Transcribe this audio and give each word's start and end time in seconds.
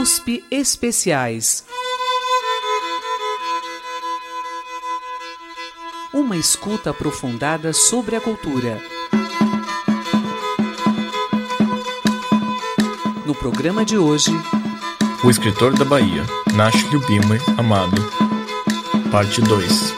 USP 0.00 0.42
Especiais. 0.50 1.62
Uma 6.10 6.38
escuta 6.38 6.88
aprofundada 6.88 7.74
sobre 7.74 8.16
a 8.16 8.20
cultura. 8.20 8.80
No 13.26 13.34
programa 13.34 13.84
de 13.84 13.98
hoje, 13.98 14.30
O 15.22 15.28
escritor 15.28 15.74
da 15.76 15.84
Bahia, 15.84 16.24
Nash 16.54 16.82
Lubimwe 16.90 17.38
Amado, 17.58 18.00
parte 19.10 19.42
2. 19.42 19.89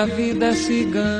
A 0.00 0.06
vida 0.06 0.54
cigana. 0.54 1.10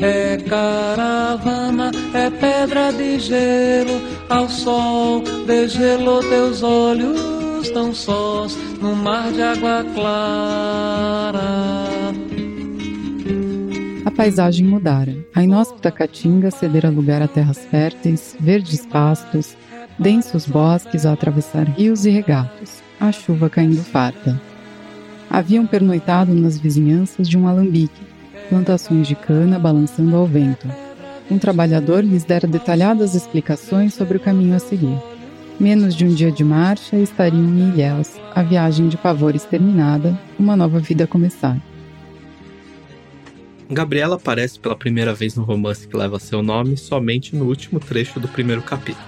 É 0.00 0.36
caravana, 0.48 1.92
é 2.12 2.28
pedra 2.28 2.92
de 2.92 3.20
gelo, 3.20 4.00
ao 4.28 4.48
sol 4.48 5.22
degelou 5.46 6.20
teus 6.28 6.62
olhos 6.64 7.70
tão 7.70 7.94
sós, 7.94 8.58
no 8.82 8.96
mar 8.96 9.30
de 9.32 9.42
água 9.42 9.84
clara. 9.94 11.40
A 14.04 14.10
paisagem 14.10 14.66
mudara. 14.66 15.16
A 15.34 15.42
inóspita 15.42 15.90
caatinga 15.92 16.50
cedera 16.50 16.90
lugar 16.90 17.22
a 17.22 17.28
terras 17.28 17.58
férteis, 17.70 18.36
verdes 18.40 18.84
pastos, 18.86 19.56
densos 19.98 20.46
bosques 20.46 21.06
a 21.06 21.12
atravessar 21.12 21.64
rios 21.64 22.04
e 22.04 22.10
regatos, 22.10 22.82
a 23.00 23.12
chuva 23.12 23.48
caindo 23.48 23.82
farta. 23.82 24.53
Haviam 25.30 25.66
pernoitado 25.66 26.34
nas 26.34 26.58
vizinhanças 26.58 27.28
de 27.28 27.36
um 27.36 27.48
alambique, 27.48 28.02
plantações 28.48 29.08
de 29.08 29.14
cana 29.14 29.58
balançando 29.58 30.14
ao 30.16 30.26
vento. 30.26 30.68
Um 31.30 31.38
trabalhador 31.38 32.04
lhes 32.04 32.24
dera 32.24 32.46
detalhadas 32.46 33.14
explicações 33.14 33.94
sobre 33.94 34.16
o 34.16 34.20
caminho 34.20 34.54
a 34.54 34.58
seguir. 34.58 34.98
Menos 35.58 35.94
de 35.94 36.04
um 36.04 36.12
dia 36.12 36.30
de 36.30 36.44
marcha 36.44 36.96
estariam 36.96 37.42
em 37.42 37.70
Ilhéus, 37.70 38.10
a 38.34 38.42
viagem 38.42 38.88
de 38.88 38.96
pavores 38.96 39.44
terminada, 39.44 40.18
uma 40.38 40.56
nova 40.56 40.78
vida 40.80 41.04
a 41.04 41.06
começar. 41.06 41.56
Gabriela 43.70 44.16
aparece 44.16 44.58
pela 44.58 44.76
primeira 44.76 45.14
vez 45.14 45.36
no 45.36 45.42
romance 45.42 45.88
que 45.88 45.96
leva 45.96 46.18
seu 46.18 46.42
nome 46.42 46.76
somente 46.76 47.34
no 47.34 47.46
último 47.46 47.80
trecho 47.80 48.20
do 48.20 48.28
primeiro 48.28 48.62
capítulo. 48.62 49.06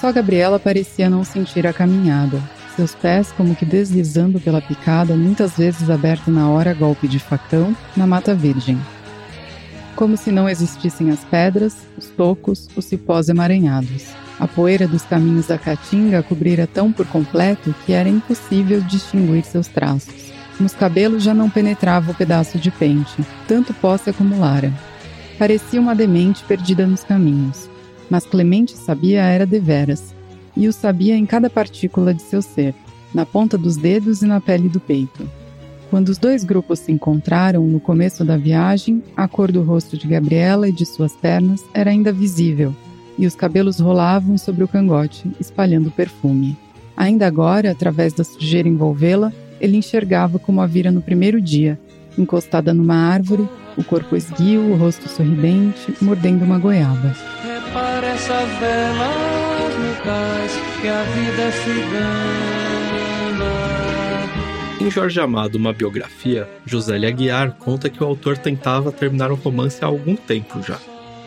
Só 0.00 0.12
Gabriela 0.12 0.58
parecia 0.58 1.10
não 1.10 1.24
sentir 1.24 1.66
a 1.66 1.72
caminhada, 1.72 2.40
seus 2.76 2.94
pés 2.94 3.32
como 3.32 3.54
que 3.54 3.64
deslizando 3.64 4.40
pela 4.40 4.60
picada, 4.60 5.14
muitas 5.14 5.56
vezes 5.56 5.90
aberta 5.90 6.30
na 6.30 6.48
hora 6.48 6.74
golpe 6.74 7.06
de 7.08 7.18
facão, 7.18 7.76
na 7.96 8.06
mata 8.06 8.34
virgem. 8.34 8.78
Como 9.96 10.16
se 10.16 10.32
não 10.32 10.48
existissem 10.48 11.10
as 11.10 11.22
pedras, 11.24 11.76
os 11.98 12.06
tocos, 12.06 12.68
os 12.74 12.84
cipós 12.84 13.28
emaranhados. 13.28 14.06
A 14.38 14.48
poeira 14.48 14.88
dos 14.88 15.02
caminhos 15.02 15.48
da 15.48 15.58
caatinga 15.58 16.22
cobrira 16.22 16.66
tão 16.66 16.90
por 16.90 17.06
completo 17.06 17.74
que 17.84 17.92
era 17.92 18.08
impossível 18.08 18.80
distinguir 18.80 19.44
seus 19.44 19.68
traços. 19.68 20.32
Nos 20.58 20.72
cabelos 20.72 21.22
já 21.22 21.34
não 21.34 21.50
penetrava 21.50 22.12
o 22.12 22.14
pedaço 22.14 22.58
de 22.58 22.70
pente, 22.70 23.22
tanto 23.46 23.74
pó 23.74 23.96
se 23.96 24.08
acumulara. 24.08 24.72
Parecia 25.38 25.80
uma 25.80 25.94
demente 25.94 26.44
perdida 26.44 26.86
nos 26.86 27.04
caminhos, 27.04 27.68
mas 28.08 28.26
Clemente 28.26 28.76
sabia 28.76 29.22
era 29.22 29.46
deveras, 29.46 30.14
e 30.60 30.68
o 30.68 30.72
sabia 30.74 31.16
em 31.16 31.24
cada 31.24 31.48
partícula 31.48 32.12
de 32.12 32.20
seu 32.20 32.42
ser, 32.42 32.74
na 33.14 33.24
ponta 33.24 33.56
dos 33.56 33.78
dedos 33.78 34.20
e 34.20 34.26
na 34.26 34.42
pele 34.42 34.68
do 34.68 34.78
peito. 34.78 35.26
Quando 35.88 36.10
os 36.10 36.18
dois 36.18 36.44
grupos 36.44 36.80
se 36.80 36.92
encontraram 36.92 37.66
no 37.66 37.80
começo 37.80 38.26
da 38.26 38.36
viagem, 38.36 39.02
a 39.16 39.26
cor 39.26 39.50
do 39.50 39.62
rosto 39.62 39.96
de 39.96 40.06
Gabriela 40.06 40.68
e 40.68 40.72
de 40.72 40.84
suas 40.84 41.16
pernas 41.16 41.64
era 41.72 41.90
ainda 41.90 42.12
visível, 42.12 42.76
e 43.16 43.26
os 43.26 43.34
cabelos 43.34 43.80
rolavam 43.80 44.36
sobre 44.36 44.62
o 44.62 44.68
cangote, 44.68 45.26
espalhando 45.40 45.90
perfume. 45.90 46.58
Ainda 46.94 47.26
agora, 47.26 47.70
através 47.70 48.12
da 48.12 48.22
sujeira 48.22 48.68
envolvê-la, 48.68 49.32
ele 49.58 49.78
enxergava 49.78 50.38
como 50.38 50.60
a 50.60 50.66
vira 50.66 50.90
no 50.90 51.00
primeiro 51.00 51.40
dia, 51.40 51.80
encostada 52.18 52.74
numa 52.74 52.96
árvore, 52.96 53.48
o 53.78 53.82
corpo 53.82 54.14
esguio, 54.14 54.60
o 54.72 54.76
rosto 54.76 55.08
sorridente, 55.08 55.94
mordendo 56.02 56.44
uma 56.44 56.58
goiaba. 56.58 57.16
Repare 57.42 58.06
essas 58.08 58.48
velas 58.60 59.49
que 60.80 60.88
a 60.88 61.02
vida. 61.02 61.50
Em 64.80 64.90
Jorge 64.90 65.20
Amado, 65.20 65.56
uma 65.56 65.72
biografia, 65.74 66.48
José 66.64 66.96
Aguiar 66.96 67.52
conta 67.58 67.90
que 67.90 68.02
o 68.02 68.06
autor 68.06 68.38
tentava 68.38 68.90
terminar 68.90 69.30
o 69.30 69.34
romance 69.34 69.84
há 69.84 69.86
algum 69.86 70.16
tempo 70.16 70.62
já. 70.62 70.78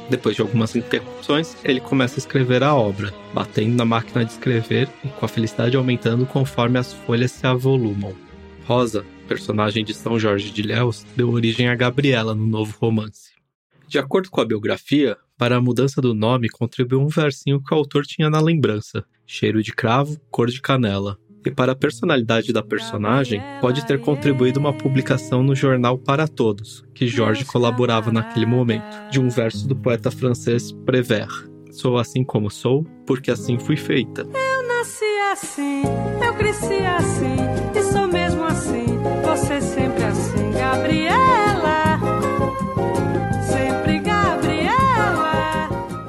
Depois 0.10 0.36
de 0.36 0.42
algumas 0.42 0.76
interrupções, 0.76 1.56
ele 1.64 1.80
começa 1.80 2.16
a 2.16 2.20
escrever 2.20 2.64
a 2.64 2.74
obra, 2.74 3.14
batendo 3.34 3.76
na 3.76 3.86
máquina 3.86 4.26
de 4.26 4.32
escrever 4.32 4.90
e 5.04 5.08
com 5.08 5.26
a 5.26 5.30
felicidade 5.30 5.78
aumentando 5.78 6.26
conforme 6.26 6.80
as 6.80 6.94
folhas 6.94 7.32
se 7.32 7.46
avolumam. 7.46 8.14
Rosa, 8.66 9.06
personagem 9.28 9.86
de 9.86 9.94
São 9.94 10.20
Jorge 10.20 10.50
de 10.52 10.62
Ilhéus, 10.62 11.06
deu 11.16 11.30
origem 11.30 11.70
a 11.70 11.76
Gabriela 11.76 12.34
no 12.34 12.48
novo 12.48 12.76
romance. 12.80 13.32
De 13.88 14.00
acordo 14.00 14.30
com 14.30 14.42
a 14.42 14.46
biografia, 14.46 15.16
para 15.38 15.58
a 15.58 15.62
mudança 15.62 16.02
do 16.02 16.14
nome 16.14 16.50
contribuiu 16.50 17.02
um 17.02 17.08
versinho 17.08 17.62
que 17.62 17.74
o 17.74 17.78
autor 17.78 18.04
tinha 18.06 18.30
na 18.30 18.40
lembrança: 18.40 19.04
cheiro 19.26 19.62
de 19.62 19.74
cravo, 19.74 20.20
cor 20.30 20.48
de 20.48 20.62
canela. 20.62 21.18
E 21.46 21.52
para 21.52 21.74
a 21.74 21.76
personalidade 21.76 22.54
da 22.54 22.64
personagem, 22.64 23.42
pode 23.60 23.86
ter 23.86 24.00
contribuído 24.00 24.62
uma 24.62 24.72
publicação 24.72 25.44
no 25.44 25.54
jornal 25.54 25.98
Para 25.98 26.26
Todos, 26.26 26.86
que 26.94 27.06
Jorge 27.06 27.44
colaborava 27.44 28.14
naquele 28.14 28.46
momento, 28.46 29.10
de 29.12 29.20
um 29.20 29.28
verso 29.28 29.68
do 29.68 29.76
poeta 29.76 30.10
francês 30.10 30.72
Prévert: 30.72 31.50
Sou 31.72 31.98
assim 31.98 32.24
como 32.24 32.50
sou, 32.50 32.86
porque 33.06 33.30
assim 33.30 33.60
fui 33.60 33.76
feita. 33.76 34.22
Eu 34.22 34.68
nasci 34.68 35.04
assim, 35.34 35.82
eu 36.24 36.34
cresci 36.36 36.86
assim, 36.86 37.36
e 37.76 37.84
sou 37.92 38.08
mesmo 38.08 38.44
assim, 38.44 38.86
você 39.26 39.60
sempre 39.60 40.04
assim, 40.04 40.52
Gabriela. 40.52 41.23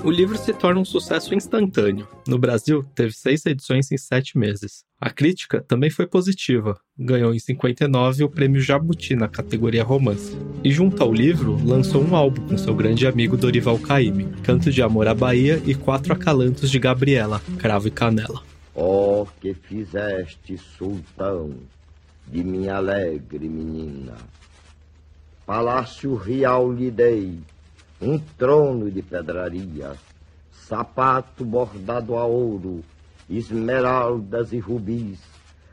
O 0.04 0.10
livro 0.10 0.37
se 0.37 0.53
torna 0.53 0.82
um 0.82 0.84
sucesso 0.84 1.34
instantâneo. 1.34 2.06
No 2.28 2.37
Brasil, 2.37 2.84
teve 2.94 3.15
seis 3.15 3.47
edições 3.47 3.91
em 3.91 3.97
sete 3.97 4.37
meses. 4.37 4.84
A 5.00 5.09
crítica 5.09 5.62
também 5.62 5.88
foi 5.88 6.06
positiva. 6.06 6.78
Ganhou 6.98 7.34
em 7.34 7.38
59 7.38 8.25
o 8.25 8.28
prêmio 8.28 8.60
Jabuti 8.60 9.16
na 9.16 9.28
categoria 9.28 9.82
romance. 9.82 10.37
E 10.62 10.70
junto 10.70 11.03
ao 11.03 11.10
livro, 11.10 11.59
lançou 11.65 12.04
um 12.04 12.15
álbum 12.15 12.47
com 12.48 12.59
seu 12.59 12.75
grande 12.75 13.06
amigo 13.06 13.34
Dorival 13.34 13.78
Caymmi, 13.78 14.26
Canto 14.42 14.70
de 14.70 14.82
Amor 14.82 15.09
à 15.09 15.15
Bahia 15.15 15.62
e 15.65 15.75
quatro 15.75 16.12
acalantos 16.12 16.71
de 16.71 16.78
Gabriela, 16.78 17.41
Cravo 17.59 17.88
e 17.88 17.91
Canela. 17.91 18.42
Ó 18.75 19.25
que 19.41 19.54
fizeste 19.54 20.59
sultão 20.59 21.54
de 22.26 22.44
minha 22.44 22.76
alegre 22.76 23.48
menina. 23.48 24.16
Palácio 25.47 26.15
real 26.15 26.71
lhe 26.71 26.91
dei, 26.91 27.38
um 28.04 28.19
trono 28.19 28.91
de 28.91 29.00
pedraria, 29.00 29.92
sapato 30.53 31.45
bordado 31.45 32.16
a 32.16 32.24
ouro, 32.24 32.84
esmeraldas 33.28 34.53
e 34.53 34.59
rubis, 34.59 35.18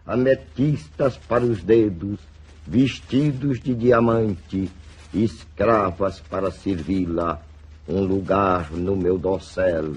ametistas 0.06 1.18
para 1.18 1.44
os 1.44 1.62
dedos, 1.62 2.20
vestidos 2.66 3.60
de 3.60 3.76
diamante, 3.76 4.72
escravas 5.14 6.22
para 6.22 6.52
servi-la, 6.52 7.42
um 7.88 8.02
lugar 8.04 8.72
no 8.72 8.96
meu 8.96 9.18
dossel, 9.18 9.96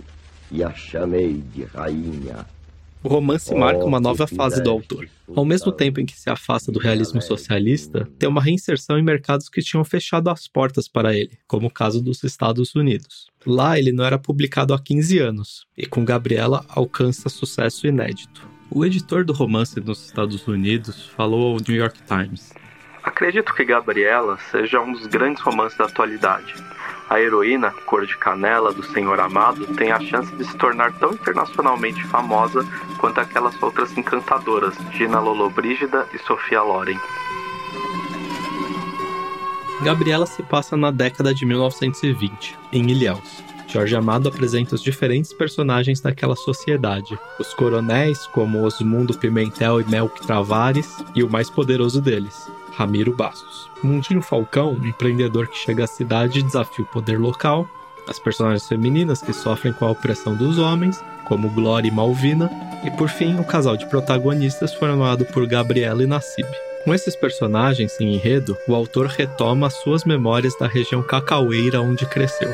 e 0.50 0.62
a 0.62 0.72
chamei 0.72 1.34
de 1.34 1.64
rainha. 1.64 2.53
O 3.04 3.08
romance 3.08 3.52
Oh, 3.52 3.58
marca 3.58 3.84
uma 3.84 3.98
que 3.98 4.02
nova 4.02 4.26
fase 4.26 4.62
do 4.62 4.70
autor. 4.70 5.06
Ao 5.36 5.44
mesmo 5.44 5.70
tempo 5.70 6.00
em 6.00 6.06
que 6.06 6.18
se 6.18 6.30
afasta 6.30 6.72
do 6.72 6.78
realismo 6.78 7.20
socialista, 7.20 8.08
tem 8.18 8.26
uma 8.26 8.40
reinserção 8.40 8.98
em 8.98 9.02
mercados 9.02 9.50
que 9.50 9.60
tinham 9.60 9.84
fechado 9.84 10.30
as 10.30 10.48
portas 10.48 10.88
para 10.88 11.14
ele, 11.14 11.38
como 11.46 11.66
o 11.66 11.70
caso 11.70 12.00
dos 12.02 12.24
Estados 12.24 12.74
Unidos. 12.74 13.26
Lá 13.44 13.78
ele 13.78 13.92
não 13.92 14.06
era 14.06 14.18
publicado 14.18 14.72
há 14.72 14.80
15 14.80 15.18
anos, 15.18 15.66
e 15.76 15.84
com 15.84 16.02
Gabriela 16.02 16.64
alcança 16.66 17.28
sucesso 17.28 17.86
inédito. 17.86 18.48
O 18.70 18.86
editor 18.86 19.22
do 19.22 19.34
romance 19.34 19.78
nos 19.80 20.06
Estados 20.06 20.48
Unidos 20.48 21.06
falou 21.08 21.52
ao 21.52 21.60
New 21.60 21.76
York 21.76 22.00
Times: 22.08 22.54
Acredito 23.02 23.54
que 23.54 23.66
Gabriela 23.66 24.38
seja 24.50 24.80
um 24.80 24.92
dos 24.92 25.06
grandes 25.06 25.42
romances 25.42 25.76
da 25.76 25.84
atualidade. 25.84 26.54
A 27.08 27.20
heroína, 27.20 27.70
cor 27.84 28.06
de 28.06 28.16
canela, 28.16 28.72
do 28.72 28.82
Senhor 28.82 29.20
Amado, 29.20 29.66
tem 29.74 29.92
a 29.92 30.00
chance 30.00 30.34
de 30.34 30.44
se 30.44 30.56
tornar 30.56 30.92
tão 30.94 31.12
internacionalmente 31.12 32.02
famosa 32.04 32.66
quanto 32.98 33.20
aquelas 33.20 33.62
outras 33.62 33.96
encantadoras, 33.96 34.74
Gina 34.92 35.20
Lollobrigida 35.20 36.08
e 36.14 36.18
Sofia 36.18 36.62
Loren. 36.62 36.98
Gabriela 39.82 40.24
se 40.24 40.42
passa 40.42 40.78
na 40.78 40.90
década 40.90 41.34
de 41.34 41.44
1920, 41.44 42.58
em 42.72 42.90
Ilhéus. 42.90 43.43
Jorge 43.74 43.96
Amado 43.96 44.28
apresenta 44.28 44.76
os 44.76 44.80
diferentes 44.80 45.32
personagens 45.32 46.00
daquela 46.00 46.36
sociedade. 46.36 47.18
Os 47.40 47.52
coronéis, 47.52 48.24
como 48.28 48.62
Osmundo 48.62 49.18
Pimentel 49.18 49.80
e 49.80 49.84
Melk 49.84 50.24
Travares, 50.24 51.02
e 51.12 51.24
o 51.24 51.28
mais 51.28 51.50
poderoso 51.50 52.00
deles, 52.00 52.48
Ramiro 52.76 53.16
Bastos. 53.16 53.68
Mundinho 53.82 54.22
Falcão, 54.22 54.78
um 54.80 54.86
empreendedor 54.86 55.48
que 55.48 55.58
chega 55.58 55.82
à 55.82 55.86
cidade 55.88 56.38
e 56.38 56.42
desafia 56.44 56.84
o 56.84 56.88
poder 56.88 57.18
local. 57.18 57.68
As 58.06 58.20
personagens 58.20 58.68
femininas 58.68 59.20
que 59.20 59.32
sofrem 59.32 59.72
com 59.72 59.86
a 59.86 59.90
opressão 59.90 60.36
dos 60.36 60.56
homens, 60.56 61.02
como 61.24 61.50
Glória 61.50 61.88
e 61.88 61.90
Malvina. 61.90 62.48
E 62.84 62.92
por 62.92 63.08
fim, 63.08 63.40
o 63.40 63.44
casal 63.44 63.76
de 63.76 63.86
protagonistas 63.86 64.72
formado 64.72 65.24
por 65.24 65.48
Gabriela 65.48 66.00
e 66.00 66.06
Nassib. 66.06 66.46
Com 66.84 66.92
esses 66.92 67.16
personagens 67.16 67.98
em 67.98 68.12
enredo, 68.12 68.58
o 68.68 68.74
autor 68.74 69.06
retoma 69.06 69.68
as 69.68 69.72
suas 69.72 70.04
memórias 70.04 70.54
da 70.58 70.66
região 70.66 71.02
cacaueira 71.02 71.80
onde 71.80 72.04
cresceu. 72.04 72.50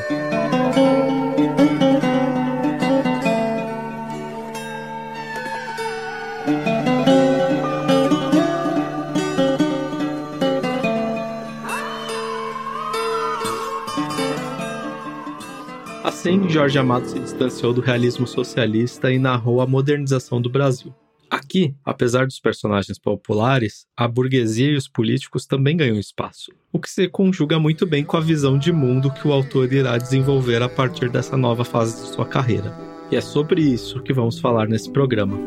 Assim, 16.05 16.47
Jorge 16.47 16.79
Amado 16.79 17.05
se 17.05 17.19
distanciou 17.19 17.73
do 17.73 17.81
realismo 17.81 18.25
socialista 18.25 19.11
e 19.11 19.19
narrou 19.19 19.59
a 19.59 19.67
modernização 19.67 20.41
do 20.41 20.49
Brasil. 20.49 20.93
Aqui, 21.31 21.73
apesar 21.85 22.25
dos 22.25 22.41
personagens 22.41 22.99
populares, 22.99 23.85
a 23.95 24.05
burguesia 24.05 24.71
e 24.71 24.75
os 24.75 24.89
políticos 24.89 25.45
também 25.45 25.77
ganham 25.77 25.97
espaço, 25.97 26.51
o 26.73 26.77
que 26.77 26.89
se 26.89 27.07
conjuga 27.07 27.57
muito 27.57 27.85
bem 27.85 28.03
com 28.03 28.17
a 28.17 28.19
visão 28.19 28.57
de 28.57 28.69
mundo 28.69 29.09
que 29.13 29.25
o 29.25 29.31
autor 29.31 29.71
irá 29.71 29.97
desenvolver 29.97 30.61
a 30.61 30.67
partir 30.67 31.09
dessa 31.09 31.37
nova 31.37 31.63
fase 31.63 32.01
de 32.01 32.09
sua 32.13 32.25
carreira. 32.25 32.75
E 33.09 33.15
é 33.15 33.21
sobre 33.21 33.61
isso 33.61 34.03
que 34.03 34.11
vamos 34.11 34.39
falar 34.39 34.67
nesse 34.67 34.91
programa. 34.91 35.37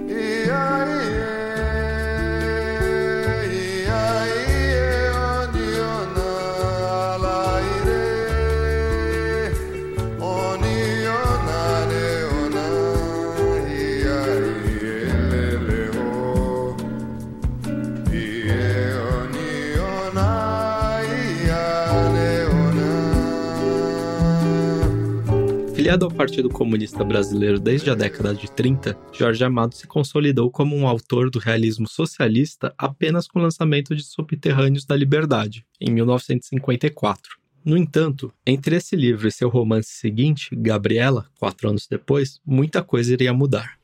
Filiado 25.95 26.07
ao 26.07 26.11
Partido 26.11 26.51
Comunista 26.51 27.05
Brasileiro 27.05 27.61
desde 27.61 27.89
a 27.89 27.95
década 27.95 28.35
de 28.35 28.51
30, 28.51 28.99
Jorge 29.13 29.45
Amado 29.45 29.77
se 29.77 29.87
consolidou 29.87 30.51
como 30.51 30.75
um 30.75 30.89
autor 30.89 31.31
do 31.31 31.39
realismo 31.39 31.87
socialista 31.87 32.75
apenas 32.77 33.29
com 33.29 33.39
o 33.39 33.43
lançamento 33.43 33.95
de 33.95 34.03
Subterrâneos 34.03 34.85
da 34.85 34.97
Liberdade, 34.97 35.65
em 35.81 35.93
1954. 35.93 37.37
No 37.65 37.77
entanto, 37.77 38.33
entre 38.45 38.75
esse 38.75 38.97
livro 38.97 39.29
e 39.29 39.31
seu 39.31 39.49
romance 39.49 39.91
seguinte, 39.91 40.49
Gabriela, 40.57 41.27
quatro 41.39 41.69
anos 41.69 41.87
depois, 41.89 42.41
muita 42.45 42.83
coisa 42.83 43.13
iria 43.13 43.33
mudar. 43.33 43.79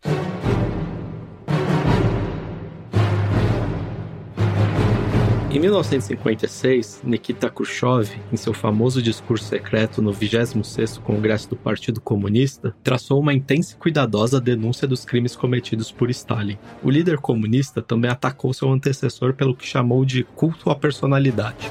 Em 5.53 5.59
1956, 5.59 7.01
Nikita 7.03 7.51
Khrushchev, 7.51 8.09
em 8.33 8.37
seu 8.37 8.55
famoso 8.55 9.03
discurso 9.03 9.47
secreto 9.47 10.01
no 10.01 10.13
26º 10.13 11.01
Congresso 11.01 11.51
do 11.51 11.57
Partido 11.57 12.01
Comunista, 12.01 12.73
traçou 12.85 13.19
uma 13.19 13.35
intensa 13.35 13.75
e 13.75 13.77
cuidadosa 13.77 14.41
denúncia 14.41 14.87
dos 14.87 15.05
crimes 15.05 15.35
cometidos 15.35 15.91
por 15.91 16.09
Stalin. 16.09 16.57
O 16.85 16.89
líder 16.89 17.17
comunista 17.19 17.83
também 17.83 18.09
atacou 18.09 18.55
seu 18.55 18.71
antecessor 18.71 19.35
pelo 19.35 19.53
que 19.53 19.67
chamou 19.67 20.05
de 20.05 20.23
culto 20.23 20.71
à 20.71 20.77
personalidade. 20.77 21.69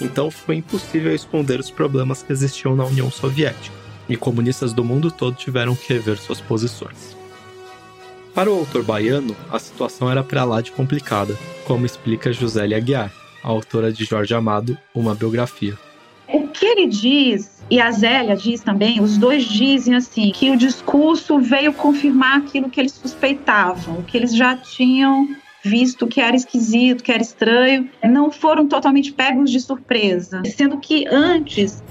Então 0.00 0.28
foi 0.28 0.56
impossível 0.56 1.14
esconder 1.14 1.60
os 1.60 1.70
problemas 1.70 2.20
que 2.24 2.32
existiam 2.32 2.74
na 2.74 2.84
União 2.84 3.08
Soviética, 3.12 3.76
e 4.08 4.16
comunistas 4.16 4.72
do 4.72 4.82
mundo 4.82 5.08
todo 5.08 5.36
tiveram 5.36 5.76
que 5.76 5.92
rever 5.92 6.18
suas 6.18 6.40
posições. 6.40 7.13
Para 8.34 8.50
o 8.50 8.58
autor 8.58 8.82
baiano, 8.82 9.36
a 9.48 9.60
situação 9.60 10.10
era 10.10 10.24
para 10.24 10.42
lá 10.42 10.60
de 10.60 10.72
complicada, 10.72 11.38
como 11.64 11.86
explica 11.86 12.32
Josélia 12.32 12.76
Aguiar, 12.76 13.12
autora 13.44 13.92
de 13.92 14.04
Jorge 14.04 14.34
Amado, 14.34 14.76
uma 14.92 15.14
biografia. 15.14 15.78
O 16.26 16.48
que 16.48 16.66
ele 16.66 16.88
diz, 16.88 17.62
e 17.70 17.80
a 17.80 17.92
Zélia 17.92 18.34
diz 18.34 18.60
também, 18.60 19.00
os 19.00 19.16
dois 19.16 19.44
dizem 19.44 19.94
assim, 19.94 20.32
que 20.32 20.50
o 20.50 20.56
discurso 20.56 21.38
veio 21.38 21.72
confirmar 21.72 22.38
aquilo 22.38 22.68
que 22.68 22.80
eles 22.80 22.92
suspeitavam, 22.92 24.02
que 24.02 24.16
eles 24.16 24.34
já 24.34 24.56
tinham 24.56 25.28
visto 25.62 26.08
que 26.08 26.20
era 26.20 26.34
esquisito, 26.34 27.04
que 27.04 27.12
era 27.12 27.22
estranho, 27.22 27.88
não 28.02 28.32
foram 28.32 28.66
totalmente 28.66 29.12
pegos 29.12 29.48
de 29.48 29.60
surpresa, 29.60 30.42
sendo 30.44 30.78
que 30.78 31.06
antes 31.06 31.84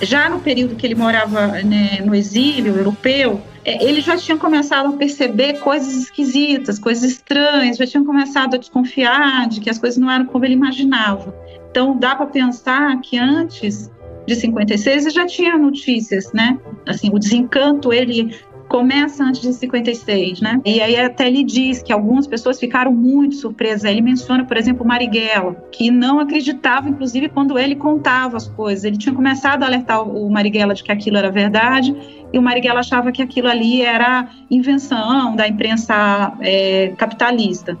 já 0.00 0.30
no 0.30 0.40
período 0.40 0.76
que 0.76 0.86
ele 0.86 0.94
morava 0.94 1.62
né, 1.62 1.98
no 2.02 2.14
exílio 2.14 2.74
europeu, 2.74 3.40
é, 3.64 3.84
ele 3.84 4.00
já 4.00 4.16
tinha 4.16 4.36
começado 4.36 4.88
a 4.88 4.92
perceber 4.96 5.60
coisas 5.60 5.94
esquisitas, 5.94 6.78
coisas 6.78 7.04
estranhas, 7.04 7.76
já 7.76 7.86
tinha 7.86 8.04
começado 8.04 8.54
a 8.54 8.58
desconfiar 8.58 9.48
de 9.48 9.60
que 9.60 9.68
as 9.68 9.78
coisas 9.78 9.98
não 9.98 10.10
eram 10.10 10.26
como 10.26 10.44
ele 10.44 10.54
imaginava. 10.54 11.34
Então, 11.70 11.96
dá 11.96 12.16
para 12.16 12.26
pensar 12.26 13.00
que 13.00 13.18
antes 13.18 13.90
de 14.26 14.34
56 14.34 15.06
ele 15.06 15.14
já 15.14 15.26
tinha 15.26 15.58
notícias, 15.58 16.32
né? 16.32 16.58
Assim, 16.86 17.10
o 17.12 17.18
desencanto 17.18 17.92
ele 17.92 18.34
começa 18.70 19.24
antes 19.24 19.40
de 19.40 19.52
56, 19.52 20.40
né? 20.40 20.60
E 20.64 20.80
aí 20.80 20.96
até 20.96 21.26
ele 21.26 21.42
diz 21.42 21.82
que 21.82 21.92
algumas 21.92 22.28
pessoas 22.28 22.58
ficaram 22.58 22.92
muito 22.92 23.34
surpresas. 23.34 23.82
Ele 23.82 24.00
menciona, 24.00 24.44
por 24.44 24.56
exemplo, 24.56 24.86
Marighella, 24.86 25.56
que 25.72 25.90
não 25.90 26.20
acreditava, 26.20 26.88
inclusive, 26.88 27.28
quando 27.28 27.58
ele 27.58 27.74
contava 27.74 28.36
as 28.36 28.46
coisas. 28.46 28.84
Ele 28.84 28.96
tinha 28.96 29.12
começado 29.12 29.64
a 29.64 29.66
alertar 29.66 30.08
o 30.08 30.30
Marighella 30.30 30.72
de 30.72 30.84
que 30.84 30.92
aquilo 30.92 31.16
era 31.16 31.32
verdade 31.32 31.94
e 32.32 32.38
o 32.38 32.42
Marighella 32.42 32.78
achava 32.78 33.10
que 33.10 33.20
aquilo 33.20 33.48
ali 33.48 33.82
era 33.82 34.28
invenção 34.48 35.34
da 35.34 35.48
imprensa 35.48 36.32
é, 36.40 36.92
capitalista. 36.96 37.76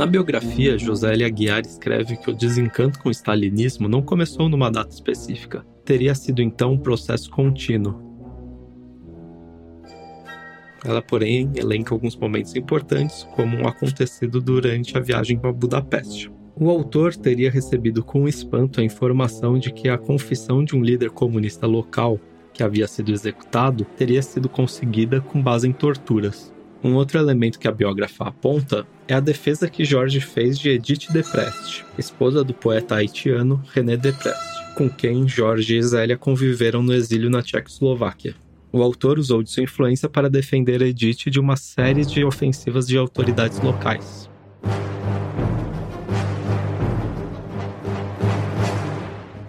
Na 0.00 0.06
biografia, 0.06 0.78
José 0.78 1.12
Aguiar 1.22 1.60
escreve 1.60 2.16
que 2.16 2.30
o 2.30 2.34
desencanto 2.34 2.98
com 3.00 3.10
o 3.10 3.12
stalinismo 3.12 3.86
não 3.86 4.00
começou 4.00 4.48
numa 4.48 4.70
data 4.70 4.94
específica. 4.94 5.62
Teria 5.84 6.14
sido 6.14 6.40
então 6.40 6.72
um 6.72 6.78
processo 6.78 7.28
contínuo. 7.28 8.00
Ela, 10.82 11.02
porém, 11.02 11.50
elenca 11.54 11.92
alguns 11.92 12.16
momentos 12.16 12.56
importantes, 12.56 13.28
como 13.36 13.58
um 13.58 13.68
acontecido 13.68 14.40
durante 14.40 14.96
a 14.96 15.00
viagem 15.02 15.38
para 15.38 15.52
Budapeste. 15.52 16.32
O 16.56 16.70
autor 16.70 17.14
teria 17.14 17.50
recebido 17.50 18.02
com 18.02 18.26
espanto 18.26 18.80
a 18.80 18.82
informação 18.82 19.58
de 19.58 19.70
que 19.70 19.90
a 19.90 19.98
confissão 19.98 20.64
de 20.64 20.74
um 20.74 20.82
líder 20.82 21.10
comunista 21.10 21.66
local 21.66 22.18
que 22.54 22.62
havia 22.62 22.88
sido 22.88 23.12
executado 23.12 23.84
teria 23.98 24.22
sido 24.22 24.48
conseguida 24.48 25.20
com 25.20 25.42
base 25.42 25.68
em 25.68 25.72
torturas. 25.74 26.58
Um 26.82 26.94
outro 26.94 27.18
elemento 27.18 27.58
que 27.58 27.68
a 27.68 27.72
biógrafa 27.72 28.28
aponta 28.28 28.86
é 29.06 29.12
a 29.12 29.20
defesa 29.20 29.68
que 29.68 29.84
Jorge 29.84 30.18
fez 30.18 30.58
de 30.58 30.70
Edith 30.70 31.12
Depreste, 31.12 31.84
esposa 31.98 32.42
do 32.42 32.54
poeta 32.54 32.94
haitiano 32.94 33.62
René 33.74 33.98
Depreste, 33.98 34.74
com 34.74 34.88
quem 34.88 35.28
Jorge 35.28 35.76
e 35.76 35.82
Zélia 35.82 36.16
conviveram 36.16 36.82
no 36.82 36.94
exílio 36.94 37.28
na 37.28 37.42
Tchecoslováquia. 37.42 38.34
O 38.72 38.82
autor 38.82 39.18
usou 39.18 39.42
de 39.42 39.50
sua 39.50 39.64
influência 39.64 40.08
para 40.08 40.30
defender 40.30 40.80
Edith 40.80 41.28
de 41.28 41.40
uma 41.40 41.56
série 41.56 42.04
de 42.04 42.24
ofensivas 42.24 42.86
de 42.86 42.96
autoridades 42.96 43.60
locais. 43.60 44.29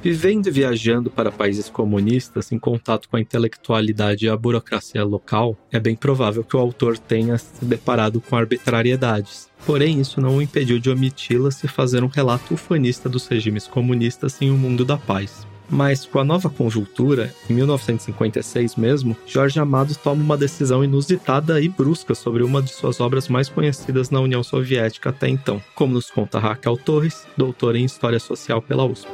Vivendo 0.03 0.47
e 0.47 0.51
viajando 0.51 1.11
para 1.11 1.31
países 1.31 1.69
comunistas 1.69 2.51
em 2.51 2.57
contato 2.57 3.07
com 3.07 3.17
a 3.17 3.21
intelectualidade 3.21 4.25
e 4.25 4.29
a 4.29 4.35
burocracia 4.35 5.03
local, 5.03 5.55
é 5.71 5.79
bem 5.79 5.95
provável 5.95 6.43
que 6.43 6.55
o 6.55 6.59
autor 6.59 6.97
tenha 6.97 7.37
se 7.37 7.63
deparado 7.63 8.19
com 8.19 8.35
arbitrariedades. 8.35 9.47
Porém, 9.63 10.01
isso 10.01 10.19
não 10.19 10.37
o 10.37 10.41
impediu 10.41 10.79
de 10.79 10.89
omiti-las 10.89 11.63
e 11.63 11.67
fazer 11.67 12.03
um 12.03 12.07
relato 12.07 12.55
ufanista 12.55 13.07
dos 13.07 13.27
regimes 13.27 13.67
comunistas 13.67 14.41
em 14.41 14.49
um 14.49 14.57
mundo 14.57 14.83
da 14.83 14.97
paz. 14.97 15.45
Mas 15.69 16.03
com 16.03 16.17
a 16.19 16.23
nova 16.23 16.49
conjuntura, 16.49 17.33
em 17.47 17.53
1956 17.53 18.75
mesmo, 18.75 19.15
Jorge 19.27 19.59
Amado 19.59 19.95
toma 19.95 20.21
uma 20.21 20.35
decisão 20.35 20.83
inusitada 20.83 21.61
e 21.61 21.69
brusca 21.69 22.15
sobre 22.15 22.41
uma 22.41 22.61
de 22.61 22.71
suas 22.71 22.99
obras 22.99 23.29
mais 23.29 23.47
conhecidas 23.47 24.09
na 24.09 24.19
União 24.19 24.43
Soviética 24.43 25.11
até 25.11 25.29
então, 25.29 25.61
como 25.75 25.93
nos 25.93 26.09
conta 26.09 26.39
Raquel 26.39 26.75
Torres, 26.75 27.25
doutora 27.37 27.77
em 27.77 27.85
História 27.85 28.19
Social 28.19 28.61
pela 28.63 28.83
USP. 28.83 29.07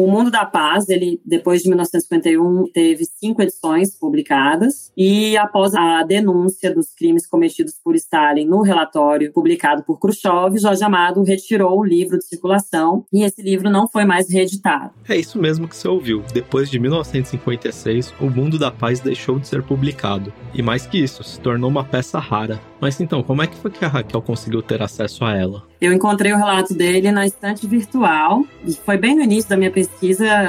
O 0.00 0.06
Mundo 0.06 0.30
da 0.30 0.46
Paz, 0.46 0.88
ele 0.88 1.20
depois 1.26 1.60
de 1.60 1.68
1951 1.68 2.72
teve 2.72 3.04
cinco 3.04 3.42
edições 3.42 3.94
publicadas 3.94 4.90
e 4.96 5.36
após 5.36 5.74
a 5.74 6.02
denúncia 6.02 6.74
dos 6.74 6.94
crimes 6.94 7.26
cometidos 7.26 7.74
por 7.84 7.94
Stalin 7.94 8.46
no 8.46 8.62
relatório 8.62 9.30
publicado 9.30 9.82
por 9.82 10.00
Khrushchev, 10.00 10.58
Jorge 10.58 10.82
Amado 10.82 11.22
retirou 11.22 11.78
o 11.78 11.84
livro 11.84 12.16
de 12.16 12.24
circulação 12.24 13.04
e 13.12 13.24
esse 13.24 13.42
livro 13.42 13.68
não 13.68 13.86
foi 13.86 14.06
mais 14.06 14.32
reeditado. 14.32 14.94
É 15.06 15.18
isso 15.18 15.38
mesmo 15.38 15.68
que 15.68 15.76
você 15.76 15.86
ouviu. 15.86 16.24
Depois 16.32 16.70
de 16.70 16.78
1956, 16.78 18.14
O 18.18 18.30
Mundo 18.30 18.58
da 18.58 18.70
Paz 18.70 19.00
deixou 19.00 19.38
de 19.38 19.46
ser 19.46 19.62
publicado. 19.62 20.32
E 20.54 20.62
mais 20.62 20.86
que 20.86 20.96
isso, 20.96 21.22
se 21.22 21.38
tornou 21.38 21.68
uma 21.68 21.84
peça 21.84 22.18
rara. 22.18 22.58
Mas 22.80 22.98
então, 23.00 23.22
como 23.22 23.42
é 23.42 23.46
que 23.46 23.56
foi 23.56 23.70
que 23.70 23.84
a 23.84 23.88
Raquel 23.88 24.22
conseguiu 24.22 24.62
ter 24.62 24.80
acesso 24.82 25.24
a 25.26 25.36
ela? 25.36 25.62
Eu 25.80 25.92
encontrei 25.92 26.32
o 26.32 26.36
relato 26.36 26.74
dele 26.74 27.10
na 27.10 27.26
estante 27.26 27.66
virtual, 27.66 28.44
e 28.66 28.72
foi 28.72 28.96
bem 28.96 29.14
no 29.14 29.22
início 29.22 29.48
da 29.50 29.56
minha 29.56 29.70
pesquisa, 29.70 29.89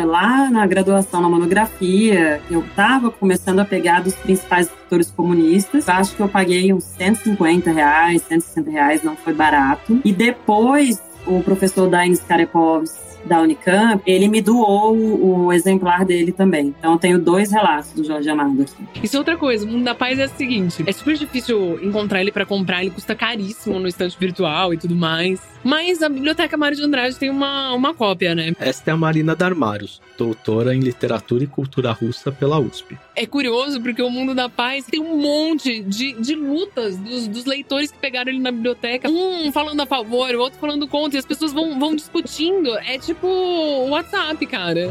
lá 0.05 0.49
na 0.49 0.65
graduação 0.65 1.21
na 1.21 1.29
monografia. 1.29 2.41
Eu 2.49 2.61
estava 2.61 3.11
começando 3.11 3.59
a 3.59 3.65
pegar 3.65 4.01
dos 4.01 4.15
principais 4.15 4.67
escritores 4.67 5.11
comunistas. 5.11 5.89
Acho 5.89 6.15
que 6.15 6.21
eu 6.21 6.29
paguei 6.29 6.73
uns 6.73 6.83
150 6.83 7.71
reais, 7.71 8.21
160 8.23 8.71
reais, 8.71 9.03
não 9.03 9.15
foi 9.15 9.33
barato. 9.33 9.99
E 10.03 10.11
depois, 10.11 11.01
o 11.25 11.41
professor 11.41 11.89
Daines 11.89 12.21
Karepovs 12.21 13.11
da 13.25 13.41
Unicamp, 13.41 14.01
ele 14.05 14.27
me 14.27 14.41
doou 14.41 14.95
o, 14.95 15.45
o, 15.45 15.53
exemplar 15.53 16.05
dele 16.05 16.31
também. 16.31 16.73
Então 16.79 16.93
eu 16.93 16.97
tenho 16.97 17.19
dois 17.19 17.51
relatos 17.51 17.91
do 17.91 18.03
Jorge 18.03 18.29
Amado 18.29 18.61
aqui. 18.61 18.83
Isso 19.03 19.15
é 19.15 19.19
outra 19.19 19.37
coisa, 19.37 19.65
o 19.65 19.69
Mundo 19.69 19.83
da 19.83 19.95
Paz 19.95 20.17
é 20.19 20.25
o 20.25 20.29
seguinte: 20.29 20.83
é 20.85 20.91
super 20.91 21.15
difícil 21.15 21.79
encontrar 21.83 22.21
ele 22.21 22.31
para 22.31 22.45
comprar, 22.45 22.81
ele 22.81 22.91
custa 22.91 23.15
caríssimo 23.15 23.79
no 23.79 23.87
estante 23.87 24.17
virtual 24.19 24.73
e 24.73 24.77
tudo 24.77 24.95
mais. 24.95 25.39
Mas 25.63 26.01
a 26.01 26.09
Biblioteca 26.09 26.57
Mário 26.57 26.77
de 26.77 26.83
Andrade 26.83 27.17
tem 27.17 27.29
uma, 27.29 27.73
uma 27.73 27.93
cópia, 27.93 28.33
né? 28.33 28.53
Esta 28.59 28.91
é 28.91 28.93
a 28.93 28.97
Marina 28.97 29.35
Darmários, 29.35 30.01
doutora 30.17 30.75
em 30.75 30.79
Literatura 30.79 31.43
e 31.43 31.47
Cultura 31.47 31.91
Russa 31.91 32.31
pela 32.31 32.59
USP. 32.59 32.97
É 33.15 33.25
curioso 33.25 33.81
porque 33.81 34.01
o 34.01 34.09
Mundo 34.09 34.33
da 34.33 34.49
Paz 34.49 34.85
tem 34.85 34.99
um 34.99 35.17
monte 35.17 35.81
de, 35.81 36.13
de 36.13 36.35
lutas 36.35 36.97
dos, 36.97 37.27
dos 37.27 37.45
leitores 37.45 37.91
que 37.91 37.97
pegaram 37.99 38.31
ele 38.31 38.39
na 38.39 38.51
biblioteca. 38.51 39.09
Um 39.09 39.51
falando 39.51 39.81
a 39.81 39.85
favor, 39.85 40.33
o 40.33 40.39
outro 40.39 40.59
falando 40.59 40.87
contra, 40.87 41.17
e 41.17 41.19
as 41.19 41.25
pessoas 41.25 41.53
vão, 41.53 41.79
vão 41.79 41.95
discutindo. 41.95 42.75
É 42.79 42.97
tipo 42.97 43.27
o 43.27 43.89
WhatsApp, 43.89 44.45
cara. 44.45 44.89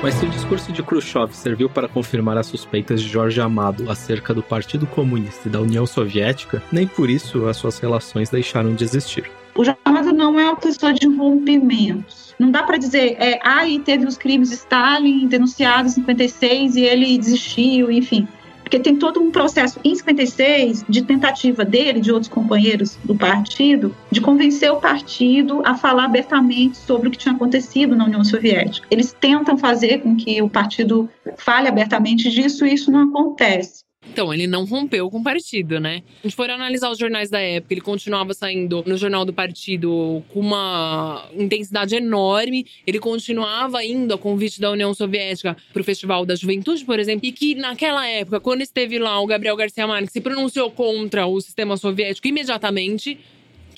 Mas 0.00 0.14
se 0.14 0.24
o 0.24 0.28
discurso 0.28 0.72
de 0.72 0.80
Khrushchev 0.80 1.32
serviu 1.32 1.68
para 1.68 1.88
confirmar 1.88 2.38
as 2.38 2.46
suspeitas 2.46 3.02
de 3.02 3.08
Jorge 3.08 3.40
Amado 3.40 3.90
acerca 3.90 4.32
do 4.32 4.42
Partido 4.42 4.86
Comunista 4.86 5.48
e 5.48 5.50
da 5.50 5.60
União 5.60 5.84
Soviética, 5.84 6.62
nem 6.70 6.86
por 6.86 7.10
isso 7.10 7.46
as 7.46 7.56
suas 7.56 7.80
relações 7.80 8.30
deixaram 8.30 8.76
de 8.76 8.84
existir. 8.84 9.28
O 9.56 9.64
Jorge 9.64 9.80
Amado 9.84 10.12
não 10.12 10.38
é 10.38 10.44
uma 10.44 10.56
pessoa 10.56 10.94
de 10.94 11.08
rompimentos. 11.08 12.32
Não 12.38 12.48
dá 12.48 12.62
para 12.62 12.76
dizer, 12.76 13.16
é, 13.18 13.40
aí 13.42 13.80
teve 13.80 14.06
os 14.06 14.16
crimes 14.16 14.50
de 14.50 14.54
Stalin 14.54 15.26
denunciados 15.26 15.92
em 15.92 15.94
56 15.96 16.76
e 16.76 16.82
ele 16.82 17.18
desistiu, 17.18 17.90
enfim 17.90 18.28
porque 18.68 18.78
tem 18.78 18.96
todo 18.96 19.18
um 19.18 19.30
processo 19.30 19.80
em 19.82 19.94
56 19.94 20.84
de 20.86 21.00
tentativa 21.02 21.64
dele, 21.64 22.00
de 22.00 22.12
outros 22.12 22.30
companheiros 22.30 22.98
do 23.02 23.16
partido, 23.16 23.96
de 24.10 24.20
convencer 24.20 24.70
o 24.70 24.76
partido 24.76 25.62
a 25.64 25.74
falar 25.74 26.04
abertamente 26.04 26.76
sobre 26.76 27.08
o 27.08 27.10
que 27.10 27.16
tinha 27.16 27.34
acontecido 27.34 27.96
na 27.96 28.04
União 28.04 28.22
Soviética. 28.22 28.86
Eles 28.90 29.10
tentam 29.18 29.56
fazer 29.56 30.02
com 30.02 30.14
que 30.14 30.42
o 30.42 30.50
partido 30.50 31.08
fale 31.38 31.66
abertamente 31.66 32.28
disso 32.28 32.66
e 32.66 32.74
isso 32.74 32.90
não 32.90 33.08
acontece. 33.08 33.87
Então, 34.06 34.32
ele 34.32 34.46
não 34.46 34.64
rompeu 34.64 35.10
com 35.10 35.18
o 35.18 35.24
partido, 35.24 35.80
né? 35.80 36.02
A 36.20 36.26
gente 36.26 36.36
for 36.36 36.48
analisar 36.48 36.90
os 36.90 36.98
jornais 36.98 37.30
da 37.30 37.40
época, 37.40 37.74
ele 37.74 37.80
continuava 37.80 38.32
saindo 38.32 38.82
no 38.86 38.96
jornal 38.96 39.24
do 39.24 39.32
partido 39.32 40.22
com 40.28 40.40
uma 40.40 41.28
intensidade 41.36 41.96
enorme. 41.96 42.66
Ele 42.86 42.98
continuava 42.98 43.84
indo 43.84 44.14
a 44.14 44.18
convite 44.18 44.60
da 44.60 44.70
União 44.70 44.94
Soviética 44.94 45.56
para 45.72 45.80
o 45.80 45.84
Festival 45.84 46.24
da 46.24 46.34
Juventude, 46.34 46.84
por 46.84 46.98
exemplo, 46.98 47.26
e 47.26 47.32
que 47.32 47.54
naquela 47.54 48.06
época, 48.06 48.40
quando 48.40 48.62
esteve 48.62 48.98
lá 48.98 49.20
o 49.20 49.26
Gabriel 49.26 49.56
Garcia 49.56 49.86
Marques 49.86 50.12
se 50.12 50.20
pronunciou 50.20 50.70
contra 50.70 51.26
o 51.26 51.40
sistema 51.40 51.76
soviético 51.76 52.28
imediatamente, 52.28 53.18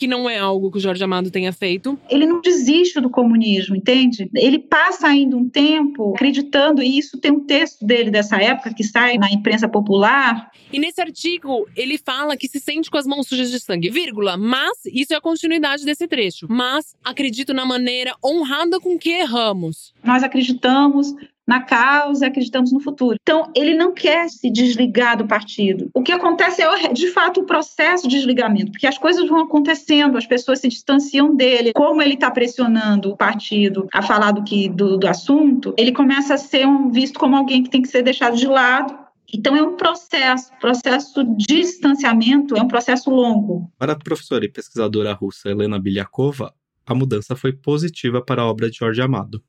que 0.00 0.06
não 0.06 0.30
é 0.30 0.38
algo 0.38 0.70
que 0.70 0.78
o 0.78 0.80
Jorge 0.80 1.04
Amado 1.04 1.30
tenha 1.30 1.52
feito. 1.52 1.98
Ele 2.08 2.24
não 2.24 2.40
desiste 2.40 2.98
do 3.02 3.10
comunismo, 3.10 3.76
entende? 3.76 4.30
Ele 4.34 4.58
passa 4.58 5.08
ainda 5.08 5.36
um 5.36 5.46
tempo 5.46 6.14
acreditando, 6.14 6.82
e 6.82 6.98
isso 6.98 7.18
tem 7.18 7.30
um 7.30 7.44
texto 7.44 7.84
dele 7.84 8.10
dessa 8.10 8.40
época 8.40 8.72
que 8.72 8.82
sai 8.82 9.18
na 9.18 9.30
imprensa 9.30 9.68
popular. 9.68 10.50
E 10.72 10.78
nesse 10.78 11.02
artigo, 11.02 11.68
ele 11.76 11.98
fala 11.98 12.34
que 12.34 12.48
se 12.48 12.58
sente 12.58 12.90
com 12.90 12.96
as 12.96 13.06
mãos 13.06 13.28
sujas 13.28 13.50
de 13.50 13.60
sangue, 13.60 13.90
vírgula, 13.90 14.38
mas 14.38 14.78
isso 14.86 15.12
é 15.12 15.16
a 15.16 15.20
continuidade 15.20 15.84
desse 15.84 16.08
trecho. 16.08 16.46
Mas 16.48 16.94
acredito 17.04 17.52
na 17.52 17.66
maneira 17.66 18.14
honrada 18.24 18.80
com 18.80 18.98
que 18.98 19.10
erramos. 19.10 19.92
Nós 20.02 20.22
acreditamos 20.22 21.14
na 21.50 21.60
causa, 21.60 22.28
acreditamos 22.28 22.70
no 22.70 22.78
futuro. 22.78 23.16
Então, 23.20 23.50
ele 23.56 23.74
não 23.74 23.92
quer 23.92 24.28
se 24.28 24.48
desligar 24.48 25.18
do 25.18 25.26
partido. 25.26 25.90
O 25.92 26.00
que 26.00 26.12
acontece 26.12 26.62
é, 26.62 26.92
de 26.92 27.08
fato, 27.08 27.40
o 27.40 27.44
processo 27.44 28.06
de 28.06 28.14
desligamento, 28.14 28.70
porque 28.70 28.86
as 28.86 28.96
coisas 28.96 29.28
vão 29.28 29.40
acontecendo, 29.40 30.16
as 30.16 30.26
pessoas 30.26 30.60
se 30.60 30.68
distanciam 30.68 31.34
dele. 31.34 31.72
Como 31.74 32.00
ele 32.00 32.14
está 32.14 32.30
pressionando 32.30 33.10
o 33.10 33.16
partido 33.16 33.88
a 33.92 34.00
falar 34.00 34.30
do, 34.30 34.44
que, 34.44 34.68
do, 34.68 34.96
do 34.96 35.08
assunto, 35.08 35.74
ele 35.76 35.90
começa 35.90 36.34
a 36.34 36.38
ser 36.38 36.68
um, 36.68 36.88
visto 36.88 37.18
como 37.18 37.34
alguém 37.34 37.64
que 37.64 37.70
tem 37.70 37.82
que 37.82 37.88
ser 37.88 38.02
deixado 38.02 38.36
de 38.36 38.46
lado 38.46 38.96
então 39.32 39.54
é 39.54 39.62
um 39.62 39.76
processo, 39.76 40.50
processo 40.60 41.22
de 41.22 41.46
distanciamento 41.46 42.56
é 42.56 42.60
um 42.60 42.66
processo 42.66 43.10
longo. 43.10 43.70
Para 43.78 43.92
a 43.92 43.96
professora 43.96 44.44
e 44.44 44.48
pesquisadora 44.48 45.12
russa 45.12 45.48
Helena 45.48 45.78
Bilyakova, 45.78 46.52
a 46.84 46.94
mudança 46.96 47.36
foi 47.36 47.52
positiva 47.52 48.20
para 48.20 48.42
a 48.42 48.46
obra 48.46 48.68
de 48.68 48.78
Jorge 48.78 49.00
Amado. 49.00 49.40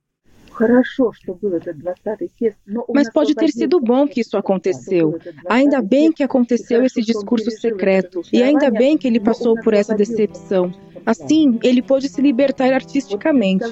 Mas 2.94 3.10
pode 3.12 3.36
ter 3.36 3.50
sido 3.50 3.80
bom 3.80 4.08
que 4.08 4.22
isso 4.22 4.38
aconteceu. 4.38 5.18
Ainda 5.50 5.82
bem 5.82 6.12
que 6.12 6.24
aconteceu 6.24 6.84
esse 6.84 7.02
discurso 7.02 7.52
secreto. 7.52 8.22
E 8.32 8.42
ainda 8.42 8.70
bem 8.70 8.98
que 8.98 9.08
ele 9.08 9.20
passou 9.20 9.56
por 9.62 9.74
essa 9.74 9.96
decepção. 9.96 10.72
Assim, 11.06 11.60
ele 11.64 11.82
pôde 11.82 12.08
se 12.08 12.22
libertar 12.22 12.74
artisticamente. 12.74 13.66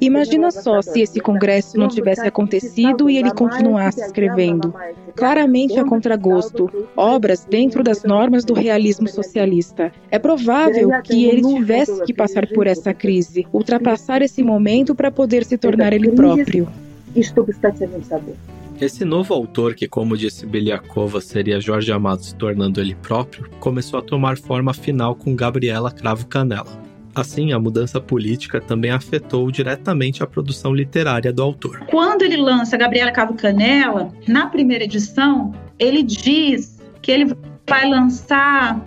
Imagina 0.00 0.50
só 0.50 0.82
se 0.82 1.00
esse 1.00 1.20
congresso 1.20 1.78
não 1.78 1.88
tivesse 1.88 2.26
acontecido 2.26 3.08
e 3.08 3.16
ele 3.16 3.32
continuasse 3.32 4.00
escrevendo, 4.00 4.74
claramente 5.14 5.78
a 5.78 5.84
contragosto, 5.84 6.70
obras 6.96 7.44
dentro 7.44 7.82
das 7.82 8.02
normas 8.04 8.44
do 8.44 8.54
realismo 8.54 9.08
socialista. 9.08 9.92
É 10.10 10.18
provável 10.18 10.90
que 11.02 11.24
ele 11.24 11.42
tivesse 11.42 12.02
que 12.04 12.12
passar 12.12 12.46
por 12.46 12.66
essa 12.66 12.92
crise, 12.92 13.46
ultrapassar 13.52 14.22
esse 14.22 14.42
momento 14.42 14.94
para 14.94 15.10
poder 15.10 15.44
se 15.44 15.56
tornar 15.56 15.92
ele 15.92 16.10
próprio. 16.18 16.68
Esse 18.80 19.04
novo 19.04 19.34
autor, 19.34 19.74
que 19.74 19.88
como 19.88 20.16
disse 20.16 20.46
Beliakova 20.46 21.20
seria 21.20 21.60
Jorge 21.60 21.90
Amado 21.90 22.22
se 22.22 22.34
tornando 22.34 22.80
ele 22.80 22.94
próprio, 22.94 23.48
começou 23.58 23.98
a 23.98 24.02
tomar 24.02 24.36
forma 24.36 24.72
final 24.72 25.14
com 25.14 25.34
Gabriela 25.34 25.90
Cravo 25.90 26.26
Canela. 26.26 26.80
Assim, 27.14 27.52
a 27.52 27.58
mudança 27.58 28.00
política 28.00 28.60
também 28.60 28.92
afetou 28.92 29.50
diretamente 29.50 30.22
a 30.22 30.26
produção 30.26 30.72
literária 30.72 31.32
do 31.32 31.42
autor. 31.42 31.80
Quando 31.90 32.22
ele 32.22 32.36
lança 32.36 32.76
Gabriela 32.76 33.10
Cravo 33.10 33.34
Canela, 33.34 34.12
na 34.28 34.46
primeira 34.46 34.84
edição, 34.84 35.52
ele 35.78 36.02
diz 36.02 36.80
que 37.02 37.10
ele 37.10 37.36
vai 37.68 37.88
lançar 37.88 38.80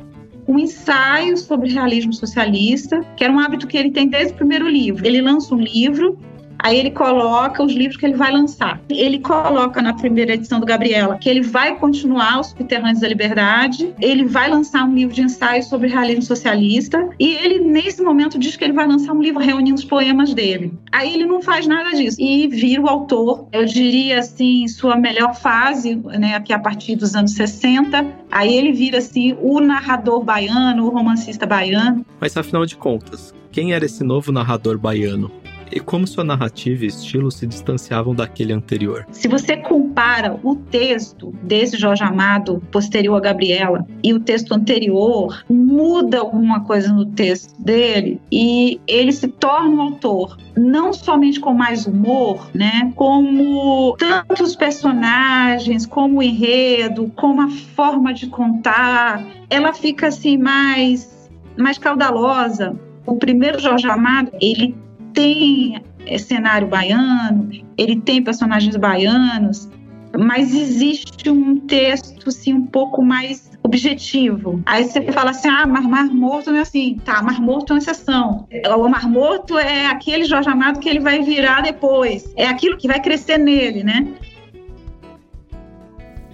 um 0.48 0.58
ensaio 0.58 1.38
sobre 1.38 1.70
realismo 1.70 2.14
socialista, 2.14 3.02
que 3.18 3.24
era 3.24 3.34
um 3.34 3.40
hábito 3.40 3.68
que 3.68 3.78
ele 3.78 3.92
tem 3.92 4.08
desde 4.08 4.34
o 4.34 4.36
primeiro 4.38 4.68
livro. 4.70 5.06
Ele 5.06 5.22
lança 5.22 5.54
um 5.54 5.60
livro 5.60 6.18
Aí 6.64 6.78
ele 6.78 6.92
coloca 6.92 7.64
os 7.64 7.74
livros 7.74 7.98
que 7.98 8.06
ele 8.06 8.16
vai 8.16 8.32
lançar. 8.32 8.80
Ele 8.90 9.20
coloca 9.20 9.82
na 9.82 9.94
primeira 9.94 10.34
edição 10.34 10.60
do 10.60 10.66
Gabriela 10.66 11.18
que 11.18 11.30
ele 11.30 11.42
vai 11.42 11.76
continuar 11.76 12.40
os 12.40 12.48
Subterrâneos 12.48 13.00
da 13.00 13.08
Liberdade, 13.08 13.94
ele 14.00 14.26
vai 14.26 14.50
lançar 14.50 14.84
um 14.84 14.94
livro 14.94 15.16
de 15.16 15.22
ensaio 15.22 15.64
sobre 15.64 15.88
realismo 15.88 16.24
socialista 16.24 17.10
e 17.20 17.34
ele 17.36 17.60
nesse 17.60 18.02
momento 18.02 18.38
diz 18.38 18.56
que 18.56 18.64
ele 18.64 18.74
vai 18.74 18.88
lançar 18.88 19.14
um 19.14 19.22
livro 19.22 19.42
reunindo 19.42 19.76
os 19.76 19.86
poemas 19.86 20.34
dele. 20.34 20.74
Aí 20.92 21.14
ele 21.14 21.26
não 21.26 21.42
faz 21.42 21.66
nada 21.66 21.92
disso 21.92 22.18
e 22.22 22.48
vira 22.48 22.82
o 22.82 22.88
autor, 22.88 23.48
eu 23.52 23.66
diria 23.66 24.20
assim, 24.20 24.68
sua 24.68 24.96
melhor 24.96 25.34
fase, 25.34 25.96
né, 25.96 26.40
que 26.42 26.54
é 26.54 26.56
a 26.56 26.60
partir 26.60 26.96
dos 26.96 27.16
anos 27.16 27.32
60. 27.34 28.06
Aí 28.32 28.54
ele 28.54 28.72
vira 28.72 29.00
assim 29.00 29.36
o 29.42 29.60
narrador 29.60 30.24
baiano, 30.24 30.86
o 30.86 30.90
romancista 30.90 31.46
baiano. 31.46 32.06
Mas 32.20 32.38
afinal 32.38 32.66
de 32.66 32.76
contas, 32.76 33.34
quem 33.52 33.74
era 33.74 33.86
esse 33.86 34.04
novo 34.04 34.32
narrador 34.32 34.78
baiano? 34.78 35.32
E 35.72 35.80
como 35.80 36.06
sua 36.08 36.24
narrativa 36.24 36.84
e 36.84 36.88
estilo 36.88 37.32
se 37.32 37.48
distanciavam 37.48 38.14
daquele 38.14 38.54
anterior. 38.54 39.06
Se 39.12 39.28
você 39.28 39.58
compara 39.58 40.40
o 40.44 40.56
texto 40.56 41.34
desse 41.44 41.78
Jorge 41.78 42.04
Amado, 42.04 42.62
posterior 42.72 43.16
a 43.16 43.20
Gabriela, 43.20 43.86
e 44.04 44.14
o 44.14 44.20
texto 44.20 44.54
anterior, 44.54 45.44
muda 45.50 46.20
alguma 46.20 46.62
coisa 46.62 46.92
no 46.92 47.06
texto 47.06 47.60
dele 47.62 48.20
e 48.32 48.80
ele 48.88 49.12
se 49.12 49.28
torna 49.28 49.70
um 49.70 49.82
autor 49.82 50.38
não 50.56 50.92
somente 50.92 51.40
com 51.40 51.54
mais 51.54 51.86
humor, 51.86 52.50
né, 52.54 52.92
como 52.96 53.96
tantos 53.98 54.56
personagens, 54.56 55.86
como 55.86 56.20
o 56.20 56.24
enredo, 56.24 57.12
como 57.16 57.42
a 57.42 57.50
forma 57.50 58.14
de 58.14 58.28
contar, 58.28 59.26
ela 59.50 59.74
fica 59.74 60.08
assim 60.08 60.38
mais 60.38 61.12
mais 61.58 61.78
caudalosa. 61.78 62.76
O 63.06 63.16
primeiro 63.16 63.60
Jorge 63.60 63.88
Amado, 63.88 64.32
ele 64.42 64.76
tem 65.14 65.82
é, 66.06 66.18
cenário 66.18 66.68
baiano, 66.68 67.50
ele 67.78 68.00
tem 68.00 68.24
personagens 68.24 68.76
baianos, 68.76 69.70
mas 70.18 70.54
existe 70.54 71.30
um 71.30 71.58
texto 71.60 72.30
assim, 72.30 72.54
um 72.54 72.66
pouco 72.66 73.02
mais 73.02 73.52
objetivo. 73.64 74.62
Aí 74.66 74.84
você 74.84 75.02
fala 75.12 75.32
assim: 75.32 75.48
ah, 75.48 75.66
mas 75.66 75.86
Mar 75.86 76.06
Morto 76.06 76.52
não 76.52 76.58
é 76.58 76.62
assim. 76.62 76.98
Tá, 77.04 77.22
Mar 77.22 77.40
Morto 77.40 77.72
é 77.72 77.74
uma 77.76 77.80
exceção. 77.80 78.48
O 78.76 78.90
Mar 78.90 79.08
Morto 79.10 79.58
é 79.58 79.86
aquele 79.88 80.26
Jorge 80.26 80.50
Amado 80.50 80.80
que 80.80 80.90
ele 80.90 81.00
vai 81.00 81.22
virar 81.22 81.62
depois. 81.62 82.34
É 82.36 82.48
aquilo 82.48 82.78
que 82.78 82.88
vai 82.88 83.00
crescer 83.02 83.38
nele, 83.38 83.84
né? 83.84 84.08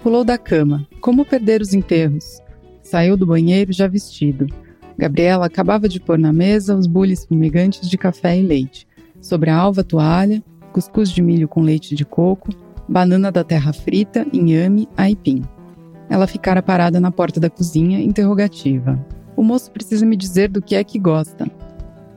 Pulou 0.01 0.24
da 0.24 0.38
cama. 0.38 0.88
Como 1.01 1.25
perder 1.25 1.62
os 1.62 1.74
enterros? 1.74 2.41
Saiu 2.81 3.17
do 3.17 3.25
banheiro 3.25 3.74
já 3.74 3.88
vestido. 3.88 4.48
Gabriela 4.98 5.46
acabava 5.46 5.88
de 5.88 6.00
pôr 6.00 6.18
na 6.18 6.34
mesa 6.34 6.75
os 6.75 6.88
bules 6.88 7.24
fumegantes 7.24 7.88
de 7.88 7.98
café 7.98 8.38
e 8.38 8.42
leite. 8.42 8.88
Sobre 9.22 9.50
a 9.51 9.56
alva 9.56 9.84
toalha, 9.84 10.44
cuscuz 10.74 11.12
de 11.12 11.22
milho 11.22 11.48
com 11.48 11.62
leite 11.62 11.94
de 11.94 12.04
coco, 12.04 12.50
banana 12.89 13.32
da 13.32 13.44
terra 13.44 13.72
frita, 13.72 14.25
inhame, 14.34 14.89
aipim. 14.98 15.44
Ela 16.10 16.25
ficara 16.25 16.63
parada 16.63 17.00
na 17.00 17.12
porta 17.12 17.39
da 17.39 17.50
cozinha, 17.50 18.01
interrogativa. 18.01 19.00
O 19.36 19.44
moço 19.44 19.72
precisa 19.72 20.06
me 20.06 20.16
dizer 20.16 20.50
do 20.50 20.62
que 20.62 20.75
é 20.75 20.84
que 20.84 20.98
gosta. 20.98 21.46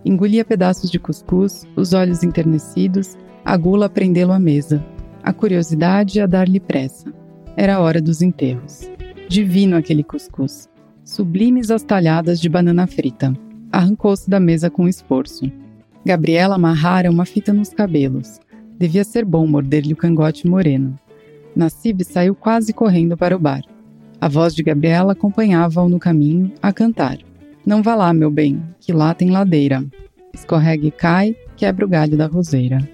Engolia 0.03 0.45
pedaços 0.45 0.91
de 0.91 0.99
cuscuz, 0.99 1.67
os 1.77 1.93
olhos 1.93 2.23
enternecidos, 2.23 3.19
a 3.45 3.57
gula 3.59 3.87
a 3.87 3.91
prendê-lo 3.91 4.33
à 4.33 4.39
mesa, 4.39 4.83
a 5.23 5.35
curiosidade 5.35 6.19
a 6.19 6.27
dar-lhe 6.27 6.61
pressa. 6.61 7.13
Era 7.57 7.77
a 7.77 7.81
hora 7.81 8.01
dos 8.01 8.23
enterros. 8.23 8.89
Divino 9.29 9.77
aquele 9.77 10.03
cuscuz 10.03 10.70
sublimes 11.11 11.73
as 11.73 11.83
talhadas 11.83 12.41
de 12.41 12.49
banana 12.49 12.87
frita. 12.87 13.35
Arrancou-se 13.73 14.31
da 14.31 14.39
mesa 14.39 14.71
com 14.71 14.89
esforço. 14.89 15.51
Gabriela 16.07 16.55
amarrara 16.55 17.11
uma 17.11 17.27
fita 17.27 17.53
nos 17.53 17.71
cabelos. 17.71 18.39
Devia 18.79 19.03
ser 19.03 19.25
bom 19.25 19.45
morder-lhe 19.45 19.93
o 19.93 19.97
cangote 19.97 20.47
moreno. 20.47 20.97
Nassib 21.55 22.05
saiu 22.05 22.35
quase 22.35 22.73
correndo 22.73 23.17
para 23.17 23.35
o 23.35 23.41
bar. 23.41 23.63
A 24.21 24.29
voz 24.29 24.55
de 24.55 24.63
Gabriela 24.63 25.13
acompanhava-o 25.13 25.89
no 25.89 25.99
caminho, 25.99 26.53
a 26.63 26.73
cantar. 26.73 27.19
Não 27.67 27.83
vá 27.83 27.97
lá, 27.97 28.13
meu 28.13 28.31
bem, 28.31 28.63
que 28.81 28.93
lá 28.93 29.13
tem 29.13 29.31
ladeira. 29.31 29.85
Escorrega 30.33 30.87
e 30.87 30.91
cai, 30.93 31.35
quebra 31.57 31.85
o 31.85 31.89
galho 31.89 32.17
da 32.17 32.27
roseira. 32.27 32.89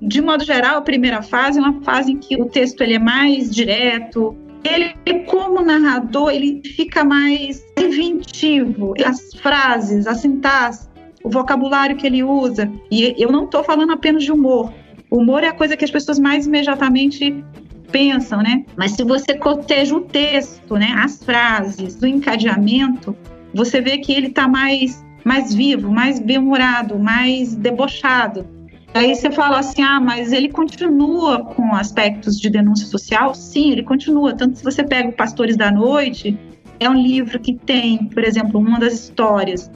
De 0.00 0.20
modo 0.20 0.44
geral, 0.44 0.76
a 0.76 0.82
primeira 0.82 1.22
fase 1.22 1.58
é 1.58 1.62
uma 1.62 1.80
fase 1.80 2.12
em 2.12 2.18
que 2.18 2.36
o 2.36 2.44
texto 2.44 2.82
ele 2.82 2.94
é 2.94 2.98
mais 2.98 3.50
direto, 3.50 4.36
ele, 4.64 5.24
como 5.26 5.62
narrador, 5.62 6.30
ele 6.30 6.62
fica 6.74 7.04
mais 7.04 7.64
inventivo. 7.78 8.94
As 9.04 9.34
frases, 9.34 10.06
a 10.06 10.14
sintaxe, 10.14 10.88
o 11.22 11.30
vocabulário 11.30 11.96
que 11.96 12.06
ele 12.06 12.22
usa. 12.22 12.70
E 12.90 13.14
eu 13.18 13.30
não 13.30 13.44
estou 13.44 13.62
falando 13.62 13.92
apenas 13.92 14.24
de 14.24 14.32
humor. 14.32 14.72
Humor 15.10 15.44
é 15.44 15.48
a 15.48 15.52
coisa 15.52 15.76
que 15.76 15.84
as 15.84 15.90
pessoas 15.90 16.18
mais 16.18 16.46
imediatamente 16.46 17.44
pensam, 17.92 18.42
né? 18.42 18.64
Mas 18.76 18.92
se 18.92 19.04
você 19.04 19.34
coteja 19.34 19.94
o 19.94 20.00
texto, 20.00 20.74
né, 20.74 20.94
as 20.96 21.22
frases, 21.22 22.00
o 22.02 22.06
encadeamento, 22.06 23.16
você 23.54 23.80
vê 23.80 23.98
que 23.98 24.12
ele 24.12 24.28
está 24.28 24.48
mais 24.48 25.04
mais 25.24 25.54
vivo, 25.54 25.90
mais 25.90 26.20
bem-humorado, 26.20 26.98
mais 26.98 27.54
debochado. 27.54 28.46
Aí 28.94 29.12
você 29.12 29.28
fala 29.28 29.58
assim, 29.58 29.82
ah, 29.82 30.00
mas 30.00 30.32
ele 30.32 30.48
continua 30.48 31.44
com 31.44 31.74
aspectos 31.74 32.40
de 32.40 32.48
denúncia 32.48 32.86
social? 32.86 33.34
Sim, 33.34 33.72
ele 33.72 33.82
continua. 33.82 34.34
Tanto 34.34 34.56
se 34.56 34.62
você 34.64 34.84
pega 34.84 35.08
o 35.08 35.12
Pastores 35.12 35.56
da 35.56 35.70
Noite, 35.70 36.38
é 36.78 36.88
um 36.88 36.94
livro 36.94 37.40
que 37.40 37.54
tem, 37.54 38.06
por 38.06 38.22
exemplo, 38.22 38.60
uma 38.60 38.78
das 38.78 38.94
histórias 38.94 39.70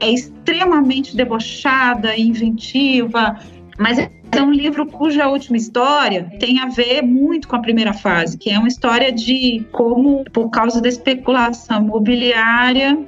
é 0.00 0.10
extremamente 0.10 1.16
debochada, 1.16 2.18
inventiva, 2.18 3.38
mas 3.78 3.96
é 3.98 4.42
um 4.42 4.50
livro 4.50 4.86
cuja 4.86 5.28
última 5.28 5.56
história 5.56 6.28
tem 6.40 6.58
a 6.58 6.66
ver 6.66 7.02
muito 7.02 7.46
com 7.46 7.54
a 7.54 7.60
primeira 7.60 7.92
fase, 7.92 8.36
que 8.36 8.50
é 8.50 8.58
uma 8.58 8.68
história 8.68 9.12
de 9.12 9.64
como, 9.70 10.24
por 10.32 10.50
causa 10.50 10.80
da 10.80 10.88
especulação 10.88 11.84
imobiliária, 11.84 12.98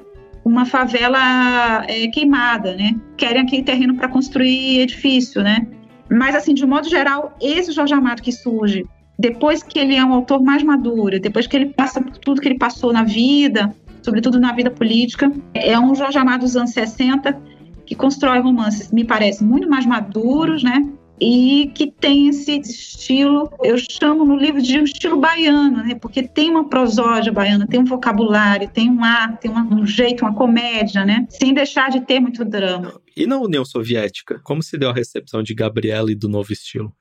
uma 0.47 0.65
favela 0.65 1.85
é, 1.89 2.07
queimada, 2.07 2.77
né? 2.77 2.95
Querem 3.17 3.43
aquele 3.43 3.65
terreno 3.65 3.97
para 3.97 4.07
construir 4.07 4.79
edifício, 4.79 5.43
né? 5.43 5.67
Mas, 6.09 6.37
assim, 6.37 6.55
de 6.55 6.65
modo 6.65 6.89
geral, 6.89 7.37
esse 7.43 7.73
Jorge 7.73 7.93
Amado 7.93 8.23
que 8.23 8.31
surge 8.31 8.87
depois 9.19 9.61
que 9.65 9.77
ele 9.77 9.97
é 9.97 10.05
um 10.05 10.13
autor 10.13 10.41
mais 10.41 10.63
maduro, 10.63 11.19
depois 11.19 11.49
que 11.49 11.57
ele 11.57 11.67
passa 11.67 12.01
por 12.01 12.17
tudo 12.19 12.41
que 12.41 12.47
ele 12.47 12.59
passou 12.59 12.93
na 12.93 13.03
vida, 13.03 13.75
sobretudo 14.03 14.39
na 14.39 14.53
vida 14.53 14.71
política, 14.71 15.33
é 15.53 15.77
um 15.77 15.97
Jorge 15.97 16.17
Amado 16.17 16.43
dos 16.43 16.57
anos 16.57 16.71
60 16.71 17.37
que 17.85 17.97
constrói 17.97 18.39
romances, 18.39 18.93
me 18.93 19.05
parece, 19.05 19.43
muito 19.43 19.69
mais 19.69 19.85
maduros, 19.85 20.63
né? 20.63 20.89
E 21.21 21.71
que 21.75 21.91
tem 21.91 22.29
esse 22.29 22.59
estilo, 22.59 23.51
eu 23.63 23.77
chamo 23.79 24.25
no 24.25 24.37
livro 24.37 24.61
de 24.61 24.79
um 24.79 24.85
estilo 24.85 25.19
baiano, 25.19 25.83
né? 25.83 25.95
porque 25.95 26.23
tem 26.23 26.51
uma 26.51 26.69
prosódia 26.69 27.33
baiana, 27.33 27.67
tem 27.67 27.81
um 27.81 27.85
vocabulário, 27.85 28.69
tem 28.69 28.91
um 28.91 29.03
ar, 29.03 29.39
tem 29.39 29.51
um 29.51 29.87
jeito, 29.87 30.25
uma 30.25 30.35
comédia, 30.35 31.05
né? 31.05 31.27
sem 31.29 31.55
deixar 31.55 31.91
de 31.91 32.01
ter 32.01 32.21
muito 32.21 32.45
drama. 32.45 33.01
E 33.17 33.27
na 33.27 33.39
União 33.39 33.65
Soviética, 33.65 34.41
como 34.45 34.63
se 34.63 34.77
deu 34.77 34.91
a 34.91 34.93
recepção 34.93 35.43
de 35.43 35.55
Gabriela 35.55 36.13
e 36.13 36.15
do 36.15 36.29
novo 36.29 36.53
estilo? 36.53 36.93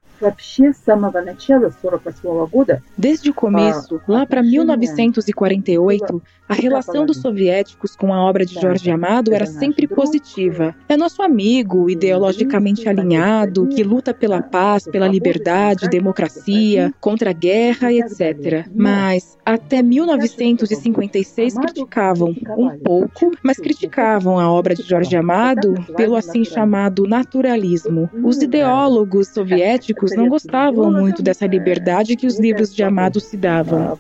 Desde 2.98 3.30
o 3.30 3.34
começo, 3.34 4.02
lá 4.08 4.26
para 4.26 4.42
1948, 4.42 6.22
a 6.48 6.54
relação 6.54 7.06
dos 7.06 7.18
soviéticos 7.18 7.96
com 7.96 8.14
a 8.14 8.24
obra 8.24 8.46
de 8.46 8.54
Jorge 8.54 8.90
Amado 8.92 9.34
era 9.34 9.46
sempre 9.46 9.88
positiva. 9.88 10.76
É 10.88 10.96
nosso 10.96 11.24
amigo, 11.24 11.90
ideologicamente 11.90 12.88
alinhado, 12.88 13.68
que 13.68 13.84
luta 13.84 14.14
pela 14.14 14.42
paz, 14.42 14.84
pela 14.84 15.08
liberdade, 15.08 15.90
democracia, 15.90 16.94
contra 17.02 17.32
a 17.32 17.34
guerra 17.34 17.92
e 17.92 18.00
etc. 18.00 18.68
Mas 18.74 19.38
até 19.44 19.82
1956 19.82 21.56
criticavam 21.56 22.36
um 22.58 22.78
pouco, 22.78 23.32
mas 23.44 23.58
criticavam 23.58 24.40
a 24.40 24.52
obra 24.52 24.76
de 24.76 24.84
Jorge 24.84 25.16
Amado 25.16 25.74
pelo 25.96 26.16
assim 26.16 26.44
chamado 26.44 27.08
naturalismo. 27.08 28.10
Os 28.24 28.42
ideólogos 28.42 29.30
soviéticos 29.30 30.05
não 30.14 30.28
gostavam 30.28 30.92
muito 30.92 31.22
dessa 31.24 31.48
liberdade 31.48 32.16
que 32.16 32.28
os 32.28 32.40
livros 32.40 32.76
de 32.76 32.84
Amado 32.84 33.20
se 33.20 33.38
davam. 33.38 33.98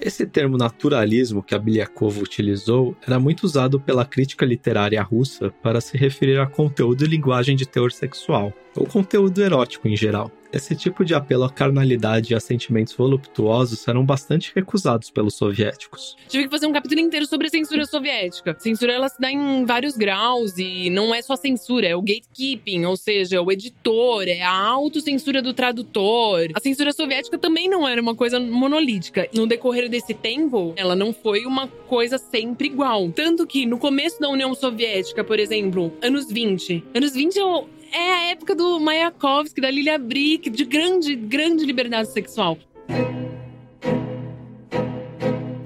Esse 0.00 0.26
termo 0.26 0.56
naturalismo 0.56 1.42
que 1.42 1.54
a 1.54 1.58
Bilyakova 1.58 2.20
utilizou 2.20 2.96
era 3.04 3.18
muito 3.18 3.42
usado 3.42 3.80
pela 3.80 4.04
crítica 4.04 4.46
literária 4.46 5.02
russa 5.02 5.52
para 5.62 5.80
se 5.80 5.96
referir 5.96 6.38
a 6.38 6.46
conteúdo 6.46 7.04
e 7.04 7.08
linguagem 7.08 7.56
de 7.56 7.66
teor 7.66 7.90
sexual, 7.90 8.52
ou 8.78 8.86
conteúdo 8.86 9.42
erótico 9.42 9.88
em 9.88 9.96
geral. 9.96 10.30
Esse 10.50 10.74
tipo 10.74 11.04
de 11.04 11.14
apelo 11.14 11.44
à 11.44 11.50
carnalidade 11.50 12.32
e 12.32 12.36
a 12.36 12.40
sentimentos 12.40 12.94
voluptuosos 12.94 13.86
eram 13.86 14.04
bastante 14.04 14.50
recusados 14.54 15.10
pelos 15.10 15.34
soviéticos. 15.34 16.16
Tive 16.26 16.44
que 16.44 16.50
fazer 16.50 16.66
um 16.66 16.72
capítulo 16.72 17.00
inteiro 17.00 17.26
sobre 17.26 17.48
a 17.48 17.50
censura 17.50 17.84
soviética. 17.84 18.56
Censura 18.58 18.94
ela 18.94 19.10
se 19.10 19.20
dá 19.20 19.30
em 19.30 19.66
vários 19.66 19.94
graus 19.94 20.56
e 20.56 20.88
não 20.88 21.14
é 21.14 21.20
só 21.20 21.36
censura, 21.36 21.86
é 21.86 21.94
o 21.94 22.00
gatekeeping, 22.00 22.86
ou 22.86 22.96
seja, 22.96 23.42
o 23.42 23.52
editor, 23.52 24.26
é 24.26 24.40
a 24.40 24.50
autocensura 24.50 25.42
do 25.42 25.52
tradutor. 25.52 26.48
A 26.54 26.60
censura 26.60 26.92
soviética 26.92 27.36
também 27.36 27.68
não 27.68 27.86
era 27.86 28.00
uma 28.00 28.14
coisa 28.14 28.40
monolítica. 28.40 29.28
No 29.34 29.46
decorrer 29.46 29.90
desse 29.90 30.14
tempo, 30.14 30.72
ela 30.76 30.96
não 30.96 31.12
foi 31.12 31.44
uma 31.44 31.68
coisa 31.68 32.16
sempre 32.16 32.68
igual. 32.68 33.10
Tanto 33.10 33.46
que 33.46 33.66
no 33.66 33.76
começo 33.76 34.18
da 34.18 34.30
União 34.30 34.54
Soviética, 34.54 35.22
por 35.22 35.38
exemplo, 35.38 35.92
anos 36.00 36.32
20, 36.32 36.84
anos 36.94 37.12
20 37.12 37.38
é 37.38 37.44
é 37.92 38.12
a 38.12 38.30
época 38.30 38.54
do 38.54 38.78
Mayakovsky, 38.80 39.60
da 39.60 39.70
Lilia 39.70 39.98
Brick, 39.98 40.50
de 40.50 40.64
grande, 40.64 41.14
grande 41.14 41.64
liberdade 41.64 42.08
sexual. 42.12 42.58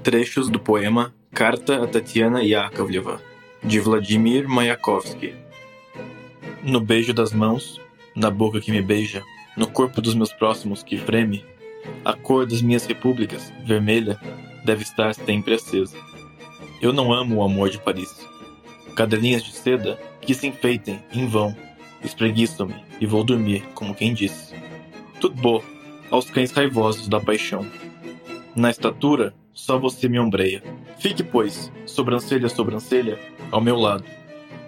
Trechos 0.03 0.49
do 0.49 0.59
poema 0.59 1.13
Carta 1.33 1.83
a 1.83 1.87
Tatiana 1.87 2.43
Yakovleva, 2.43 3.19
de 3.63 3.79
Vladimir 3.79 4.47
Mayakovsky. 4.47 5.33
No 6.61 6.79
beijo 6.79 7.13
das 7.13 7.33
mãos, 7.33 7.81
na 8.15 8.29
boca 8.29 8.61
que 8.61 8.71
me 8.71 8.81
beija, 8.81 9.23
no 9.57 9.67
corpo 9.67 10.01
dos 10.01 10.13
meus 10.13 10.31
próximos 10.31 10.83
que 10.83 10.97
freme, 10.97 11.43
a 12.05 12.13
cor 12.13 12.45
das 12.45 12.61
minhas 12.61 12.85
repúblicas, 12.85 13.51
vermelha, 13.65 14.19
deve 14.63 14.83
estar 14.83 15.13
sempre 15.15 15.55
acesa. 15.55 15.97
Eu 16.81 16.93
não 16.93 17.11
amo 17.11 17.37
o 17.37 17.43
amor 17.43 17.69
de 17.69 17.79
Paris. 17.79 18.13
Cadelinhas 18.95 19.43
de 19.43 19.53
seda 19.53 19.99
que 20.21 20.33
se 20.33 20.47
enfeitem 20.47 21.01
em 21.11 21.27
vão 21.27 21.55
espreguiço-me 22.03 22.75
e 22.99 23.05
vou 23.05 23.23
dormir, 23.23 23.63
como 23.73 23.95
quem 23.95 24.13
disse. 24.13 24.53
Tudo 25.19 25.41
bom, 25.41 25.63
aos 26.11 26.29
cães 26.29 26.51
raivosos 26.51 27.07
da 27.07 27.19
paixão. 27.19 27.65
Na 28.55 28.69
estatura, 28.69 29.33
só 29.53 29.79
você 29.79 30.07
me 30.07 30.19
ombreia. 30.19 30.63
Fique, 30.99 31.23
pois, 31.23 31.71
sobrancelha 31.85 32.47
a 32.47 32.49
sobrancelha, 32.49 33.19
ao 33.51 33.61
meu 33.61 33.77
lado. 33.77 34.03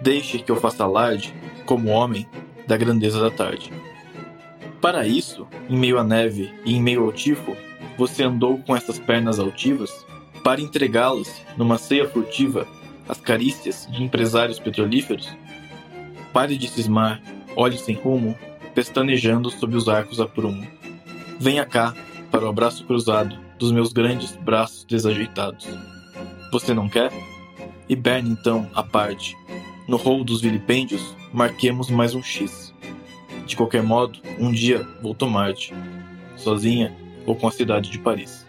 Deixe 0.00 0.38
que 0.38 0.50
eu 0.50 0.56
faça 0.56 0.84
alarde, 0.84 1.34
como 1.64 1.90
homem, 1.90 2.26
da 2.66 2.76
grandeza 2.76 3.20
da 3.20 3.30
tarde. 3.30 3.72
Para 4.80 5.06
isso, 5.06 5.46
em 5.68 5.76
meio 5.76 5.98
à 5.98 6.04
neve 6.04 6.52
e 6.64 6.74
em 6.74 6.82
meio 6.82 7.04
ao 7.04 7.12
tifo, 7.12 7.56
você 7.96 8.22
andou 8.22 8.58
com 8.58 8.76
essas 8.76 8.98
pernas 8.98 9.38
altivas 9.38 10.06
para 10.44 10.60
entregá-las, 10.60 11.42
numa 11.56 11.78
ceia 11.78 12.08
furtiva, 12.08 12.66
às 13.08 13.20
carícias 13.20 13.88
de 13.90 14.02
empresários 14.02 14.58
petrolíferos? 14.58 15.28
Pare 16.36 16.58
de 16.58 16.68
cismar, 16.68 17.22
olhe 17.56 17.78
sem 17.78 17.94
rumo, 17.94 18.36
pestanejando 18.74 19.50
sob 19.50 19.74
os 19.74 19.88
arcos 19.88 20.20
a 20.20 20.26
prumo. 20.26 20.66
Venha 21.40 21.64
cá, 21.64 21.94
para 22.30 22.44
o 22.44 22.48
abraço 22.48 22.84
cruzado 22.84 23.38
dos 23.58 23.72
meus 23.72 23.90
grandes 23.90 24.36
braços 24.36 24.84
desajeitados. 24.84 25.66
Você 26.52 26.74
não 26.74 26.90
quer? 26.90 27.10
Hiberne 27.88 28.28
então, 28.28 28.70
à 28.74 28.82
parte. 28.82 29.34
No 29.88 29.96
rol 29.96 30.22
dos 30.22 30.42
vilipêndios, 30.42 31.16
marquemos 31.32 31.88
mais 31.88 32.14
um 32.14 32.22
X. 32.22 32.74
De 33.46 33.56
qualquer 33.56 33.82
modo, 33.82 34.18
um 34.38 34.52
dia 34.52 34.86
vou 35.00 35.14
tomar-te. 35.14 35.72
Sozinha 36.36 36.94
ou 37.24 37.34
com 37.34 37.48
a 37.48 37.50
cidade 37.50 37.88
de 37.88 37.98
Paris. 37.98 38.46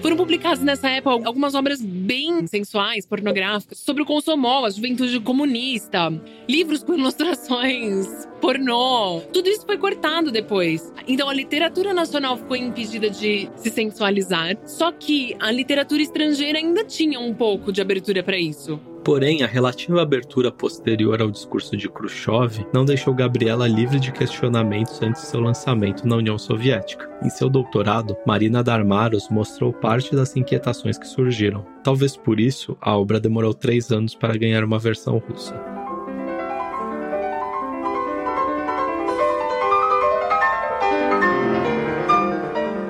Foram 0.00 0.16
publicadas 0.16 0.62
nessa 0.62 0.88
época 0.88 1.26
algumas 1.26 1.54
obras 1.54 1.82
bem 1.82 2.46
sensuais, 2.46 3.04
pornográficas, 3.04 3.78
sobre 3.78 4.02
o 4.02 4.06
consomol, 4.06 4.64
a 4.64 4.70
juventude 4.70 5.18
comunista, 5.20 6.12
livros 6.48 6.84
com 6.84 6.94
ilustrações 6.94 8.06
pornô. 8.40 9.20
Tudo 9.32 9.48
isso 9.48 9.66
foi 9.66 9.76
cortado 9.76 10.30
depois. 10.30 10.92
Então 11.06 11.28
a 11.28 11.34
literatura 11.34 11.92
nacional 11.92 12.36
ficou 12.36 12.56
impedida 12.56 13.10
de 13.10 13.50
se 13.56 13.70
sensualizar, 13.70 14.56
só 14.64 14.92
que 14.92 15.36
a 15.40 15.50
literatura 15.50 16.02
estrangeira 16.02 16.58
ainda 16.58 16.84
tinha 16.84 17.18
um 17.18 17.34
pouco 17.34 17.72
de 17.72 17.80
abertura 17.80 18.22
para 18.22 18.38
isso. 18.38 18.80
Porém, 19.08 19.42
a 19.42 19.46
relativa 19.46 20.02
abertura 20.02 20.52
posterior 20.52 21.22
ao 21.22 21.30
discurso 21.30 21.74
de 21.74 21.88
Khrushchev 21.88 22.66
não 22.74 22.84
deixou 22.84 23.14
Gabriela 23.14 23.66
livre 23.66 23.98
de 23.98 24.12
questionamentos 24.12 25.00
antes 25.00 25.22
de 25.22 25.28
seu 25.28 25.40
lançamento 25.40 26.06
na 26.06 26.16
União 26.16 26.36
Soviética. 26.36 27.08
Em 27.24 27.30
seu 27.30 27.48
doutorado, 27.48 28.14
Marina 28.26 28.62
Darmaros 28.62 29.30
mostrou 29.30 29.72
parte 29.72 30.14
das 30.14 30.36
inquietações 30.36 30.98
que 30.98 31.08
surgiram. 31.08 31.64
Talvez 31.82 32.18
por 32.18 32.38
isso, 32.38 32.76
a 32.82 32.94
obra 32.98 33.18
demorou 33.18 33.54
três 33.54 33.90
anos 33.90 34.14
para 34.14 34.36
ganhar 34.36 34.62
uma 34.62 34.78
versão 34.78 35.16
russa. 35.16 35.54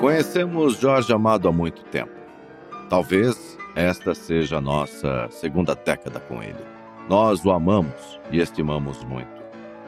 Conhecemos 0.01 0.81
Jorge 0.81 1.13
Amado 1.13 1.47
há 1.47 1.53
muito 1.53 1.85
tempo. 1.85 2.11
Talvez 2.91 3.48
esta 3.79 4.13
seja 4.13 4.57
a 4.57 4.61
nossa 4.61 5.29
segunda 5.31 5.73
década 5.73 6.19
com 6.19 6.43
ele. 6.43 6.59
Nós 7.09 7.45
o 7.45 7.53
amamos 7.53 8.19
e 8.29 8.41
estimamos 8.41 9.05
muito. 9.05 9.39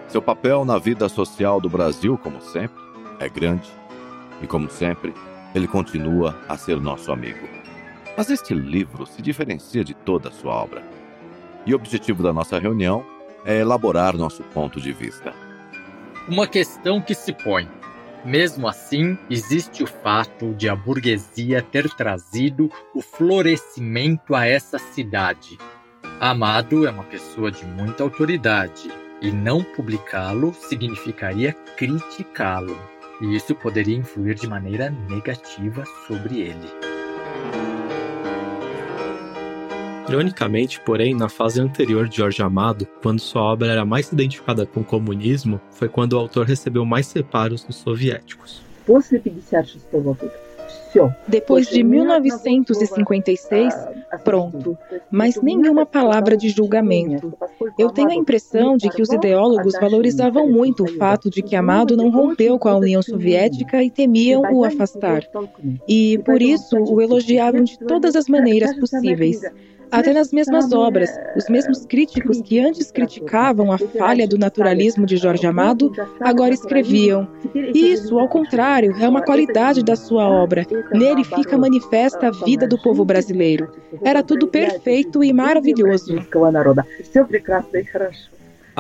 Seu 0.07 0.23
papel 0.23 0.65
na 0.65 0.79
vida 0.79 1.09
social 1.09 1.61
do 1.61 1.69
Brasil, 1.69 2.17
como 2.17 2.41
sempre, 2.41 2.81
é 3.19 3.29
grande 3.29 3.69
e, 4.41 4.47
como 4.47 4.71
sempre, 4.71 5.13
ele 5.57 5.67
continua 5.67 6.39
a 6.49 6.57
ser 6.57 6.81
nosso 6.81 7.11
amigo. 7.11 7.49
Mas 8.17 8.31
este 8.31 8.55
livro 8.55 9.05
se 9.07 9.21
diferencia 9.21 9.83
de 9.83 9.93
toda 9.93 10.29
a 10.29 10.33
sua 10.33 10.55
obra. 10.55 10.85
E 11.67 11.73
o 11.73 11.77
objetivo 11.77 12.23
da 12.23 12.33
nossa 12.33 12.61
reunião 12.61 13.05
é 13.45 13.59
elaborar 13.59 14.17
nosso 14.17 14.45
ponto 14.45 14.81
de 14.81 14.93
vista. 14.93 15.35
Uma 16.29 16.47
questão 16.47 17.03
que 17.03 17.15
se 17.15 17.33
põe 17.33 17.69
mesmo 18.25 18.69
assim, 18.69 19.17
existe 19.29 19.83
o 19.83 19.87
fato 19.87 20.55
de 20.55 20.69
a 20.69 20.77
burguesia 20.77 21.63
ter 21.63 21.89
trazido 21.91 22.71
o 22.95 23.01
florescimento 23.01 24.35
a 24.35 24.47
essa 24.47 24.79
cidade. 24.79 25.59
Amado 26.21 26.87
é 26.87 26.91
uma 26.91 27.05
pessoa 27.05 27.51
de 27.51 27.65
muita 27.65 28.03
autoridade, 28.03 28.91
e 29.23 29.31
não 29.31 29.63
publicá-lo 29.63 30.55
significaria 30.55 31.53
criticá-lo, 31.77 32.79
e 33.21 33.37
isso 33.37 33.55
poderia 33.55 33.97
influir 33.97 34.35
de 34.35 34.47
maneira 34.47 34.91
negativa 34.91 35.85
sobre 36.07 36.41
ele. 36.41 37.70
Ironicamente, 40.09 40.81
porém, 40.81 41.15
na 41.15 41.29
fase 41.29 41.61
anterior 41.61 42.09
de 42.09 42.17
Jorge 42.17 42.43
Amado, 42.43 42.87
quando 43.03 43.21
sua 43.21 43.43
obra 43.43 43.69
era 43.69 43.85
mais 43.85 44.11
identificada 44.11 44.67
com 44.67 44.81
o 44.81 44.85
comunismo, 44.85 45.61
foi 45.71 45.89
quando 45.89 46.15
o 46.15 46.19
autor 46.19 46.47
recebeu 46.47 46.85
mais 46.85 47.07
separos 47.07 47.63
dos 47.65 47.77
soviéticos. 47.77 48.63
Depois 51.29 51.69
de 51.69 51.85
1956, 51.85 53.73
pronto, 54.25 54.77
mas 55.11 55.41
nenhuma 55.41 55.87
palavra 55.87 56.37
de 56.37 56.49
julgamento. 56.49 57.33
Eu 57.79 57.91
tenho 57.91 58.11
a 58.11 58.15
impressão 58.15 58.77
de 58.77 58.89
que 58.91 59.01
os 59.01 59.13
ideólogos 59.13 59.75
valorizavam 59.81 60.51
muito 60.51 60.83
o 60.85 60.89
fato 60.97 61.31
de 61.31 61.43
que 61.43 61.55
Amado 61.55 61.97
não 61.97 62.11
rompeu 62.11 62.59
com 62.59 62.69
a 62.69 62.77
União 62.77 63.01
Soviética 63.03 63.83
e 63.85 63.91
temiam 63.91 64.43
o 64.53 64.65
afastar. 64.65 65.23
E, 65.87 66.19
por 66.25 66.43
isso, 66.43 66.77
o 66.77 67.01
elogiavam 67.01 67.63
de 67.63 67.79
todas 67.79 68.17
as 68.17 68.27
maneiras 68.27 68.77
possíveis. 68.77 69.43
Até 69.91 70.13
nas 70.13 70.33
mesmas 70.33 70.73
obras, 70.73 71.11
os 71.37 71.49
mesmos 71.49 71.85
críticos 71.85 72.41
que 72.43 72.61
antes 72.61 72.91
criticavam 72.91 73.73
a 73.73 73.79
falha 73.79 74.27
do 74.27 74.39
naturalismo 74.39 75.05
de 75.05 75.17
Jorge 75.17 75.47
Amado, 75.47 75.93
agora 76.21 76.55
escreviam. 76.55 77.29
Isso, 77.75 78.19
ao 78.19 78.29
contrário, 78.29 78.95
é 79.01 79.09
uma 79.09 79.23
qualidade 79.23 79.83
da 79.83 79.97
sua 79.97 80.29
obra. 80.29 80.67
Nele 80.93 81.25
fica 81.25 81.59
manifesta 81.59 82.29
a 82.29 82.31
vida 82.31 82.67
do 82.67 82.81
povo 82.81 83.05
brasileiro. 83.05 83.73
Era 84.03 84.23
tudo 84.23 84.47
perfeito 84.47 85.25
e 85.25 85.33
maravilhoso. 85.33 86.15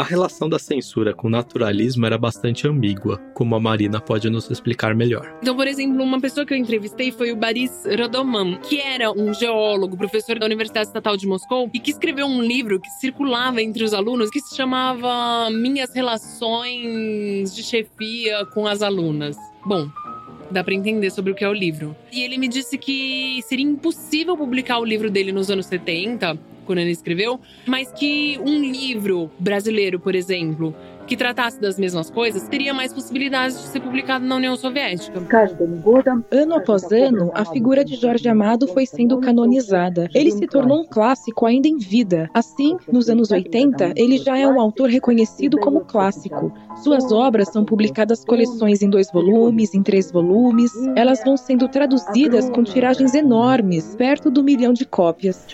A 0.00 0.02
relação 0.02 0.48
da 0.48 0.58
censura 0.58 1.12
com 1.12 1.26
o 1.26 1.30
naturalismo 1.30 2.06
era 2.06 2.16
bastante 2.16 2.66
ambígua, 2.66 3.18
como 3.34 3.54
a 3.54 3.60
Marina 3.60 4.00
pode 4.00 4.30
nos 4.30 4.50
explicar 4.50 4.94
melhor. 4.94 5.30
Então, 5.42 5.54
por 5.54 5.66
exemplo, 5.66 6.02
uma 6.02 6.18
pessoa 6.18 6.46
que 6.46 6.54
eu 6.54 6.56
entrevistei 6.56 7.12
foi 7.12 7.30
o 7.32 7.36
Boris 7.36 7.84
Rodoman, 7.84 8.56
que 8.62 8.80
era 8.80 9.12
um 9.12 9.34
geólogo, 9.34 9.98
professor 9.98 10.38
da 10.38 10.46
Universidade 10.46 10.86
Estatal 10.86 11.18
de 11.18 11.26
Moscou, 11.26 11.68
e 11.74 11.78
que 11.78 11.90
escreveu 11.90 12.24
um 12.24 12.40
livro 12.42 12.80
que 12.80 12.88
circulava 12.92 13.60
entre 13.60 13.84
os 13.84 13.92
alunos 13.92 14.30
que 14.30 14.40
se 14.40 14.56
chamava 14.56 15.50
Minhas 15.50 15.94
Relações 15.94 17.54
de 17.54 17.62
Chefia 17.62 18.46
com 18.54 18.66
as 18.66 18.80
Alunas. 18.80 19.36
Bom, 19.66 19.86
dá 20.50 20.64
para 20.64 20.72
entender 20.72 21.10
sobre 21.10 21.32
o 21.32 21.34
que 21.34 21.44
é 21.44 21.48
o 21.48 21.52
livro. 21.52 21.94
E 22.10 22.22
ele 22.22 22.38
me 22.38 22.48
disse 22.48 22.78
que 22.78 23.42
seria 23.42 23.66
impossível 23.66 24.34
publicar 24.34 24.78
o 24.78 24.84
livro 24.86 25.10
dele 25.10 25.30
nos 25.30 25.50
anos 25.50 25.66
70 25.66 26.38
quando 26.70 26.78
ele 26.78 26.92
escreveu, 26.92 27.40
mas 27.66 27.90
que 27.90 28.38
um 28.46 28.60
livro 28.62 29.28
brasileiro, 29.40 29.98
por 29.98 30.14
exemplo, 30.14 30.72
que 31.10 31.16
tratasse 31.16 31.60
das 31.60 31.76
mesmas 31.76 32.08
coisas, 32.08 32.46
teria 32.46 32.72
mais 32.72 32.92
possibilidades 32.92 33.60
de 33.60 33.66
ser 33.66 33.80
publicado 33.80 34.24
na 34.24 34.36
União 34.36 34.54
Soviética. 34.54 35.20
Ano 36.30 36.54
após 36.54 36.84
ano, 36.92 37.32
a 37.34 37.44
figura 37.44 37.84
de 37.84 37.96
Jorge 37.96 38.28
Amado 38.28 38.68
foi 38.68 38.86
sendo 38.86 39.18
canonizada. 39.18 40.08
Ele 40.14 40.30
se 40.30 40.46
tornou 40.46 40.82
um 40.82 40.86
clássico 40.86 41.46
ainda 41.46 41.66
em 41.66 41.78
vida. 41.78 42.30
Assim, 42.32 42.76
nos 42.92 43.10
anos 43.10 43.32
80, 43.32 43.94
ele 43.96 44.18
já 44.18 44.38
é 44.38 44.46
um 44.46 44.60
autor 44.60 44.88
reconhecido 44.88 45.58
como 45.58 45.80
clássico. 45.80 46.52
Suas 46.76 47.10
obras 47.10 47.48
são 47.48 47.64
publicadas 47.64 48.24
coleções 48.24 48.80
em 48.80 48.88
dois 48.88 49.10
volumes, 49.10 49.74
em 49.74 49.82
três 49.82 50.12
volumes. 50.12 50.70
Elas 50.94 51.24
vão 51.24 51.36
sendo 51.36 51.66
traduzidas 51.66 52.48
com 52.48 52.62
tiragens 52.62 53.14
enormes, 53.14 53.96
perto 53.96 54.30
do 54.30 54.44
milhão 54.44 54.72
de 54.72 54.84
cópias. 54.84 55.44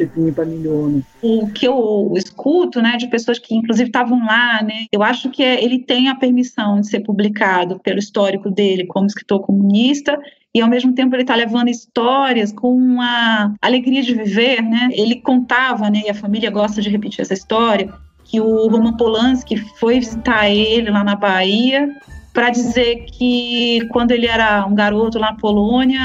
O 1.23 1.47
que 1.49 1.67
eu 1.67 2.13
escuto, 2.15 2.83
né, 2.83 2.99
de 2.99 3.09
pessoas 3.09 3.39
que 3.39 3.55
inclusive 3.55 3.89
estavam 3.89 4.19
lá, 4.19 4.63
né, 4.63 4.85
eu 4.93 5.03
acho 5.03 5.31
que 5.31 5.46
ele 5.55 5.79
tem 5.79 6.09
a 6.09 6.15
permissão 6.15 6.81
de 6.81 6.89
ser 6.89 7.01
publicado 7.01 7.79
pelo 7.81 7.99
histórico 7.99 8.51
dele 8.51 8.87
como 8.87 9.07
escritor 9.07 9.41
comunista 9.41 10.19
e 10.55 10.61
ao 10.61 10.69
mesmo 10.69 10.95
tempo 10.95 11.15
ele 11.15 11.23
está 11.23 11.35
levando 11.35 11.69
histórias 11.69 12.53
com 12.53 12.75
uma 12.75 13.55
alegria 13.61 14.03
de 14.03 14.15
viver, 14.15 14.63
né? 14.63 14.89
Ele 14.93 15.17
contava, 15.17 15.91
né, 15.91 16.03
e 16.07 16.11
a 16.11 16.15
família 16.15 16.51
gosta 16.51 16.81
de 16.81 16.89
repetir 16.89 17.21
essa 17.21 17.35
história, 17.35 17.93
que 18.25 18.41
o 18.41 18.69
Roman 18.69 18.97
Polanski 18.97 19.57
foi 19.79 20.01
visitar 20.01 20.49
ele 20.49 20.91
lá 20.91 21.05
na 21.05 21.15
Bahia 21.15 21.89
para 22.37 22.51
dizer 22.51 23.07
que 23.07 23.81
quando 23.89 24.11
ele 24.11 24.27
era 24.27 24.67
um 24.67 24.75
garoto 24.75 25.19
lá 25.19 25.31
na 25.31 25.39
Polônia, 25.39 25.99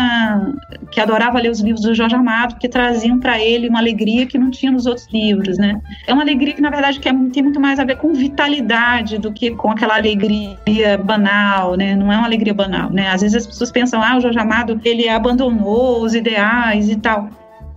que 0.90 1.02
adorava 1.02 1.38
ler 1.42 1.52
os 1.52 1.60
livros 1.60 1.82
do 1.82 1.94
Jorge 1.94 2.16
Amado, 2.16 2.56
que 2.56 2.70
traziam 2.70 3.20
para 3.20 3.38
ele 3.38 3.68
uma 3.68 3.80
alegria 3.80 4.26
que 4.26 4.38
não 4.38 4.50
tinha 4.50 4.72
nos 4.72 4.86
outros 4.86 5.10
livros, 5.12 5.58
né? 5.58 5.82
É 6.08 6.14
uma 6.14 6.24
alegria 6.24 6.54
que 6.54 6.62
na 6.62 6.70
verdade 6.70 7.02
que 7.02 7.10
é, 7.10 7.14
tem 7.34 7.44
muito 7.44 7.60
mais 7.60 7.80
a 7.80 7.84
ver 7.84 7.98
com 7.98 8.14
vitalidade 8.14 9.18
do 9.18 9.34
que 9.34 9.52
com 9.52 9.72
aquela 9.72 9.98
alegria 9.98 10.98
banal, 11.04 11.76
né? 11.76 11.98
Não 11.98 12.10
é 12.10 12.16
uma 12.16 12.28
alegria 12.28 12.54
banal, 12.54 12.90
né? 12.90 13.10
Às 13.10 13.20
vezes 13.20 13.36
as 13.36 13.48
pessoas 13.48 13.70
pensam, 13.70 14.02
ah, 14.02 14.16
o 14.16 14.22
Jorge 14.22 14.40
Amado 14.40 14.80
ele 14.86 15.10
abandonou 15.10 16.02
os 16.02 16.16
ideais 16.16 16.90
e 16.90 16.96
tal 16.96 17.28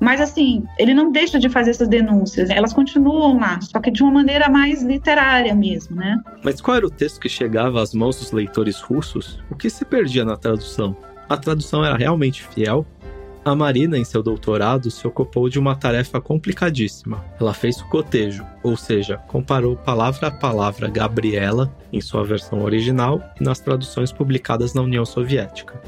Mas 0.04 0.20
assim, 0.20 0.62
ele 0.78 0.92
não 0.92 1.10
deixa 1.10 1.38
de 1.38 1.48
fazer 1.48 1.70
essas 1.70 1.88
denúncias, 1.88 2.50
elas 2.50 2.74
continuam 2.74 3.38
lá, 3.40 3.58
só 3.62 3.80
que 3.80 3.90
de 3.90 4.02
uma 4.02 4.12
maneira 4.12 4.50
mais 4.50 4.82
literária 4.82 5.54
mesmo, 5.54 5.96
né? 5.96 6.18
Mas 6.42 6.60
qual 6.60 6.76
era 6.76 6.86
o 6.86 6.90
texto 6.90 7.18
que 7.18 7.28
chegava 7.28 7.80
às 7.80 7.94
mãos 7.94 8.18
dos 8.18 8.30
leitores 8.30 8.82
russos? 8.82 9.42
O 9.50 9.54
que 9.54 9.70
se 9.70 9.82
perdia 9.82 10.22
na 10.22 10.36
tradução? 10.36 10.94
A 11.26 11.38
tradução 11.38 11.82
era 11.82 11.96
realmente 11.96 12.42
fiel? 12.42 12.86
A 13.46 13.54
Marina, 13.54 13.96
em 13.96 14.04
seu 14.04 14.22
doutorado, 14.22 14.90
se 14.90 15.06
ocupou 15.06 15.48
de 15.48 15.58
uma 15.58 15.74
tarefa 15.74 16.20
complicadíssima. 16.20 17.24
Ela 17.40 17.54
fez 17.54 17.80
o 17.80 17.88
cotejo, 17.88 18.44
ou 18.62 18.76
seja, 18.76 19.16
comparou 19.26 19.74
palavra 19.74 20.28
a 20.28 20.30
palavra 20.30 20.86
Gabriela, 20.86 21.74
em 21.90 22.02
sua 22.02 22.22
versão 22.24 22.62
original, 22.62 23.22
e 23.40 23.42
nas 23.42 23.58
traduções 23.58 24.12
publicadas 24.12 24.74
na 24.74 24.82
União 24.82 25.06
Soviética. 25.06 25.80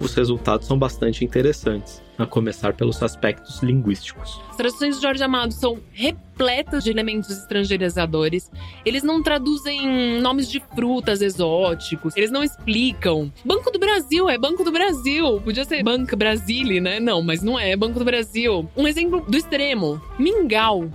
Os 0.00 0.14
resultados 0.14 0.66
são 0.66 0.76
bastante 0.76 1.24
interessantes 1.24 2.01
a 2.22 2.26
começar 2.26 2.72
pelos 2.74 3.02
aspectos 3.02 3.62
linguísticos. 3.62 4.40
As 4.50 4.56
traduções 4.56 4.96
de 4.96 5.02
Jorge 5.02 5.22
Amado 5.22 5.52
são 5.52 5.78
repletas 5.92 6.84
de 6.84 6.90
elementos 6.90 7.30
estrangeirizadores. 7.30 8.50
Eles 8.84 9.02
não 9.02 9.22
traduzem 9.22 10.20
nomes 10.20 10.48
de 10.50 10.62
frutas 10.74 11.20
exóticos. 11.20 12.16
Eles 12.16 12.30
não 12.30 12.42
explicam. 12.42 13.32
Banco 13.44 13.70
do 13.70 13.78
Brasil 13.78 14.28
é 14.28 14.38
Banco 14.38 14.62
do 14.64 14.72
Brasil. 14.72 15.40
Podia 15.40 15.64
ser 15.64 15.82
Banco 15.82 16.16
Brasile, 16.16 16.80
né? 16.80 17.00
Não, 17.00 17.22
mas 17.22 17.42
não 17.42 17.58
é. 17.58 17.72
É 17.72 17.76
Banco 17.76 17.98
do 17.98 18.04
Brasil. 18.04 18.68
Um 18.76 18.86
exemplo 18.86 19.24
do 19.26 19.36
extremo: 19.36 20.00
Mingau. 20.18 20.90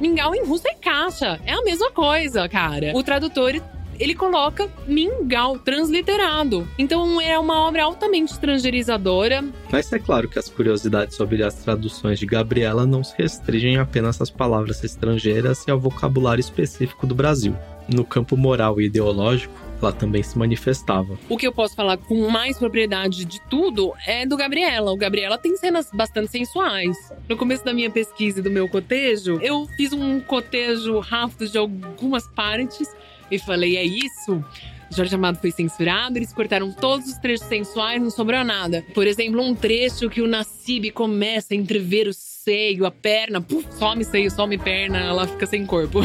Mingau 0.00 0.34
em 0.34 0.44
russo 0.44 0.66
é 0.68 0.74
caixa. 0.74 1.40
É 1.44 1.52
a 1.52 1.62
mesma 1.62 1.90
coisa, 1.90 2.48
cara. 2.48 2.92
O 2.94 3.02
tradutor 3.02 3.60
ele 4.00 4.14
coloca 4.14 4.66
mingau 4.88 5.58
transliterado. 5.58 6.66
Então 6.78 7.20
é 7.20 7.38
uma 7.38 7.68
obra 7.68 7.84
altamente 7.84 8.32
estrangeirizadora. 8.32 9.44
Mas 9.70 9.92
é 9.92 9.98
claro 9.98 10.26
que 10.26 10.38
as 10.38 10.48
curiosidades 10.48 11.14
sobre 11.14 11.42
as 11.42 11.54
traduções 11.56 12.18
de 12.18 12.24
Gabriela 12.24 12.86
não 12.86 13.04
se 13.04 13.14
restringem 13.16 13.76
apenas 13.76 14.20
às 14.20 14.30
palavras 14.30 14.82
estrangeiras 14.82 15.66
e 15.68 15.70
ao 15.70 15.78
vocabulário 15.78 16.40
específico 16.40 17.06
do 17.06 17.14
Brasil. 17.14 17.54
No 17.92 18.04
campo 18.04 18.36
moral 18.36 18.80
e 18.80 18.86
ideológico, 18.86 19.52
ela 19.82 19.92
também 19.92 20.22
se 20.22 20.38
manifestava. 20.38 21.18
O 21.28 21.36
que 21.36 21.46
eu 21.46 21.52
posso 21.52 21.74
falar 21.74 21.96
com 21.96 22.28
mais 22.28 22.56
propriedade 22.56 23.24
de 23.24 23.40
tudo 23.48 23.92
é 24.06 24.24
do 24.24 24.36
Gabriela. 24.36 24.92
O 24.92 24.96
Gabriela 24.96 25.36
tem 25.36 25.56
cenas 25.56 25.90
bastante 25.92 26.30
sensuais. 26.30 26.96
No 27.28 27.36
começo 27.36 27.64
da 27.64 27.72
minha 27.72 27.90
pesquisa 27.90 28.40
e 28.40 28.42
do 28.42 28.50
meu 28.50 28.68
cotejo, 28.68 29.38
eu 29.42 29.66
fiz 29.76 29.92
um 29.92 30.20
cotejo 30.20 31.00
rápido 31.00 31.48
de 31.48 31.58
algumas 31.58 32.26
partes 32.28 32.88
e 33.30 33.38
falei: 33.38 33.76
é 33.76 33.84
isso? 33.84 34.44
Jorge 34.90 35.14
Amado 35.14 35.38
foi 35.38 35.52
censurado, 35.52 36.18
eles 36.18 36.32
cortaram 36.32 36.72
todos 36.72 37.06
os 37.06 37.16
trechos 37.18 37.46
sensuais, 37.46 38.02
não 38.02 38.10
sobrou 38.10 38.42
nada. 38.42 38.84
Por 38.92 39.06
exemplo, 39.06 39.40
um 39.40 39.54
trecho 39.54 40.10
que 40.10 40.20
o 40.20 40.26
Nassib 40.26 40.90
começa 40.90 41.54
a 41.54 41.56
entrever 41.56 42.08
o 42.08 42.12
seio, 42.12 42.84
a 42.84 42.90
perna, 42.90 43.40
puf, 43.40 43.72
some 43.74 44.04
seio, 44.04 44.30
some 44.30 44.58
perna, 44.58 44.98
ela 44.98 45.28
fica 45.28 45.46
sem 45.46 45.64
corpo. 45.64 46.00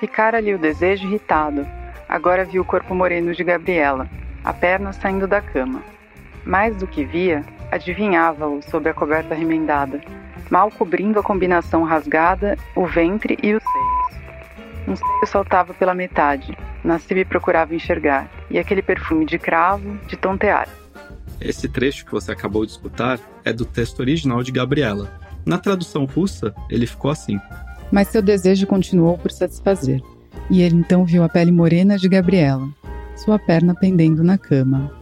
Ficara 0.00 0.38
ali 0.38 0.52
o 0.52 0.58
desejo 0.58 1.06
irritado. 1.06 1.64
Agora 2.08 2.44
viu 2.44 2.62
o 2.62 2.64
corpo 2.64 2.92
moreno 2.92 3.32
de 3.32 3.44
Gabriela, 3.44 4.10
a 4.42 4.52
perna 4.52 4.92
saindo 4.92 5.28
da 5.28 5.40
cama. 5.40 5.80
Mais 6.44 6.74
do 6.74 6.88
que 6.88 7.04
via, 7.04 7.44
adivinhava-o 7.70 8.60
sob 8.62 8.88
a 8.88 8.94
coberta 8.94 9.34
remendada 9.34 10.00
mal 10.50 10.70
cobrindo 10.70 11.20
a 11.20 11.22
combinação 11.22 11.84
rasgada, 11.84 12.58
o 12.74 12.84
ventre 12.84 13.38
e 13.42 13.54
os 13.54 13.62
seios. 13.62 14.20
Um 14.88 14.96
seio 14.96 15.26
saltava 15.26 15.72
pela 15.72 15.94
metade, 15.94 16.56
Nassib 16.82 17.24
procurava 17.26 17.74
enxergar, 17.74 18.28
e 18.50 18.58
aquele 18.58 18.82
perfume 18.82 19.24
de 19.24 19.38
cravo, 19.38 19.96
de 20.08 20.16
tontear. 20.16 20.68
Esse 21.40 21.68
trecho 21.68 22.04
que 22.04 22.12
você 22.12 22.32
acabou 22.32 22.66
de 22.66 22.72
escutar 22.72 23.18
é 23.44 23.52
do 23.52 23.64
texto 23.64 24.00
original 24.00 24.42
de 24.42 24.50
Gabriela. 24.50 25.10
Na 25.46 25.56
tradução 25.56 26.04
russa, 26.04 26.54
ele 26.68 26.86
ficou 26.86 27.10
assim. 27.10 27.38
Mas 27.90 28.08
seu 28.08 28.20
desejo 28.20 28.66
continuou 28.66 29.16
por 29.16 29.30
satisfazer, 29.30 30.02
e 30.50 30.60
ele 30.60 30.76
então 30.76 31.04
viu 31.04 31.22
a 31.22 31.28
pele 31.28 31.52
morena 31.52 31.96
de 31.96 32.08
Gabriela, 32.08 32.68
sua 33.16 33.38
perna 33.38 33.74
pendendo 33.74 34.24
na 34.24 34.36
cama. 34.36 34.99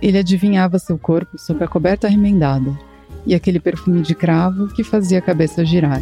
Ele 0.00 0.18
adivinhava 0.18 0.78
seu 0.78 0.98
corpo 0.98 1.38
sob 1.38 1.64
a 1.64 1.68
coberta 1.68 2.08
remendada, 2.08 2.76
e 3.24 3.34
aquele 3.34 3.58
perfume 3.58 4.02
de 4.02 4.14
cravo 4.14 4.68
que 4.68 4.84
fazia 4.84 5.18
a 5.18 5.22
cabeça 5.22 5.64
girar. 5.64 6.00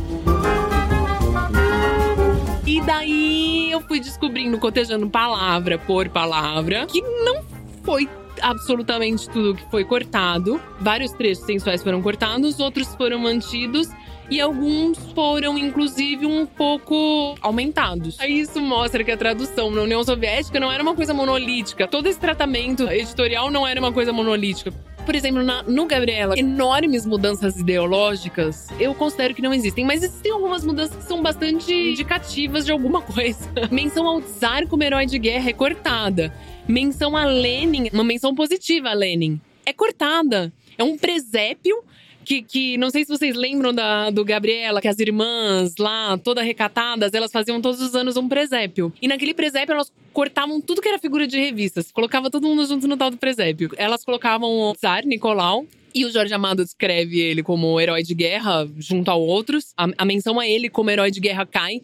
E 2.66 2.80
daí 2.80 3.70
eu 3.70 3.80
fui 3.80 4.00
descobrindo, 4.00 4.58
cotejando 4.58 5.08
palavra 5.08 5.78
por 5.78 6.08
palavra, 6.08 6.86
que 6.86 7.00
não 7.00 7.42
foi 7.82 8.08
absolutamente 8.40 9.28
tudo 9.30 9.54
que 9.54 9.70
foi 9.70 9.84
cortado. 9.84 10.60
Vários 10.80 11.12
trechos 11.12 11.44
sensuais 11.44 11.82
foram 11.82 12.02
cortados, 12.02 12.58
outros 12.58 12.94
foram 12.94 13.18
mantidos 13.18 13.88
e 14.30 14.40
alguns 14.40 14.98
foram, 15.14 15.58
inclusive, 15.58 16.26
um 16.26 16.46
pouco 16.46 17.36
aumentados. 17.40 18.18
Aí 18.20 18.40
isso 18.40 18.60
mostra 18.60 19.04
que 19.04 19.10
a 19.10 19.16
tradução 19.16 19.70
na 19.70 19.82
União 19.82 20.02
Soviética 20.02 20.58
não 20.58 20.70
era 20.70 20.82
uma 20.82 20.94
coisa 20.94 21.12
monolítica. 21.12 21.86
Todo 21.86 22.06
esse 22.06 22.18
tratamento 22.18 22.88
editorial 22.88 23.50
não 23.50 23.66
era 23.66 23.78
uma 23.78 23.92
coisa 23.92 24.12
monolítica. 24.12 24.72
Por 25.04 25.14
exemplo, 25.14 25.42
na, 25.42 25.62
no 25.64 25.84
Gabriela, 25.84 26.38
enormes 26.38 27.04
mudanças 27.04 27.58
ideológicas, 27.58 28.68
eu 28.80 28.94
considero 28.94 29.34
que 29.34 29.42
não 29.42 29.52
existem, 29.52 29.84
mas 29.84 30.02
existem 30.02 30.32
algumas 30.32 30.64
mudanças 30.64 30.96
que 30.96 31.04
são 31.04 31.22
bastante 31.22 31.72
indicativas 31.74 32.64
de 32.64 32.72
alguma 32.72 33.02
coisa. 33.02 33.46
menção 33.70 34.08
ao 34.08 34.22
Tsar 34.22 34.66
como 34.66 34.82
herói 34.82 35.04
de 35.04 35.18
guerra 35.18 35.50
é 35.50 35.52
cortada. 35.52 36.32
Menção 36.66 37.14
a 37.14 37.26
Lenin, 37.26 37.90
uma 37.92 38.02
menção 38.02 38.34
positiva 38.34 38.88
a 38.88 38.94
Lenin, 38.94 39.38
é 39.66 39.74
cortada. 39.74 40.50
É 40.78 40.82
um 40.82 40.96
presépio 40.96 41.84
que, 42.24 42.42
que 42.42 42.76
não 42.78 42.90
sei 42.90 43.04
se 43.04 43.08
vocês 43.08 43.36
lembram 43.36 43.72
da, 43.72 44.10
do 44.10 44.24
Gabriela, 44.24 44.80
que 44.80 44.88
as 44.88 44.98
irmãs 44.98 45.74
lá, 45.78 46.18
todas 46.18 46.44
recatadas, 46.44 47.12
elas 47.12 47.30
faziam 47.30 47.60
todos 47.60 47.80
os 47.80 47.94
anos 47.94 48.16
um 48.16 48.28
presépio. 48.28 48.92
E 49.00 49.06
naquele 49.06 49.34
presépio 49.34 49.74
elas 49.74 49.92
cortavam 50.12 50.60
tudo 50.60 50.80
que 50.80 50.88
era 50.88 50.98
figura 50.98 51.26
de 51.26 51.38
revistas, 51.38 51.92
colocava 51.92 52.30
todo 52.30 52.46
mundo 52.46 52.66
junto 52.66 52.88
no 52.88 52.96
tal 52.96 53.10
do 53.10 53.16
presépio. 53.16 53.70
Elas 53.76 54.04
colocavam 54.04 54.50
o 54.50 54.72
Tsar, 54.74 55.04
Nicolau, 55.04 55.66
e 55.94 56.04
o 56.04 56.10
Jorge 56.10 56.34
Amado 56.34 56.64
descreve 56.64 57.20
ele 57.20 57.42
como 57.42 57.80
herói 57.80 58.02
de 58.02 58.14
guerra 58.14 58.68
junto 58.78 59.10
a 59.10 59.14
outros. 59.14 59.72
A, 59.76 59.86
a 59.98 60.04
menção 60.04 60.40
a 60.40 60.48
ele 60.48 60.68
como 60.68 60.90
herói 60.90 61.10
de 61.10 61.20
guerra 61.20 61.46
cai. 61.46 61.82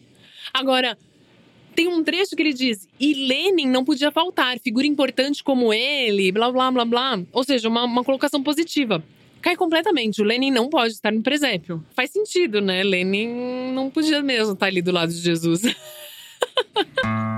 Agora, 0.53 0.98
tem 1.76 1.87
um 1.87 2.03
trecho 2.03 2.35
que 2.35 2.42
ele 2.42 2.53
diz: 2.53 2.88
e 2.98 3.14
Lenin 3.14 3.68
não 3.68 3.85
podia 3.85 4.11
faltar, 4.11 4.59
figura 4.59 4.87
importante 4.87 5.44
como 5.44 5.72
ele, 5.72 6.33
blá 6.33 6.50
blá 6.50 6.70
blá 6.72 6.85
blá. 6.85 7.22
Ou 7.33 7.44
seja, 7.44 7.68
uma, 7.68 7.85
uma 7.85 8.03
colocação 8.03 8.42
positiva 8.42 9.03
cai 9.40 9.57
completamente. 9.57 10.20
O 10.20 10.24
Lenin 10.24 10.50
não 10.50 10.68
pode 10.68 10.94
estar 10.94 11.12
no 11.12 11.22
presépio. 11.22 11.85
Faz 11.94 12.11
sentido, 12.11 12.61
né? 12.61 12.83
Lenin 12.83 13.72
não 13.72 13.90
podia 13.90 14.22
mesmo 14.22 14.53
estar 14.53 14.66
ali 14.66 14.83
do 14.83 14.92
lado 14.92 15.12
de 15.12 15.18
Jesus. 15.18 15.62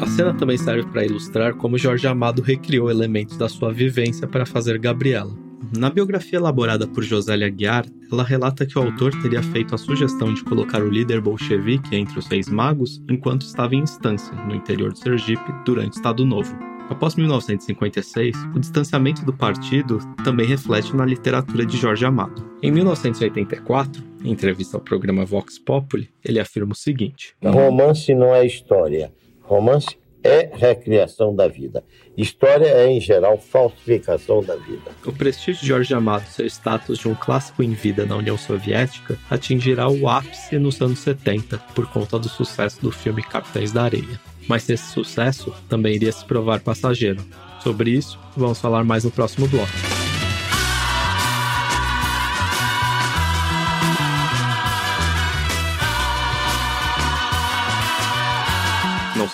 A 0.00 0.06
cena 0.06 0.32
também 0.32 0.56
serve 0.56 0.88
para 0.90 1.04
ilustrar 1.04 1.54
como 1.54 1.76
Jorge 1.76 2.06
Amado 2.06 2.40
recriou 2.40 2.90
elementos 2.90 3.36
da 3.36 3.48
sua 3.48 3.72
vivência 3.72 4.28
para 4.28 4.46
fazer 4.46 4.78
Gabriela. 4.78 5.47
Na 5.76 5.90
biografia 5.90 6.38
elaborada 6.38 6.86
por 6.86 7.02
Josélia 7.02 7.46
Aguiar, 7.46 7.84
ela 8.10 8.24
relata 8.24 8.64
que 8.64 8.78
o 8.78 8.82
autor 8.82 9.12
teria 9.20 9.42
feito 9.42 9.74
a 9.74 9.78
sugestão 9.78 10.32
de 10.32 10.42
colocar 10.42 10.82
o 10.82 10.88
líder 10.88 11.20
bolchevique 11.20 11.94
entre 11.94 12.18
os 12.18 12.26
Reis 12.26 12.48
Magos 12.48 13.02
enquanto 13.08 13.42
estava 13.42 13.74
em 13.74 13.80
instância, 13.80 14.34
no 14.46 14.54
interior 14.54 14.92
do 14.92 14.98
Sergipe, 14.98 15.52
durante 15.66 15.92
o 15.92 15.98
Estado 15.98 16.24
Novo. 16.24 16.56
Após 16.88 17.16
1956, 17.16 18.34
o 18.54 18.58
distanciamento 18.58 19.22
do 19.26 19.32
partido 19.32 19.98
também 20.24 20.46
reflete 20.46 20.96
na 20.96 21.04
literatura 21.04 21.66
de 21.66 21.76
Jorge 21.76 22.06
Amado. 22.06 22.50
Em 22.62 22.72
1984, 22.72 24.02
em 24.24 24.30
entrevista 24.30 24.78
ao 24.78 24.82
programa 24.82 25.26
Vox 25.26 25.58
Populi, 25.58 26.08
ele 26.24 26.40
afirma 26.40 26.72
o 26.72 26.76
seguinte: 26.76 27.34
Romance 27.44 28.14
não 28.14 28.34
é 28.34 28.46
história. 28.46 29.12
Romance 29.42 29.97
é 30.22 30.50
recriação 30.52 31.34
da 31.34 31.48
vida. 31.48 31.84
História 32.16 32.66
é, 32.66 32.90
em 32.90 33.00
geral, 33.00 33.38
falsificação 33.38 34.42
da 34.42 34.56
vida. 34.56 34.90
O 35.06 35.12
prestígio 35.12 35.60
de 35.60 35.68
Jorge 35.68 35.94
Amado 35.94 36.26
seu 36.26 36.46
status 36.46 36.98
de 36.98 37.08
um 37.08 37.14
clássico 37.14 37.62
em 37.62 37.72
vida 37.72 38.04
na 38.04 38.16
União 38.16 38.36
Soviética 38.36 39.18
atingirá 39.30 39.88
o 39.88 40.08
ápice 40.08 40.58
nos 40.58 40.80
anos 40.80 40.98
70 41.00 41.58
por 41.74 41.86
conta 41.90 42.18
do 42.18 42.28
sucesso 42.28 42.80
do 42.80 42.90
filme 42.90 43.22
Capitães 43.22 43.72
da 43.72 43.84
Areia. 43.84 44.20
Mas 44.48 44.68
esse 44.68 44.92
sucesso 44.92 45.54
também 45.68 45.94
iria 45.94 46.10
se 46.10 46.24
provar 46.24 46.60
passageiro. 46.60 47.24
Sobre 47.62 47.90
isso, 47.90 48.18
vamos 48.36 48.60
falar 48.60 48.84
mais 48.84 49.04
no 49.04 49.10
próximo 49.10 49.46
bloco. 49.46 49.97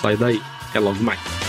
Sai 0.04 0.16
daí. 0.18 0.42
É 0.74 0.78
logo 0.78 1.02
mais. 1.02 1.43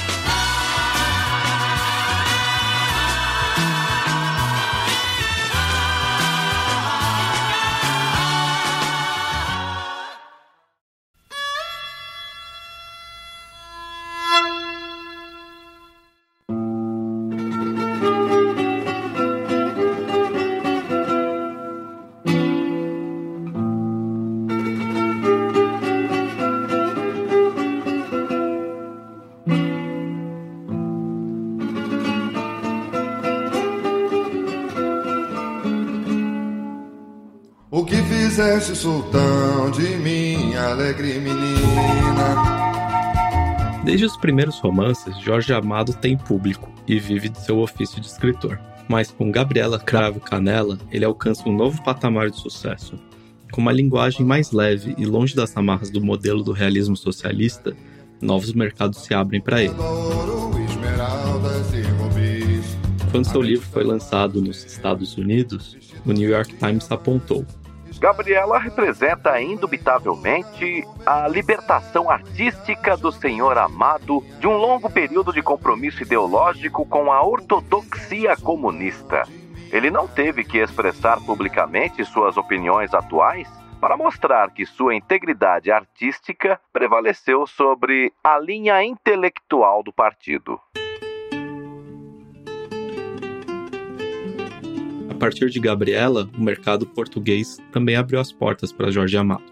Fizeste, 38.36 38.76
sultão, 38.76 39.72
de 39.72 40.58
alegre 40.58 41.20
menina? 41.20 42.36
Desde 43.86 44.06
os 44.06 44.18
primeiros 44.18 44.60
romances, 44.60 45.18
Jorge 45.22 45.54
Amado 45.54 45.94
tem 45.94 46.18
público 46.18 46.70
e 46.86 47.00
vive 47.00 47.30
de 47.30 47.40
seu 47.40 47.60
ofício 47.60 48.02
de 48.02 48.08
escritor. 48.08 48.60
Mas 48.90 49.10
com 49.10 49.32
Gabriela 49.32 49.80
Cravo 49.80 50.20
Canela, 50.20 50.78
ele 50.92 51.06
alcança 51.06 51.48
um 51.48 51.56
novo 51.56 51.82
patamar 51.82 52.30
de 52.30 52.36
sucesso. 52.36 53.00
Com 53.54 53.62
uma 53.62 53.72
linguagem 53.72 54.26
mais 54.26 54.52
leve 54.52 54.94
e 54.98 55.06
longe 55.06 55.34
das 55.34 55.56
amarras 55.56 55.90
do 55.90 56.04
modelo 56.04 56.44
do 56.44 56.52
realismo 56.52 56.98
socialista, 56.98 57.74
novos 58.22 58.52
mercados 58.52 59.00
se 59.00 59.14
abrem 59.14 59.40
para 59.40 59.64
ele. 59.64 59.76
Quando 63.12 63.32
seu 63.32 63.42
livro 63.42 63.66
foi 63.66 63.86
lançado 63.86 64.42
nos 64.42 64.66
Estados 64.66 65.16
Unidos, 65.16 65.78
o 66.06 66.12
New 66.12 66.30
York 66.30 66.54
Times 66.58 66.92
apontou: 66.92 67.46
Gabriela 68.00 68.60
representa 68.60 69.42
indubitavelmente 69.42 70.84
a 71.06 71.28
libertação 71.28 72.10
artística 72.10 72.98
do 72.98 73.12
senhor 73.12 73.58
amado 73.58 74.22
de 74.40 74.48
um 74.48 74.58
longo 74.58 74.90
período 74.90 75.32
de 75.32 75.42
compromisso 75.42 76.04
ideológico 76.04 76.86
com 76.86 77.12
a 77.12 77.26
ortodoxia 77.26 78.36
comunista. 78.36 79.24
Ele 79.72 79.90
não 79.90 80.08
teve 80.08 80.44
que 80.44 80.58
expressar 80.58 81.20
publicamente 81.22 82.04
suas 82.06 82.38
opiniões 82.38 82.94
atuais 82.94 83.50
para 83.80 83.98
mostrar 83.98 84.52
que 84.52 84.66
sua 84.66 84.96
integridade 84.96 85.72
artística 85.72 86.60
prevaleceu 86.74 87.48
sobre 87.48 88.12
a 88.24 88.38
linha 88.38 88.84
intelectual 88.84 89.84
do 89.84 89.94
partido. 89.94 90.60
A 95.16 95.18
partir 95.18 95.50
de 95.50 95.62
Gabriela, 95.62 96.30
o 96.38 96.44
mercado 96.44 96.86
português 96.86 97.58
também 97.72 97.96
abriu 97.96 98.20
as 98.20 98.34
portas 98.34 98.74
para 98.74 98.92
Jorge 98.92 99.16
Amado. 99.16 99.46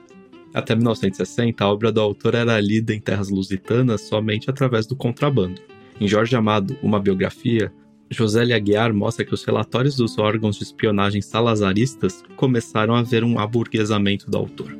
Até 0.53 0.75
1960, 0.75 1.63
a 1.63 1.71
obra 1.71 1.89
do 1.89 2.01
autor 2.01 2.35
era 2.35 2.59
lida 2.59 2.93
em 2.93 2.99
terras 2.99 3.29
lusitanas 3.29 4.01
somente 4.01 4.49
através 4.49 4.85
do 4.85 4.93
contrabando. 4.93 5.61
Em 6.01 6.05
Jorge 6.05 6.35
Amado, 6.35 6.77
uma 6.83 6.99
biografia, 6.99 7.71
José 8.09 8.41
Aguiar 8.53 8.93
mostra 8.93 9.23
que 9.23 9.33
os 9.33 9.45
relatórios 9.45 9.95
dos 9.95 10.17
órgãos 10.17 10.57
de 10.57 10.63
espionagem 10.63 11.21
salazaristas 11.21 12.21
começaram 12.35 12.93
a 12.93 13.01
ver 13.01 13.23
um 13.23 13.39
aburguesamento 13.39 14.29
do 14.29 14.37
autor. 14.37 14.77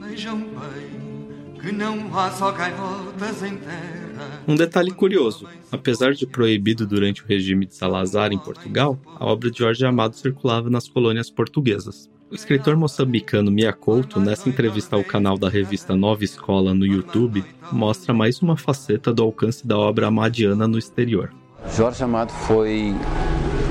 Vejam 0.00 0.38
bem 0.38 1.60
que 1.60 1.72
não 1.72 2.18
há 2.18 2.30
só 2.30 2.52
em 2.52 3.56
terra 3.58 4.07
um 4.46 4.54
detalhe 4.54 4.90
curioso: 4.90 5.46
apesar 5.70 6.12
de 6.12 6.26
proibido 6.26 6.86
durante 6.86 7.22
o 7.22 7.26
regime 7.26 7.66
de 7.66 7.74
Salazar 7.74 8.32
em 8.32 8.38
Portugal, 8.38 8.98
a 9.18 9.26
obra 9.26 9.50
de 9.50 9.58
Jorge 9.58 9.84
Amado 9.84 10.16
circulava 10.16 10.70
nas 10.70 10.88
colônias 10.88 11.30
portuguesas. 11.30 12.10
O 12.30 12.34
escritor 12.34 12.76
moçambicano 12.76 13.50
Mia 13.50 13.72
Couto, 13.72 14.20
nessa 14.20 14.50
entrevista 14.50 14.94
ao 14.94 15.02
canal 15.02 15.38
da 15.38 15.48
revista 15.48 15.96
Nova 15.96 16.22
Escola 16.22 16.74
no 16.74 16.84
YouTube, 16.84 17.42
mostra 17.72 18.12
mais 18.12 18.42
uma 18.42 18.54
faceta 18.54 19.14
do 19.14 19.22
alcance 19.22 19.66
da 19.66 19.78
obra 19.78 20.08
amadiana 20.08 20.68
no 20.68 20.78
exterior. 20.78 21.32
Jorge 21.74 22.04
Amado 22.04 22.30
foi, 22.30 22.94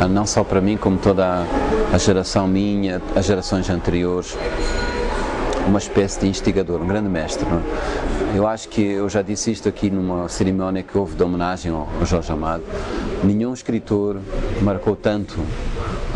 não 0.09 0.25
só 0.25 0.43
para 0.43 0.59
mim, 0.59 0.75
como 0.75 0.97
toda 0.97 1.45
a 1.93 1.97
geração 1.99 2.47
minha, 2.47 2.99
as 3.15 3.27
gerações 3.27 3.69
anteriores, 3.69 4.35
uma 5.67 5.79
espécie 5.79 6.19
de 6.21 6.27
instigador, 6.27 6.81
um 6.81 6.87
grande 6.87 7.09
mestre. 7.09 7.45
É? 7.45 8.37
Eu 8.37 8.47
acho 8.47 8.69
que 8.69 8.81
eu 8.81 9.09
já 9.09 9.21
disse 9.21 9.51
isto 9.51 9.67
aqui 9.67 9.89
numa 9.89 10.29
cerimónia 10.29 10.81
que 10.81 10.97
houve 10.97 11.15
de 11.15 11.23
homenagem 11.23 11.71
ao 11.71 11.87
Jorge 12.05 12.31
Amado. 12.31 12.63
Nenhum 13.23 13.53
escritor 13.53 14.19
marcou 14.61 14.95
tanto 14.95 15.35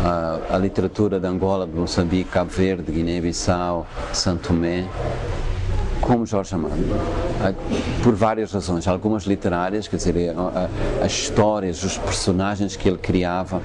a, 0.02 0.54
a 0.54 0.58
literatura 0.58 1.20
de 1.20 1.26
Angola, 1.26 1.66
de 1.66 1.74
Moçambique, 1.74 2.30
Cabo 2.30 2.50
Verde, 2.50 2.90
Guiné-Bissau, 2.90 3.86
Santo 4.12 4.48
Tomé, 4.48 4.86
como 6.02 6.26
Jorge 6.26 6.54
Amado, 6.54 6.74
por 8.02 8.14
várias 8.14 8.52
razões, 8.52 8.86
algumas 8.88 9.22
literárias, 9.22 9.86
quer 9.86 9.96
dizer, 9.96 10.34
as 11.02 11.12
histórias, 11.12 11.82
os 11.82 11.96
personagens 11.96 12.76
que 12.76 12.88
ele 12.88 12.98
criava, 12.98 13.62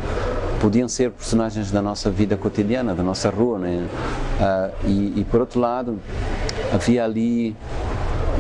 podiam 0.62 0.88
ser 0.88 1.12
personagens 1.12 1.72
da 1.72 1.82
nossa 1.82 2.10
vida 2.10 2.38
cotidiana, 2.38 2.94
da 2.94 3.04
nossa 3.04 3.30
rua, 3.30 3.58
né? 3.58 3.88
E, 4.86 5.14
e, 5.18 5.26
por 5.30 5.42
outro 5.42 5.60
lado, 5.60 6.00
havia 6.72 7.04
ali 7.04 7.56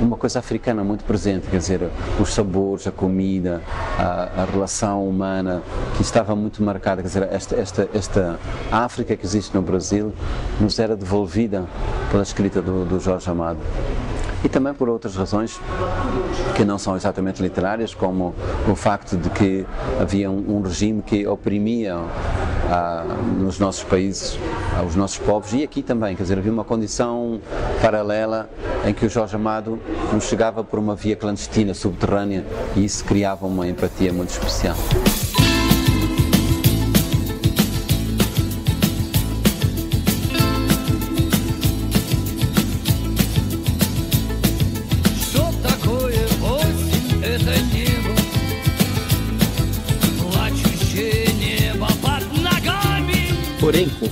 uma 0.01 0.17
coisa 0.17 0.39
africana 0.39 0.83
muito 0.83 1.03
presente, 1.03 1.47
quer 1.47 1.57
dizer, 1.57 1.89
os 2.19 2.33
sabores, 2.33 2.87
a 2.87 2.91
comida, 2.91 3.61
a, 3.97 4.43
a 4.43 4.45
relação 4.45 5.07
humana, 5.07 5.61
que 5.95 6.01
estava 6.01 6.35
muito 6.35 6.61
marcada, 6.61 7.01
quer 7.01 7.07
dizer, 7.07 7.27
esta, 7.31 7.55
esta, 7.55 7.89
esta 7.93 8.39
África 8.71 9.15
que 9.15 9.25
existe 9.25 9.53
no 9.55 9.61
Brasil 9.61 10.13
nos 10.59 10.77
era 10.79 10.95
devolvida 10.95 11.65
pela 12.11 12.23
escrita 12.23 12.61
do, 12.61 12.85
do 12.85 12.99
Jorge 12.99 13.29
Amado. 13.29 13.59
E 14.43 14.49
também 14.49 14.73
por 14.73 14.87
outras 14.87 15.15
razões 15.15 15.59
que 16.55 16.63
não 16.63 16.77
são 16.77 16.95
exatamente 16.95 17.41
literárias, 17.41 17.93
como 17.93 18.35
o 18.69 18.75
facto 18.75 19.17
de 19.17 19.29
que 19.31 19.65
havia 19.99 20.29
um, 20.29 20.57
um 20.57 20.61
regime 20.61 21.01
que 21.01 21.25
oprimia 21.27 21.97
nos 23.39 23.59
nossos 23.59 23.83
países 23.83 24.37
ah, 24.77 24.83
os 24.83 24.95
nossos 24.95 25.17
povos 25.17 25.53
e 25.53 25.63
aqui 25.63 25.81
também, 25.81 26.15
quer 26.15 26.23
dizer, 26.23 26.37
havia 26.37 26.51
uma 26.51 26.63
condição 26.63 27.39
paralela 27.81 28.49
em 28.85 28.93
que 28.93 29.05
o 29.05 29.09
Jorge 29.09 29.35
Amado 29.35 29.79
nos 30.13 30.25
chegava 30.25 30.63
por 30.63 30.77
uma 30.77 30.95
via 30.95 31.15
clandestina, 31.15 31.73
subterrânea, 31.73 32.45
e 32.75 32.85
isso 32.85 33.03
criava 33.03 33.45
uma 33.45 33.67
empatia 33.67 34.13
muito 34.13 34.29
especial. 34.29 34.75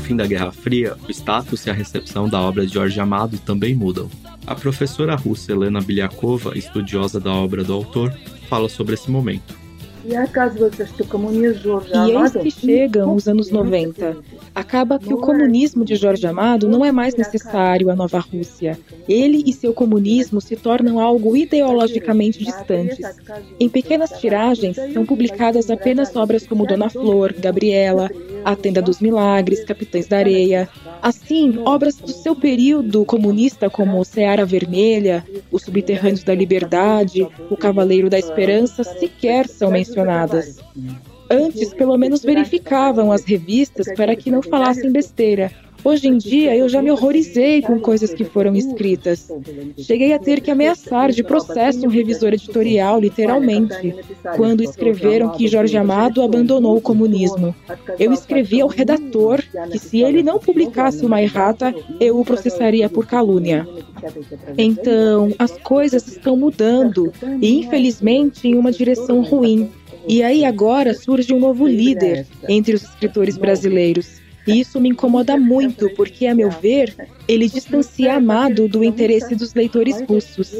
Fim 0.05 0.15
da 0.15 0.27
Guerra 0.27 0.51
Fria, 0.51 0.95
o 1.07 1.11
status 1.11 1.65
e 1.65 1.69
a 1.71 1.73
recepção 1.73 2.29
da 2.29 2.39
obra 2.39 2.63
de 2.65 2.71
Jorge 2.71 2.99
Amado 2.99 3.39
também 3.39 3.73
mudam. 3.73 4.07
A 4.45 4.53
professora 4.53 5.15
russa 5.15 5.51
Helena 5.51 5.81
Bilyakova, 5.81 6.55
estudiosa 6.55 7.19
da 7.19 7.33
obra 7.33 7.63
do 7.63 7.73
autor, 7.73 8.13
fala 8.47 8.69
sobre 8.69 8.93
esse 8.93 9.09
momento. 9.09 9.65
E 10.05 10.13
eis 12.11 12.31
que 12.33 12.51
chegam 12.51 13.15
os 13.15 13.27
anos 13.27 13.49
90. 13.49 14.17
Acaba 14.53 14.99
que 14.99 15.11
o 15.11 15.17
comunismo 15.17 15.83
de 15.83 15.95
Jorge 15.95 16.27
Amado 16.27 16.69
não 16.69 16.85
é 16.85 16.91
mais 16.91 17.15
necessário 17.15 17.89
à 17.89 17.95
nova 17.95 18.19
Rússia. 18.19 18.77
Ele 19.09 19.43
e 19.47 19.51
seu 19.51 19.73
comunismo 19.73 20.39
se 20.39 20.55
tornam 20.55 20.99
algo 20.99 21.35
ideologicamente 21.35 22.45
distantes. 22.45 22.99
Em 23.59 23.67
pequenas 23.67 24.11
tiragens, 24.11 24.75
são 24.93 25.03
publicadas 25.03 25.71
apenas 25.71 26.15
obras 26.15 26.45
como 26.45 26.67
Dona 26.67 26.91
Flor, 26.91 27.33
Gabriela, 27.33 28.11
A 28.45 28.55
Tenda 28.55 28.81
dos 28.81 29.01
Milagres, 29.01 29.65
Capitães 29.65 30.07
da 30.07 30.17
Areia. 30.17 30.69
Assim, 31.01 31.59
obras 31.65 31.97
do 31.97 32.11
seu 32.11 32.35
período 32.35 33.03
comunista 33.03 33.69
como 33.69 34.05
Seara 34.05 34.45
Vermelha, 34.45 35.25
Os 35.51 35.63
Subterrâneos 35.63 36.23
da 36.23 36.35
Liberdade, 36.35 37.27
O 37.49 37.57
Cavaleiro 37.57 38.07
da 38.07 38.19
Esperança 38.19 38.83
sequer 38.83 39.47
são 39.47 39.71
mencionadas. 39.71 40.59
Antes, 41.29 41.73
pelo 41.73 41.97
menos 41.97 42.21
verificavam 42.21 43.11
as 43.11 43.25
revistas 43.25 43.91
para 43.95 44.15
que 44.15 44.29
não 44.29 44.43
falassem 44.43 44.91
besteira. 44.91 45.51
Hoje 45.85 46.07
em 46.07 46.17
dia, 46.17 46.57
eu 46.57 46.67
já 46.67 46.81
me 46.81 46.89
horrorizei 46.89 47.61
com 47.61 47.79
coisas 47.79 48.11
que 48.11 48.23
foram 48.23 48.55
escritas. 48.55 49.31
Cheguei 49.77 50.13
a 50.13 50.19
ter 50.19 50.41
que 50.41 50.49
ameaçar 50.49 51.11
de 51.11 51.23
processo 51.23 51.85
um 51.85 51.89
revisor 51.89 52.33
editorial, 52.33 52.99
literalmente, 52.99 53.95
quando 54.35 54.63
escreveram 54.63 55.29
que 55.29 55.47
Jorge 55.47 55.77
Amado 55.77 56.23
abandonou 56.23 56.75
o 56.75 56.81
comunismo. 56.81 57.55
Eu 57.99 58.11
escrevi 58.11 58.61
ao 58.61 58.67
redator 58.67 59.43
que 59.71 59.77
se 59.77 60.01
ele 60.01 60.23
não 60.23 60.39
publicasse 60.39 61.05
uma 61.05 61.21
errata, 61.21 61.71
eu 61.99 62.19
o 62.19 62.25
processaria 62.25 62.89
por 62.89 63.05
calúnia. 63.05 63.67
Então, 64.57 65.35
as 65.37 65.51
coisas 65.51 66.07
estão 66.07 66.35
mudando 66.35 67.13
e, 67.39 67.59
infelizmente, 67.59 68.47
em 68.47 68.55
uma 68.55 68.71
direção 68.71 69.21
ruim. 69.21 69.69
E 70.07 70.23
aí 70.23 70.45
agora 70.45 70.95
surge 70.95 71.31
um 71.31 71.39
novo 71.39 71.67
líder 71.67 72.25
entre 72.49 72.73
os 72.73 72.81
escritores 72.81 73.37
brasileiros. 73.37 74.24
E 74.47 74.59
isso 74.59 74.79
me 74.79 74.89
incomoda 74.89 75.37
muito, 75.37 75.89
porque, 75.95 76.27
a 76.27 76.35
meu 76.35 76.49
ver, 76.49 76.93
ele 77.27 77.49
distancia 77.49 78.15
Amado 78.15 78.67
do 78.67 78.83
interesse 78.83 79.35
dos 79.35 79.53
leitores 79.53 80.01
russos. 80.07 80.53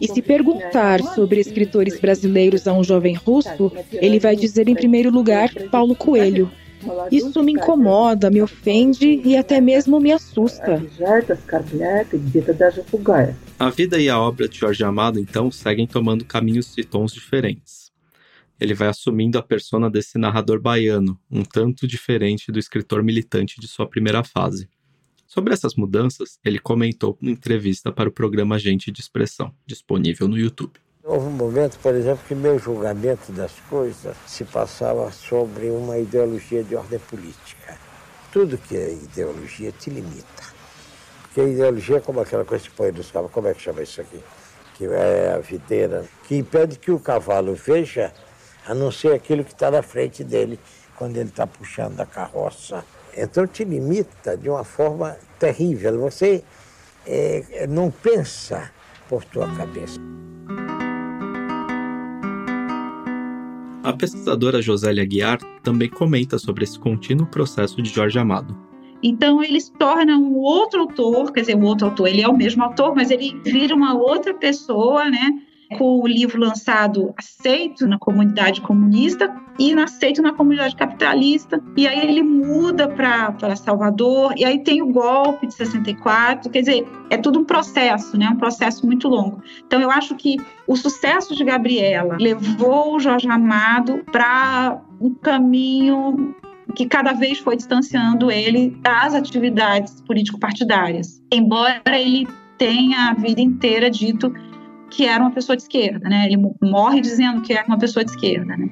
E 0.00 0.08
se 0.08 0.22
perguntar 0.22 1.02
sobre 1.02 1.40
escritores 1.40 2.00
brasileiros 2.00 2.68
a 2.68 2.72
um 2.72 2.84
jovem 2.84 3.14
russo, 3.14 3.72
ele 3.92 4.18
vai 4.18 4.36
dizer 4.36 4.68
em 4.68 4.74
primeiro 4.74 5.10
lugar 5.10 5.50
Paulo 5.70 5.94
Coelho. 5.94 6.50
Isso 7.10 7.42
me 7.42 7.52
incomoda, 7.52 8.30
me 8.30 8.42
ofende 8.42 9.20
e 9.24 9.36
até 9.36 9.60
mesmo 9.60 10.00
me 10.00 10.12
assusta. 10.12 10.82
A 13.58 13.70
vida 13.70 14.00
e 14.00 14.08
a 14.08 14.18
obra 14.18 14.48
de 14.48 14.58
Jorge 14.58 14.82
Amado, 14.82 15.18
então, 15.18 15.50
seguem 15.50 15.86
tomando 15.86 16.24
caminhos 16.24 16.76
e 16.76 16.82
tons 16.82 17.12
diferentes 17.12 17.81
ele 18.62 18.74
vai 18.74 18.88
assumindo 18.88 19.38
a 19.38 19.42
persona 19.42 19.90
desse 19.90 20.16
narrador 20.16 20.60
baiano, 20.60 21.18
um 21.30 21.42
tanto 21.42 21.86
diferente 21.86 22.52
do 22.52 22.58
escritor 22.58 23.02
militante 23.02 23.60
de 23.60 23.66
sua 23.66 23.88
primeira 23.88 24.22
fase. 24.22 24.68
Sobre 25.26 25.52
essas 25.52 25.74
mudanças, 25.74 26.38
ele 26.44 26.58
comentou 26.58 27.18
em 27.20 27.30
entrevista 27.30 27.90
para 27.90 28.08
o 28.08 28.12
programa 28.12 28.54
Agente 28.54 28.92
de 28.92 29.00
Expressão, 29.00 29.52
disponível 29.66 30.28
no 30.28 30.38
YouTube. 30.38 30.72
Houve 31.02 31.26
um 31.26 31.30
momento, 31.30 31.78
por 31.80 31.94
exemplo, 31.94 32.22
que 32.28 32.34
meu 32.34 32.58
julgamento 32.58 33.32
das 33.32 33.52
coisas 33.68 34.16
se 34.26 34.44
passava 34.44 35.10
sobre 35.10 35.68
uma 35.68 35.98
ideologia 35.98 36.62
de 36.62 36.76
ordem 36.76 37.00
política. 37.00 37.76
Tudo 38.32 38.56
que 38.56 38.76
é 38.76 38.92
ideologia 38.92 39.72
te 39.72 39.90
limita. 39.90 40.44
Porque 41.22 41.40
a 41.40 41.44
ideologia 41.44 41.96
é 41.96 42.00
como 42.00 42.20
aquela 42.20 42.44
coisa 42.44 42.62
que 42.62 42.70
põe 42.70 42.92
nos 42.92 43.10
cavalos, 43.10 43.32
como 43.32 43.48
é 43.48 43.54
que 43.54 43.62
chama 43.62 43.82
isso 43.82 44.00
aqui? 44.00 44.20
Que 44.76 44.84
é 44.84 45.32
a 45.34 45.38
videira, 45.38 46.04
que 46.28 46.36
impede 46.36 46.78
que 46.78 46.92
o 46.92 47.00
cavalo 47.00 47.54
veja 47.54 48.12
a 48.66 48.74
não 48.74 48.90
ser 48.90 49.12
aquilo 49.12 49.44
que 49.44 49.52
está 49.52 49.70
na 49.70 49.82
frente 49.82 50.22
dele 50.22 50.58
quando 50.96 51.16
ele 51.16 51.28
está 51.28 51.46
puxando 51.46 52.00
a 52.00 52.06
carroça. 52.06 52.84
Então 53.16 53.46
te 53.46 53.64
limita 53.64 54.36
de 54.36 54.48
uma 54.48 54.64
forma 54.64 55.16
terrível. 55.38 55.98
Você 56.00 56.42
é, 57.06 57.66
não 57.68 57.90
pensa 57.90 58.70
por 59.08 59.24
tua 59.24 59.48
cabeça. 59.54 60.00
A 63.82 63.92
pesquisadora 63.92 64.62
Josélia 64.62 65.04
Guiar 65.04 65.38
também 65.62 65.90
comenta 65.90 66.38
sobre 66.38 66.62
esse 66.62 66.78
contínuo 66.78 67.26
processo 67.26 67.82
de 67.82 67.90
Jorge 67.90 68.18
Amado. 68.18 68.56
Então 69.02 69.42
ele 69.42 69.60
se 69.60 69.72
torna 69.72 70.16
um 70.16 70.36
outro 70.36 70.82
autor, 70.82 71.32
quer 71.32 71.40
dizer, 71.40 71.56
o 71.56 71.62
outro 71.62 71.88
autor, 71.88 72.06
ele 72.06 72.22
é 72.22 72.28
o 72.28 72.36
mesmo 72.36 72.62
autor, 72.62 72.94
mas 72.94 73.10
ele 73.10 73.40
vira 73.44 73.74
uma 73.74 73.94
outra 73.94 74.32
pessoa, 74.32 75.10
né? 75.10 75.42
Com 75.76 76.00
o 76.00 76.06
livro 76.06 76.40
lançado 76.40 77.12
aceito 77.16 77.86
na 77.86 77.98
comunidade 77.98 78.60
comunista 78.60 79.34
e 79.58 79.72
aceito 79.74 80.22
na 80.22 80.32
comunidade 80.32 80.76
capitalista. 80.76 81.62
E 81.76 81.86
aí 81.86 82.00
ele 82.00 82.22
muda 82.22 82.88
para 82.88 83.56
Salvador, 83.56 84.34
e 84.36 84.44
aí 84.44 84.62
tem 84.62 84.82
o 84.82 84.86
golpe 84.86 85.46
de 85.46 85.54
64, 85.54 86.50
quer 86.50 86.60
dizer, 86.60 86.86
é 87.10 87.16
tudo 87.16 87.40
um 87.40 87.44
processo, 87.44 88.16
né? 88.16 88.28
um 88.30 88.36
processo 88.36 88.86
muito 88.86 89.08
longo. 89.08 89.42
Então 89.66 89.80
eu 89.80 89.90
acho 89.90 90.14
que 90.16 90.36
o 90.66 90.76
sucesso 90.76 91.34
de 91.34 91.44
Gabriela 91.44 92.16
levou 92.20 92.96
o 92.96 93.00
Jorge 93.00 93.28
Amado 93.28 94.02
para 94.10 94.80
um 95.00 95.14
caminho 95.14 96.34
que 96.74 96.86
cada 96.86 97.12
vez 97.12 97.38
foi 97.38 97.56
distanciando 97.56 98.30
ele 98.30 98.70
das 98.80 99.14
atividades 99.14 100.00
político-partidárias. 100.02 101.22
Embora 101.30 101.82
ele 101.88 102.26
tenha 102.56 103.10
a 103.10 103.14
vida 103.14 103.40
inteira 103.40 103.90
dito 103.90 104.32
que 104.92 105.06
era 105.06 105.22
uma 105.22 105.30
pessoa 105.30 105.56
de 105.56 105.62
esquerda, 105.62 106.06
né? 106.08 106.26
Ele 106.26 106.36
morre 106.60 107.00
dizendo 107.00 107.40
que 107.40 107.54
é 107.54 107.62
uma 107.66 107.78
pessoa 107.78 108.04
de 108.04 108.10
esquerda, 108.10 108.56
né? 108.56 108.68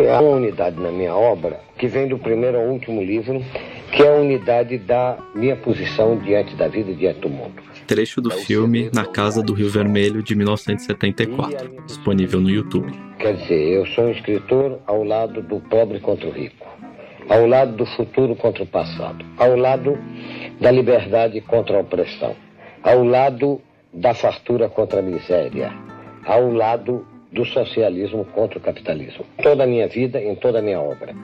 Há 0.00 0.20
uma 0.20 0.36
unidade 0.36 0.80
na 0.80 0.90
minha 0.90 1.14
obra 1.14 1.60
que 1.78 1.86
vem 1.86 2.08
do 2.08 2.18
primeiro 2.18 2.58
ao 2.58 2.64
último 2.64 3.02
livro, 3.02 3.44
que 3.92 4.02
é 4.02 4.08
a 4.08 4.20
unidade 4.20 4.78
da 4.78 5.18
minha 5.34 5.54
posição 5.54 6.16
diante 6.16 6.56
da 6.56 6.66
vida 6.66 6.90
e 6.90 6.94
diante 6.94 7.20
do 7.20 7.28
mundo. 7.28 7.62
Trecho 7.86 8.20
do 8.20 8.30
filme 8.30 8.90
Na 8.94 9.04
Casa 9.04 9.42
do 9.42 9.52
Rio 9.52 9.68
Vermelho 9.68 10.22
de 10.22 10.34
1974, 10.34 11.84
disponível 11.86 12.40
no 12.40 12.48
YouTube. 12.48 12.90
Quer 13.18 13.36
dizer, 13.36 13.74
eu 13.74 13.86
sou 13.86 14.04
um 14.06 14.10
escritor 14.10 14.80
ao 14.86 15.04
lado 15.04 15.42
do 15.42 15.60
pobre 15.60 16.00
contra 16.00 16.26
o 16.26 16.32
rico, 16.32 16.66
ao 17.28 17.46
lado 17.46 17.76
do 17.76 17.84
futuro 17.84 18.34
contra 18.34 18.62
o 18.62 18.66
passado, 18.66 19.24
ao 19.36 19.54
lado 19.56 19.98
da 20.58 20.70
liberdade 20.70 21.40
contra 21.42 21.76
a 21.76 21.80
opressão, 21.80 22.34
ao 22.82 23.04
lado 23.04 23.60
da 23.92 24.14
fartura 24.14 24.68
contra 24.68 25.00
a 25.00 25.02
miséria, 25.02 25.72
ao 26.24 26.52
lado 26.52 27.06
do 27.30 27.44
socialismo 27.44 28.24
contra 28.26 28.58
o 28.58 28.62
capitalismo. 28.62 29.24
Toda 29.42 29.64
a 29.64 29.66
minha 29.66 29.88
vida, 29.88 30.20
em 30.20 30.34
toda 30.34 30.58
a 30.58 30.62
minha 30.62 30.80
obra 30.80 31.14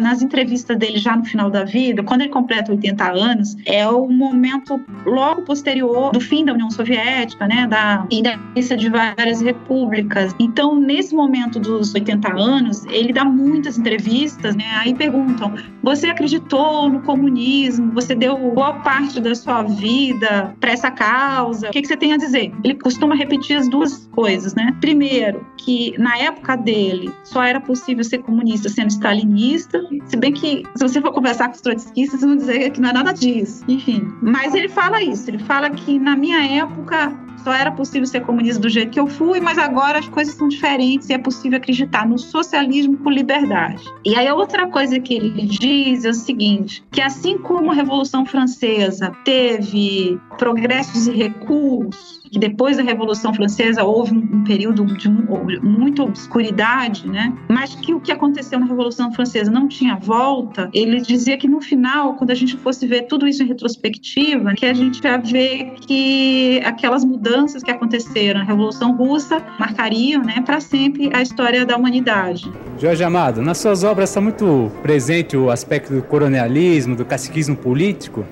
nas 0.00 0.22
entrevistas 0.22 0.76
dele 0.76 0.98
já 0.98 1.16
no 1.16 1.24
final 1.24 1.50
da 1.50 1.64
vida, 1.64 2.02
quando 2.02 2.22
ele 2.22 2.30
completa 2.30 2.72
80 2.72 3.12
anos, 3.12 3.56
é 3.66 3.86
o 3.86 4.08
momento 4.08 4.80
logo 5.04 5.42
posterior 5.42 6.12
do 6.12 6.20
fim 6.20 6.44
da 6.44 6.52
União 6.52 6.70
Soviética, 6.70 7.46
né, 7.46 7.66
da 7.66 8.06
independência 8.10 8.76
de 8.76 8.88
várias 8.88 9.40
repúblicas. 9.40 10.34
Então, 10.38 10.78
nesse 10.78 11.14
momento 11.14 11.58
dos 11.58 11.94
80 11.94 12.32
anos, 12.32 12.84
ele 12.86 13.12
dá 13.12 13.24
muitas 13.24 13.78
entrevistas, 13.78 14.56
né, 14.56 14.64
aí 14.76 14.94
perguntam: 14.94 15.54
"Você 15.82 16.08
acreditou 16.08 16.88
no 16.88 17.00
comunismo? 17.02 17.92
Você 17.92 18.14
deu 18.14 18.36
boa 18.36 18.74
parte 18.74 19.20
da 19.20 19.34
sua 19.34 19.62
vida 19.62 20.54
para 20.60 20.72
essa 20.72 20.90
causa? 20.90 21.68
O 21.68 21.70
que, 21.70 21.82
que 21.82 21.88
você 21.88 21.96
tem 21.96 22.12
a 22.12 22.16
dizer?" 22.16 22.52
Ele 22.64 22.74
costuma 22.74 23.14
repetir 23.14 23.56
as 23.56 23.68
duas 23.68 24.08
coisas, 24.12 24.54
né? 24.54 24.74
Primeiro, 24.80 25.46
que 25.56 25.94
na 25.98 26.16
época 26.18 26.56
dele 26.56 27.12
só 27.24 27.42
era 27.42 27.60
possível 27.60 28.04
ser 28.04 28.18
comunista 28.18 28.68
sendo 28.68 28.90
stalinista, 28.90 29.80
se 30.06 30.16
bem 30.16 30.32
que, 30.32 30.62
se 30.76 30.88
você 30.88 31.00
for 31.00 31.12
conversar 31.12 31.48
com 31.48 31.54
os 31.54 31.60
trotskistas, 31.60 32.20
vão 32.20 32.36
dizer 32.36 32.70
que 32.70 32.80
não 32.80 32.90
é 32.90 32.92
nada 32.92 33.12
disso. 33.12 33.64
Enfim. 33.68 34.12
Mas 34.22 34.54
ele 34.54 34.68
fala 34.68 35.02
isso. 35.02 35.28
Ele 35.30 35.38
fala 35.38 35.70
que 35.70 35.98
na 35.98 36.16
minha 36.16 36.44
época 36.62 37.12
só 37.42 37.52
era 37.52 37.70
possível 37.70 38.06
ser 38.06 38.20
comunista 38.20 38.60
do 38.60 38.68
jeito 38.68 38.90
que 38.90 39.00
eu 39.00 39.06
fui, 39.06 39.40
mas 39.40 39.58
agora 39.58 39.98
as 39.98 40.08
coisas 40.08 40.34
são 40.34 40.48
diferentes 40.48 41.08
e 41.08 41.12
é 41.12 41.18
possível 41.18 41.58
acreditar 41.58 42.06
no 42.06 42.18
socialismo 42.18 42.96
com 42.98 43.10
liberdade. 43.10 43.82
E 44.04 44.14
aí 44.14 44.30
outra 44.30 44.66
coisa 44.68 44.98
que 45.00 45.14
ele 45.14 45.30
diz 45.46 46.04
é 46.04 46.10
o 46.10 46.14
seguinte, 46.14 46.84
que 46.90 47.00
assim 47.00 47.38
como 47.38 47.70
a 47.70 47.74
Revolução 47.74 48.24
Francesa 48.24 49.12
teve 49.24 50.18
progressos 50.38 51.06
e 51.06 51.12
recuos 51.12 52.20
que 52.30 52.38
depois 52.38 52.76
da 52.76 52.82
Revolução 52.82 53.34
Francesa 53.34 53.82
houve 53.82 54.14
um, 54.14 54.44
período 54.44 54.84
de 54.96 55.08
muita 55.08 56.02
obscuridade, 56.02 57.08
né? 57.08 57.32
Mas 57.48 57.74
que 57.74 57.92
o 57.92 58.00
que 58.00 58.12
aconteceu 58.12 58.58
na 58.58 58.66
Revolução 58.66 59.12
Francesa 59.12 59.50
não 59.50 59.66
tinha 59.66 59.96
volta. 59.96 60.70
Ele 60.72 61.00
dizia 61.00 61.36
que 61.36 61.48
no 61.48 61.60
final, 61.60 62.14
quando 62.14 62.30
a 62.30 62.34
gente 62.34 62.56
fosse 62.56 62.86
ver 62.86 63.02
tudo 63.02 63.26
isso 63.26 63.42
em 63.42 63.46
retrospectiva, 63.46 64.54
que 64.54 64.64
a 64.64 64.72
gente 64.72 65.02
ia 65.02 65.18
ver 65.18 65.74
que 65.80 66.60
aquelas 66.64 67.04
mudanças 67.04 67.29
que 67.64 67.70
aconteceram 67.70 68.40
na 68.40 68.46
Revolução 68.46 68.96
Russa 68.96 69.42
marcariam, 69.58 70.22
né, 70.22 70.42
para 70.44 70.60
sempre 70.60 71.10
a 71.12 71.22
história 71.22 71.64
da 71.64 71.76
humanidade. 71.76 72.50
Jorge 72.78 73.04
Amado, 73.04 73.40
nas 73.40 73.58
suas 73.58 73.84
obras 73.84 74.10
está 74.10 74.20
muito 74.20 74.70
presente 74.82 75.36
o 75.36 75.50
aspecto 75.50 75.92
do 75.92 76.02
coronelismo, 76.02 76.96
do 76.96 77.04
caciquismo 77.04 77.56
político. 77.56 78.24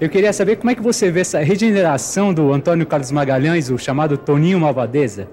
Eu 0.00 0.08
queria 0.08 0.32
saber 0.32 0.56
como 0.56 0.70
é 0.70 0.74
que 0.74 0.82
você 0.82 1.10
vê 1.10 1.20
essa 1.20 1.38
regeneração 1.38 2.34
do 2.34 2.52
Antônio 2.52 2.84
Carlos 2.84 3.12
Magalhães, 3.12 3.70
o 3.70 3.78
chamado 3.78 4.16
Toninho 4.16 4.58
Malvadeza. 4.58 5.28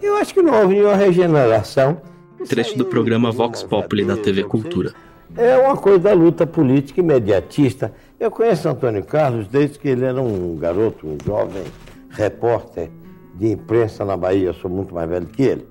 Eu 0.00 0.16
acho 0.16 0.32
que 0.32 0.40
não 0.40 0.54
houve 0.60 0.74
nenhuma 0.74 0.94
regeneração. 0.94 2.00
Trecho 2.48 2.78
do 2.78 2.84
programa 2.84 3.32
Vox 3.32 3.62
Populi 3.62 4.04
da 4.04 4.16
TV 4.16 4.44
Cultura. 4.44 4.94
É 5.36 5.58
uma 5.58 5.76
coisa 5.76 5.98
da 5.98 6.12
luta 6.12 6.46
política 6.46 7.00
imediatista. 7.00 7.92
Eu 8.18 8.30
conheço 8.30 8.68
Antônio 8.68 9.04
Carlos 9.04 9.46
desde 9.46 9.78
que 9.78 9.88
ele 9.88 10.04
era 10.04 10.20
um 10.20 10.56
garoto, 10.56 11.06
um 11.06 11.18
jovem 11.24 11.62
repórter 12.10 12.90
de 13.34 13.52
imprensa 13.52 14.04
na 14.04 14.16
Bahia. 14.16 14.48
Eu 14.48 14.54
sou 14.54 14.70
muito 14.70 14.94
mais 14.94 15.08
velho 15.08 15.26
que 15.26 15.42
ele. 15.42 15.66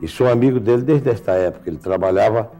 E 0.00 0.08
sou 0.08 0.28
amigo 0.28 0.58
dele 0.58 0.82
desde 0.82 1.10
essa 1.10 1.32
época. 1.32 1.68
Ele 1.68 1.78
trabalhava 1.78 2.50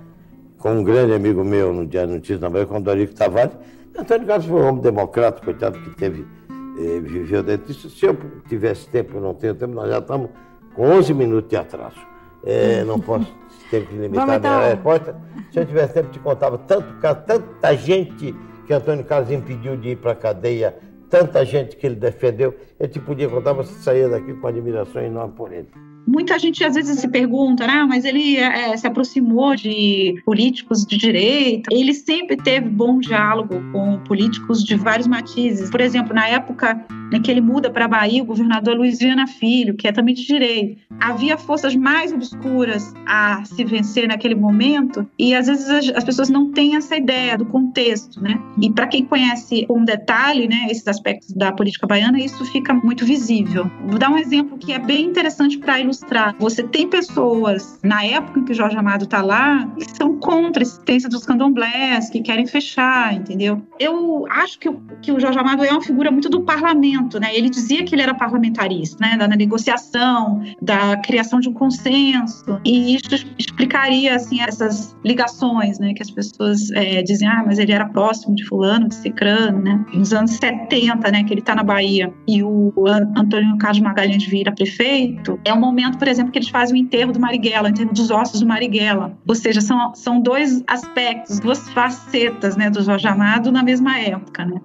com 0.58 0.72
um 0.72 0.84
grande 0.84 1.14
amigo 1.14 1.42
meu 1.42 1.72
no 1.72 1.86
Diário 1.86 2.12
Notícias 2.12 2.40
na 2.40 2.50
Bahia, 2.50 2.66
com 2.66 2.76
o 2.76 2.80
Dorico 2.80 3.14
Tavares 3.14 3.56
Antônio 3.98 4.26
Carlos 4.26 4.46
foi 4.46 4.60
um 4.60 4.68
homem 4.68 4.80
democrata, 4.80 5.44
coitado, 5.44 5.78
que 5.78 5.90
teve, 5.90 6.26
eh, 6.48 7.00
viveu 7.00 7.42
dentro 7.42 7.66
disso. 7.66 7.90
Se 7.90 8.06
eu 8.06 8.16
tivesse 8.48 8.88
tempo, 8.88 9.16
eu 9.16 9.20
não 9.20 9.34
tenho 9.34 9.54
tempo, 9.54 9.74
nós 9.74 9.90
já 9.90 9.98
estamos 9.98 10.30
com 10.74 10.88
11 10.88 11.12
minutos 11.12 11.50
de 11.50 11.56
atraso. 11.56 11.98
É, 12.44 12.82
não 12.84 12.98
posso 12.98 13.30
ter 13.70 13.86
que 13.86 13.94
limitar 13.94 14.28
a 14.30 14.38
minha 14.38 14.68
resposta. 14.68 15.14
Se 15.52 15.60
eu 15.60 15.66
tivesse 15.66 15.94
tempo, 15.94 16.10
te 16.10 16.18
contava 16.18 16.56
tanto, 16.56 16.94
tanta 17.26 17.76
gente 17.76 18.34
que 18.66 18.72
Antônio 18.72 19.04
Carlos 19.04 19.30
impediu 19.30 19.76
de 19.76 19.90
ir 19.90 19.96
para 19.96 20.12
a 20.12 20.14
cadeia, 20.14 20.74
tanta 21.10 21.44
gente 21.44 21.76
que 21.76 21.86
ele 21.86 21.96
defendeu, 21.96 22.56
eu 22.78 22.88
te 22.88 23.00
podia 23.00 23.28
contar, 23.28 23.52
você 23.52 23.74
saía 23.82 24.08
daqui 24.08 24.32
com 24.32 24.46
admiração 24.46 25.02
enorme 25.02 25.34
por 25.36 25.52
ele. 25.52 25.68
Muita 26.06 26.38
gente 26.38 26.64
às 26.64 26.74
vezes 26.74 26.98
se 26.98 27.08
pergunta, 27.08 27.66
ah, 27.68 27.86
mas 27.86 28.04
ele 28.04 28.36
é, 28.36 28.74
se 28.76 28.86
aproximou 28.86 29.54
de 29.54 30.20
políticos 30.24 30.84
de 30.84 30.96
direita. 30.96 31.68
Ele 31.72 31.92
sempre 31.92 32.36
teve 32.36 32.68
bom 32.68 32.98
diálogo 32.98 33.60
com 33.70 33.98
políticos 34.04 34.64
de 34.64 34.76
vários 34.76 35.06
matizes. 35.06 35.70
Por 35.70 35.80
exemplo, 35.80 36.14
na 36.14 36.26
época 36.26 36.84
em 37.12 37.20
que 37.20 37.30
ele 37.30 37.40
muda 37.40 37.70
para 37.70 37.84
a 37.84 37.88
Bahia, 37.88 38.22
o 38.22 38.26
governador 38.26 38.76
Luiz 38.76 38.98
Viana 38.98 39.26
Filho, 39.26 39.74
que 39.74 39.88
é 39.88 39.92
também 39.92 40.14
de 40.14 40.26
direita, 40.26 40.80
havia 41.00 41.36
forças 41.36 41.74
mais 41.74 42.12
obscuras 42.12 42.94
a 43.06 43.44
se 43.44 43.64
vencer 43.64 44.06
naquele 44.06 44.34
momento 44.34 45.06
e 45.18 45.34
às 45.34 45.46
vezes 45.46 45.68
as, 45.68 45.96
as 45.96 46.04
pessoas 46.04 46.28
não 46.28 46.52
têm 46.52 46.76
essa 46.76 46.96
ideia 46.96 47.36
do 47.36 47.46
contexto, 47.46 48.22
né? 48.22 48.40
E 48.60 48.70
para 48.70 48.86
quem 48.86 49.04
conhece 49.04 49.66
com 49.66 49.84
detalhe, 49.84 50.46
né, 50.48 50.66
esses 50.70 50.86
aspectos 50.86 51.32
da 51.32 51.52
política 51.52 51.86
baiana, 51.86 52.18
isso 52.18 52.44
fica 52.46 52.74
muito 52.74 53.04
visível. 53.04 53.70
Vou 53.86 53.98
dar 53.98 54.10
um 54.10 54.18
exemplo 54.18 54.58
que 54.58 54.72
é 54.72 54.78
bem 54.78 55.06
interessante 55.06 55.58
para 55.58 55.80
ilustrar. 55.80 56.34
Você 56.38 56.62
tem 56.62 56.88
pessoas, 56.88 57.78
na 57.82 58.04
época 58.04 58.40
em 58.40 58.44
que 58.44 58.54
Jorge 58.54 58.76
Amado 58.76 59.04
está 59.04 59.22
lá, 59.22 59.66
que 59.76 59.96
são 59.96 60.18
contra 60.18 60.62
a 60.62 60.64
existência 60.64 61.08
dos 61.08 61.24
candomblés, 61.24 62.10
que 62.10 62.20
querem 62.20 62.46
fechar, 62.46 63.14
entendeu? 63.14 63.62
Eu 63.78 64.26
acho 64.30 64.58
que, 64.58 64.70
que 65.02 65.12
o 65.12 65.20
Jorge 65.20 65.38
Amado 65.38 65.64
é 65.64 65.70
uma 65.70 65.82
figura 65.82 66.10
muito 66.10 66.28
do 66.28 66.42
parlamento 66.42 66.99
né? 67.20 67.34
Ele 67.34 67.48
dizia 67.48 67.84
que 67.84 67.94
ele 67.94 68.02
era 68.02 68.14
parlamentarista, 68.14 68.98
né? 69.00 69.16
Da 69.16 69.28
negociação, 69.28 70.42
da 70.60 70.96
criação 70.98 71.40
de 71.40 71.48
um 71.48 71.52
consenso, 71.52 72.60
e 72.64 72.94
isso 72.94 73.08
explicaria 73.38 74.14
assim 74.14 74.40
essas 74.40 74.96
ligações, 75.04 75.78
né? 75.78 75.94
Que 75.94 76.02
as 76.02 76.10
pessoas 76.10 76.70
é, 76.72 77.02
dizem, 77.02 77.28
ah, 77.28 77.42
mas 77.46 77.58
ele 77.58 77.72
era 77.72 77.86
próximo 77.86 78.34
de 78.34 78.44
fulano, 78.46 78.88
de 78.88 78.94
cicrano, 78.94 79.60
né? 79.60 79.84
Nos 79.94 80.12
anos 80.12 80.32
70, 80.32 81.10
né? 81.10 81.24
Que 81.24 81.32
ele 81.32 81.40
está 81.40 81.54
na 81.54 81.62
Bahia 81.62 82.12
e 82.26 82.42
o 82.42 82.72
Antônio 83.16 83.56
Carlos 83.58 83.80
Magalhães 83.80 84.24
vira 84.24 84.52
prefeito, 84.52 85.38
é 85.44 85.52
o 85.52 85.60
momento, 85.60 85.98
por 85.98 86.08
exemplo, 86.08 86.32
que 86.32 86.38
eles 86.38 86.48
fazem 86.48 86.76
o 86.76 86.78
enterro 86.78 87.12
do 87.12 87.20
Marighella, 87.20 87.68
o 87.68 87.70
enterro 87.70 87.92
dos 87.92 88.10
ossos 88.10 88.40
do 88.40 88.46
Marighella. 88.46 89.16
Ou 89.26 89.34
seja, 89.34 89.60
são, 89.60 89.94
são 89.94 90.20
dois 90.20 90.62
aspectos, 90.66 91.40
duas 91.40 91.68
facetas, 91.70 92.56
né? 92.56 92.70
Do 92.70 92.82
Jorge 92.82 93.06
Amado 93.06 93.50
na 93.50 93.62
mesma 93.62 93.98
época, 93.98 94.44
né? 94.44 94.60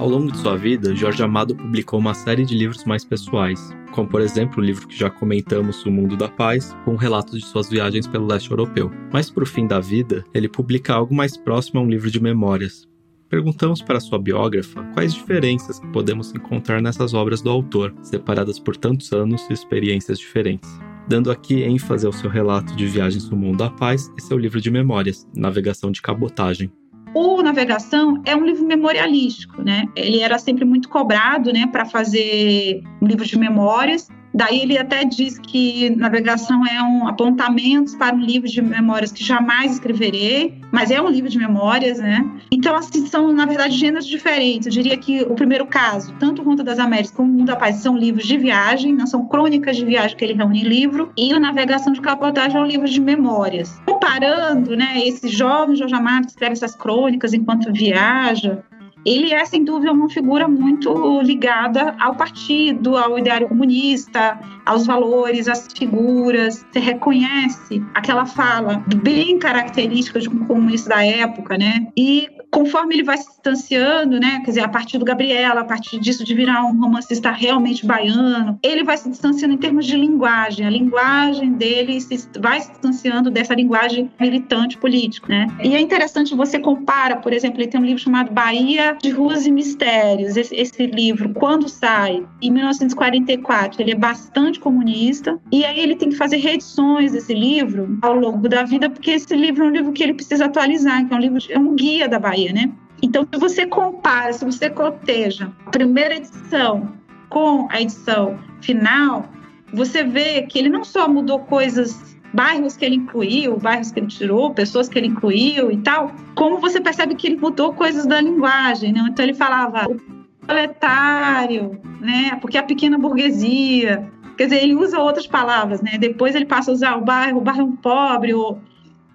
Ao 0.00 0.08
longo 0.08 0.32
de 0.32 0.38
sua 0.38 0.56
vida, 0.56 0.96
Jorge 0.96 1.22
Amado 1.22 1.54
publicou 1.54 2.00
uma 2.00 2.14
série 2.14 2.42
de 2.42 2.56
livros 2.56 2.86
mais 2.86 3.04
pessoais, 3.04 3.60
como 3.92 4.08
por 4.08 4.22
exemplo 4.22 4.58
o 4.58 4.64
livro 4.64 4.88
que 4.88 4.98
já 4.98 5.10
comentamos, 5.10 5.84
O 5.84 5.90
Mundo 5.90 6.16
da 6.16 6.26
Paz, 6.26 6.74
com 6.86 6.96
relatos 6.96 7.38
de 7.38 7.44
suas 7.44 7.68
viagens 7.68 8.06
pelo 8.06 8.26
leste 8.26 8.50
europeu. 8.50 8.90
Mas 9.12 9.30
para 9.30 9.42
o 9.42 9.46
fim 9.46 9.66
da 9.66 9.78
vida, 9.78 10.24
ele 10.32 10.48
publica 10.48 10.94
algo 10.94 11.14
mais 11.14 11.36
próximo 11.36 11.80
a 11.80 11.82
um 11.82 11.86
livro 11.86 12.10
de 12.10 12.18
memórias. 12.18 12.88
Perguntamos 13.28 13.82
para 13.82 14.00
sua 14.00 14.18
biógrafa 14.18 14.82
quais 14.94 15.12
diferenças 15.12 15.78
que 15.78 15.88
podemos 15.88 16.34
encontrar 16.34 16.80
nessas 16.80 17.12
obras 17.12 17.42
do 17.42 17.50
autor, 17.50 17.94
separadas 18.00 18.58
por 18.58 18.78
tantos 18.78 19.12
anos 19.12 19.46
e 19.50 19.52
experiências 19.52 20.18
diferentes. 20.18 20.70
Dando 21.06 21.30
aqui 21.30 21.62
ênfase 21.62 22.06
ao 22.06 22.12
seu 22.14 22.30
relato 22.30 22.74
de 22.74 22.86
viagens 22.86 23.28
no 23.28 23.36
mundo 23.36 23.58
da 23.58 23.68
paz 23.68 24.10
e 24.16 24.22
seu 24.22 24.38
livro 24.38 24.62
de 24.62 24.70
memórias, 24.70 25.28
Navegação 25.36 25.90
de 25.90 26.00
Cabotagem. 26.00 26.72
O 27.14 27.42
Navegação 27.42 28.22
é 28.24 28.36
um 28.36 28.44
livro 28.44 28.64
memorialístico, 28.64 29.60
né? 29.62 29.86
Ele 29.96 30.20
era 30.20 30.38
sempre 30.38 30.64
muito 30.64 30.88
cobrado, 30.88 31.52
né, 31.52 31.66
para 31.66 31.84
fazer 31.84 32.82
um 33.02 33.06
livro 33.06 33.24
de 33.24 33.38
memórias. 33.38 34.08
Daí 34.32 34.60
ele 34.60 34.78
até 34.78 35.04
diz 35.04 35.38
que 35.38 35.90
navegação 35.96 36.64
é 36.66 36.82
um 36.82 37.08
apontamento 37.08 37.96
para 37.98 38.14
um 38.14 38.20
livro 38.20 38.48
de 38.48 38.62
memórias 38.62 39.12
que 39.12 39.24
jamais 39.24 39.72
escreverei, 39.72 40.60
mas 40.70 40.90
é 40.90 41.00
um 41.00 41.08
livro 41.08 41.28
de 41.28 41.38
memórias, 41.38 41.98
né? 41.98 42.24
Então, 42.52 42.74
assim, 42.76 43.06
são, 43.06 43.32
na 43.32 43.44
verdade, 43.44 43.76
gêneros 43.76 44.06
diferentes. 44.06 44.66
Eu 44.66 44.72
diria 44.72 44.96
que 44.96 45.22
o 45.22 45.34
primeiro 45.34 45.66
caso, 45.66 46.14
tanto 46.18 46.42
Ronda 46.42 46.62
das 46.62 46.78
Américas 46.78 47.10
como 47.10 47.32
Mundo 47.32 47.46
da 47.46 47.56
Paz, 47.56 47.76
são 47.76 47.96
livros 47.96 48.26
de 48.26 48.36
viagem, 48.36 48.94
não 48.94 49.06
são 49.06 49.26
crônicas 49.26 49.76
de 49.76 49.84
viagem 49.84 50.16
que 50.16 50.24
ele 50.24 50.34
reúne 50.34 50.60
em 50.60 50.64
livro, 50.64 51.12
e 51.16 51.32
o 51.34 51.40
Navegação 51.40 51.92
de 51.92 52.00
Capotagem 52.00 52.56
é 52.56 52.60
um 52.60 52.66
livro 52.66 52.88
de 52.88 53.00
memórias. 53.00 53.80
Comparando, 53.86 54.76
né, 54.76 55.00
esse 55.04 55.28
jovem 55.28 55.76
Jorge 55.76 55.94
Amado 55.94 56.24
que 56.24 56.30
escreve 56.30 56.52
essas 56.52 56.74
crônicas 56.74 57.32
enquanto 57.32 57.72
viaja, 57.72 58.62
ele 59.04 59.32
é, 59.32 59.44
sem 59.44 59.64
dúvida, 59.64 59.92
uma 59.92 60.08
figura 60.08 60.46
muito 60.46 61.20
ligada 61.22 61.94
ao 61.98 62.14
partido, 62.14 62.96
ao 62.96 63.18
ideário 63.18 63.48
comunista, 63.48 64.38
aos 64.66 64.86
valores, 64.86 65.48
às 65.48 65.68
figuras. 65.76 66.66
Você 66.70 66.78
reconhece 66.78 67.82
aquela 67.94 68.26
fala 68.26 68.84
bem 69.02 69.38
característica 69.38 70.20
de 70.20 70.28
um 70.28 70.44
comunista 70.46 70.90
da 70.90 71.04
época, 71.04 71.56
né? 71.56 71.86
E 71.96 72.28
conforme 72.50 72.96
ele 72.96 73.04
vai 73.04 73.16
se 73.16 73.28
distanciando, 73.28 74.18
né, 74.18 74.40
quer 74.40 74.50
dizer, 74.50 74.60
a 74.60 74.68
partir 74.68 74.98
do 74.98 75.04
Gabriela, 75.04 75.60
a 75.60 75.64
partir 75.64 75.98
disso 76.00 76.24
de 76.24 76.34
virar 76.34 76.64
um 76.64 76.78
romancista 76.80 77.30
realmente 77.30 77.86
baiano, 77.86 78.58
ele 78.62 78.82
vai 78.82 78.96
se 78.96 79.08
distanciando 79.08 79.54
em 79.54 79.58
termos 79.58 79.86
de 79.86 79.96
linguagem. 79.96 80.66
A 80.66 80.70
linguagem 80.70 81.52
dele 81.52 82.00
se, 82.00 82.28
vai 82.38 82.60
se 82.60 82.70
distanciando 82.70 83.30
dessa 83.30 83.54
linguagem 83.54 84.10
militante 84.20 84.76
política, 84.76 85.28
né? 85.28 85.46
E 85.62 85.74
é 85.74 85.80
interessante 85.80 86.34
você 86.34 86.58
compara, 86.58 87.16
por 87.16 87.32
exemplo, 87.32 87.60
ele 87.60 87.68
tem 87.68 87.80
um 87.80 87.84
livro 87.84 88.02
chamado 88.02 88.32
Bahia 88.32 88.96
de 89.00 89.10
Ruas 89.10 89.46
e 89.46 89.52
Mistérios. 89.52 90.36
Esse, 90.36 90.54
esse 90.54 90.86
livro, 90.86 91.32
quando 91.34 91.68
sai, 91.68 92.24
em 92.42 92.50
1944, 92.50 93.80
ele 93.80 93.92
é 93.92 93.96
bastante 93.96 94.58
comunista, 94.58 95.38
e 95.52 95.64
aí 95.64 95.78
ele 95.78 95.94
tem 95.94 96.08
que 96.08 96.16
fazer 96.16 96.38
reedições 96.38 97.12
desse 97.12 97.34
livro 97.34 97.98
ao 98.02 98.14
longo 98.14 98.48
da 98.48 98.64
vida, 98.64 98.90
porque 98.90 99.12
esse 99.12 99.34
livro 99.34 99.64
é 99.64 99.68
um 99.68 99.70
livro 99.70 99.92
que 99.92 100.02
ele 100.02 100.14
precisa 100.14 100.46
atualizar, 100.46 101.06
que 101.06 101.14
é 101.14 101.16
um 101.16 101.20
livro, 101.20 101.38
é 101.48 101.58
um 101.58 101.74
guia 101.74 102.08
da 102.08 102.18
Bahia 102.18 102.39
Né? 102.48 102.70
Então, 103.02 103.26
se 103.32 103.38
você 103.38 103.66
compara, 103.66 104.32
se 104.32 104.44
você 104.44 104.70
coteja 104.70 105.50
a 105.66 105.70
primeira 105.70 106.16
edição 106.16 106.92
com 107.28 107.68
a 107.70 107.80
edição 107.80 108.38
final, 108.60 109.24
você 109.72 110.02
vê 110.02 110.42
que 110.42 110.58
ele 110.58 110.68
não 110.68 110.84
só 110.84 111.08
mudou 111.08 111.40
coisas, 111.40 112.16
bairros 112.32 112.76
que 112.76 112.84
ele 112.84 112.96
incluiu, 112.96 113.56
bairros 113.58 113.90
que 113.90 114.00
ele 114.00 114.06
tirou, 114.06 114.52
pessoas 114.52 114.88
que 114.88 114.98
ele 114.98 115.08
incluiu 115.08 115.70
e 115.70 115.78
tal, 115.78 116.12
como 116.34 116.58
você 116.58 116.80
percebe 116.80 117.14
que 117.14 117.26
ele 117.28 117.36
mudou 117.36 117.72
coisas 117.72 118.06
da 118.06 118.20
linguagem, 118.20 118.92
né? 118.92 119.06
Então 119.10 119.24
ele 119.24 119.34
falava 119.34 119.86
o 119.88 120.46
proletário, 120.46 121.80
né? 122.00 122.36
Porque 122.40 122.58
a 122.58 122.62
pequena 122.62 122.98
burguesia, 122.98 124.10
quer 124.36 124.44
dizer, 124.44 124.62
ele 124.62 124.74
usa 124.74 124.98
outras 124.98 125.26
palavras, 125.26 125.80
né? 125.80 125.96
Depois 125.98 126.34
ele 126.34 126.46
passa 126.46 126.70
a 126.70 126.74
usar 126.74 126.96
o 126.96 127.04
bairro, 127.04 127.38
o 127.38 127.42
bairro 127.42 127.76
pobre, 127.80 128.34
ou 128.34 128.60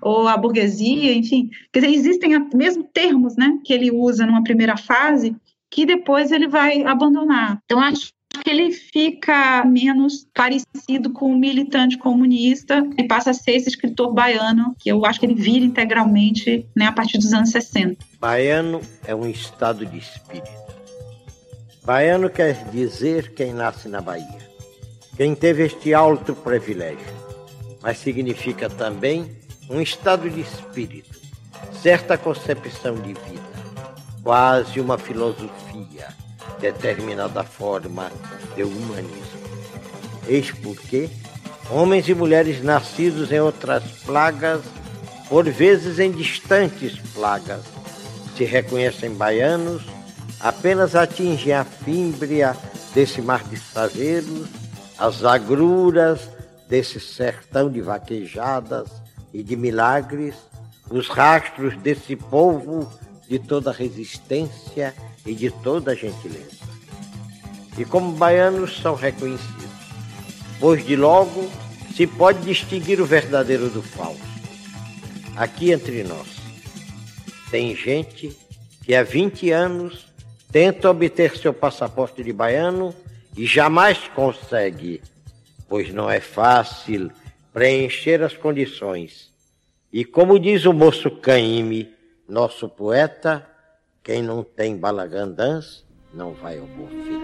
ou 0.06 0.28
a 0.28 0.38
burguesia, 0.38 1.16
enfim. 1.16 1.50
Quer 1.74 1.80
dizer, 1.80 1.94
existem 1.94 2.48
mesmo 2.54 2.84
termos 2.84 3.36
né, 3.36 3.60
que 3.64 3.74
ele 3.74 3.90
usa 3.90 4.24
numa 4.24 4.44
primeira 4.44 4.78
fase 4.78 5.36
que 5.72 5.84
depois 5.84 6.32
ele 6.32 6.48
vai 6.48 6.84
abandonar. 6.84 7.60
Então, 7.66 7.82
acho 7.82 8.14
que 8.44 8.50
ele 8.50 8.72
fica 8.72 9.66
menos 9.66 10.28
parecido 10.32 11.12
com 11.12 11.32
o 11.32 11.38
militante 11.38 11.98
comunista 11.98 12.88
e 13.00 13.08
passa 13.08 13.32
a 13.32 13.34
ser 13.34 13.54
esse 13.54 13.70
escritor 13.70 14.14
baiano, 14.14 14.76
que 14.80 14.92
eu 14.92 15.04
acho 15.06 15.20
que 15.20 15.26
ele 15.26 15.34
vira 15.34 15.66
integralmente 15.66 16.68
né, 16.76 16.86
a 16.86 16.92
partir 16.92 17.18
dos 17.18 17.34
anos 17.34 17.50
60. 17.50 17.98
Baiano 18.20 18.82
é 19.08 19.16
um 19.16 19.28
estado 19.28 19.88
de 19.88 19.98
espírito. 19.98 20.66
Baiano 21.84 22.30
quer 22.30 22.70
dizer 22.70 23.34
quem 23.34 23.54
nasce 23.54 23.88
na 23.90 24.02
Bahia, 24.02 24.50
quem 25.18 25.34
teve 25.34 25.64
este 25.64 25.96
alto 25.96 26.36
privilégio, 26.36 27.08
mas 27.82 27.98
significa 27.98 28.70
também 28.70 29.45
um 29.70 29.82
estado 29.82 30.30
de 30.30 30.42
espírito, 30.42 31.20
certa 31.82 32.18
concepção 32.18 32.96
de 32.96 33.14
vida, 33.14 33.56
quase 34.24 34.80
uma 34.80 34.98
filosofia, 34.98 36.08
determinada 36.60 37.44
forma 37.44 38.12
de 38.56 38.64
humanismo. 38.64 39.46
Eis 40.28 40.52
porque 40.52 41.10
homens 41.70 42.08
e 42.08 42.14
mulheres 42.14 42.64
nascidos 42.64 43.32
em 43.32 43.40
outras 43.40 43.84
plagas, 44.06 44.62
por 45.30 45.44
vezes 45.50 46.00
em 46.00 46.12
distantes 46.12 46.98
plagas, 47.14 47.62
se 48.38 48.44
reconhecem 48.44 49.14
baianos, 49.14 49.84
apenas 50.40 50.96
atingem 50.96 51.54
a 51.54 51.64
fímbria 51.64 52.56
desse 52.94 53.22
mar 53.22 53.44
de 53.44 53.58
saveiros, 53.58 54.48
as 54.98 55.24
agruras 55.24 56.30
desse 56.68 57.00
sertão 57.00 57.70
de 57.70 57.82
vaquejadas, 57.82 58.90
e 59.36 59.44
de 59.44 59.58
milagres, 59.58 60.34
os 60.90 61.10
rastros 61.10 61.76
desse 61.80 62.16
povo 62.16 62.90
de 63.28 63.38
toda 63.38 63.70
resistência 63.70 64.96
e 65.26 65.36
de 65.36 65.52
toda 65.52 65.94
gentileza. 65.94 66.64
E 67.78 67.84
como 67.84 68.14
baianos 68.14 68.80
são 68.82 68.96
reconhecidos, 68.96 69.70
pois 70.58 70.86
de 70.86 70.96
logo 70.96 71.52
se 71.94 72.08
pode 72.08 72.44
distinguir 72.44 73.02
o 73.02 73.06
verdadeiro 73.06 73.70
do 73.70 73.84
falso. 73.84 74.22
Aqui 75.36 75.74
entre 75.74 76.06
nós, 76.06 76.28
tem 77.52 77.76
gente 77.76 78.38
que 78.86 78.96
há 78.96 79.04
20 79.04 79.52
anos 79.52 80.08
tenta 80.50 80.90
obter 80.90 81.36
seu 81.36 81.54
passaporte 81.54 82.24
de 82.24 82.32
baiano 82.32 82.96
e 83.36 83.46
jamais 83.46 83.98
consegue, 84.16 85.02
pois 85.68 85.94
não 85.94 86.10
é 86.10 86.22
fácil 86.22 87.12
preencher 87.56 88.22
as 88.22 88.36
condições. 88.36 89.34
E 89.90 90.04
como 90.04 90.38
diz 90.38 90.66
o 90.66 90.74
moço 90.74 91.10
Caíme, 91.10 91.90
nosso 92.28 92.68
poeta, 92.68 93.48
quem 94.04 94.22
não 94.22 94.44
tem 94.44 94.76
balagandãs 94.76 95.86
não 96.14 96.34
vai 96.34 96.60
ao 96.60 96.66
bom 96.66 96.88
fim. 96.90 97.16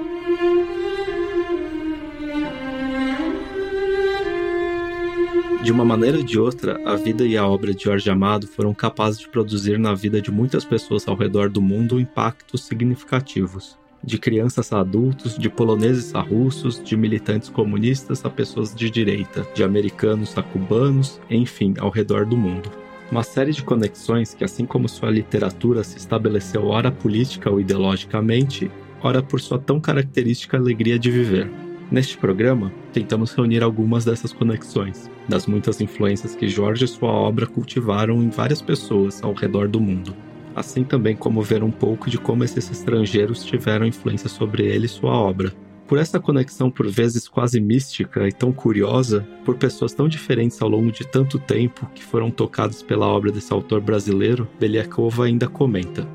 De 5.61 5.69
uma 5.69 5.83
maneira 5.83 6.19
ou 6.19 6.23
de 6.23 6.39
outra, 6.39 6.79
a 6.89 6.95
vida 6.95 7.25
e 7.25 7.35
a 7.35 7.45
obra 7.45 7.73
de 7.73 7.83
Jorge 7.83 8.09
Amado 8.09 8.47
foram 8.47 8.73
capazes 8.73 9.19
de 9.19 9.27
produzir 9.27 9.77
na 9.77 9.93
vida 9.93 10.21
de 10.21 10.31
muitas 10.31 10.63
pessoas 10.63 11.05
ao 11.09 11.15
redor 11.17 11.49
do 11.49 11.61
mundo 11.61 11.99
impactos 11.99 12.63
significativos 12.63 13.80
de 14.03 14.17
crianças 14.17 14.73
a 14.73 14.79
adultos, 14.79 15.37
de 15.37 15.49
poloneses 15.49 16.13
a 16.15 16.21
russos, 16.21 16.83
de 16.83 16.97
militantes 16.97 17.49
comunistas 17.49 18.25
a 18.25 18.29
pessoas 18.29 18.73
de 18.73 18.89
direita, 18.89 19.45
de 19.53 19.63
americanos 19.63 20.37
a 20.37 20.43
cubanos, 20.43 21.19
enfim, 21.29 21.73
ao 21.79 21.89
redor 21.89 22.25
do 22.25 22.35
mundo. 22.35 22.71
Uma 23.11 23.23
série 23.23 23.51
de 23.51 23.61
conexões 23.61 24.33
que, 24.33 24.43
assim 24.43 24.65
como 24.65 24.87
sua 24.87 25.11
literatura 25.11 25.83
se 25.83 25.97
estabeleceu 25.97 26.67
ora 26.67 26.91
política 26.91 27.51
ou 27.51 27.59
ideologicamente, 27.59 28.71
ora 29.03 29.21
por 29.21 29.41
sua 29.41 29.59
tão 29.59 29.79
característica 29.79 30.57
alegria 30.57 30.97
de 30.97 31.11
viver. 31.11 31.51
Neste 31.91 32.17
programa, 32.17 32.71
tentamos 32.93 33.33
reunir 33.33 33.61
algumas 33.61 34.05
dessas 34.05 34.31
conexões, 34.31 35.11
das 35.27 35.45
muitas 35.45 35.81
influências 35.81 36.33
que 36.33 36.47
Jorge 36.47 36.85
e 36.85 36.87
sua 36.87 37.11
obra 37.11 37.45
cultivaram 37.45 38.23
em 38.23 38.29
várias 38.29 38.61
pessoas 38.61 39.21
ao 39.21 39.33
redor 39.33 39.67
do 39.67 39.81
mundo. 39.81 40.15
Assim 40.55 40.83
também 40.83 41.15
como 41.15 41.41
ver 41.41 41.63
um 41.63 41.71
pouco 41.71 42.09
de 42.09 42.17
como 42.17 42.43
esses 42.43 42.69
estrangeiros 42.69 43.43
tiveram 43.43 43.85
influência 43.85 44.29
sobre 44.29 44.65
ele 44.65 44.85
e 44.85 44.89
sua 44.89 45.11
obra. 45.11 45.53
Por 45.87 45.97
essa 45.97 46.21
conexão 46.21 46.71
por 46.71 46.87
vezes 46.89 47.27
quase 47.27 47.59
mística 47.59 48.25
e 48.25 48.31
tão 48.31 48.53
curiosa, 48.53 49.27
por 49.43 49.57
pessoas 49.57 49.93
tão 49.93 50.07
diferentes 50.07 50.61
ao 50.61 50.69
longo 50.69 50.89
de 50.89 51.05
tanto 51.05 51.37
tempo 51.37 51.85
que 51.93 52.01
foram 52.01 52.31
tocados 52.31 52.81
pela 52.81 53.05
obra 53.07 53.29
desse 53.29 53.51
autor 53.51 53.81
brasileiro, 53.81 54.47
Beliakova 54.57 55.25
ainda 55.25 55.49
comenta. 55.49 56.07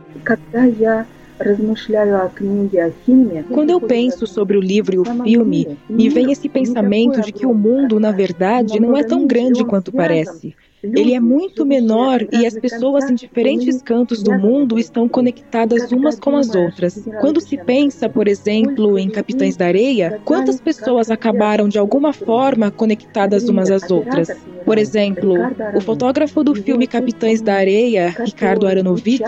Quando 3.51 3.71
eu 3.71 3.81
penso 3.81 4.27
sobre 4.27 4.57
o 4.57 4.61
livro 4.61 4.95
e 4.95 4.99
o 4.99 5.23
filme, 5.23 5.77
me 5.89 6.09
vem 6.09 6.33
esse 6.33 6.49
pensamento 6.49 7.21
de 7.21 7.33
que 7.33 7.45
o 7.45 7.53
mundo, 7.53 8.01
na 8.01 8.11
verdade, 8.11 8.81
não 8.81 8.97
é 8.97 9.05
tão 9.05 9.27
grande 9.27 9.65
quanto 9.65 9.93
parece. 9.93 10.55
Ele 10.83 11.15
é 11.15 11.21
muito 11.21 11.65
menor 11.65 12.27
e 12.33 12.47
as 12.47 12.55
pessoas 12.55 13.11
em 13.11 13.15
diferentes 13.15 13.83
cantos 13.83 14.23
do 14.23 14.33
mundo 14.33 14.79
estão 14.79 15.09
conectadas 15.09 15.91
umas 15.91 16.19
com 16.19 16.37
as 16.37 16.55
outras. 16.55 17.03
Quando 17.21 17.41
se 17.41 17.57
pensa, 17.57 18.09
por 18.09 18.29
exemplo, 18.29 18.99
em 18.99 19.09
Capitães 19.09 19.57
da 19.57 19.67
Areia, 19.67 20.21
quantas 20.25 20.61
pessoas 20.61 21.11
acabaram 21.11 21.69
de 21.69 21.79
alguma 21.79 22.13
forma 22.13 22.71
conectadas 22.71 23.49
umas 23.49 23.71
às 23.71 23.91
outras? 23.91 24.31
Por 24.65 24.79
exemplo, 24.79 25.35
o 25.77 25.81
fotógrafo 25.81 26.43
do 26.43 26.55
filme 26.55 26.87
Capitães 26.87 27.41
da 27.41 27.55
Areia, 27.55 28.09
Ricardo 28.09 28.67
Aranovich, 28.67 29.23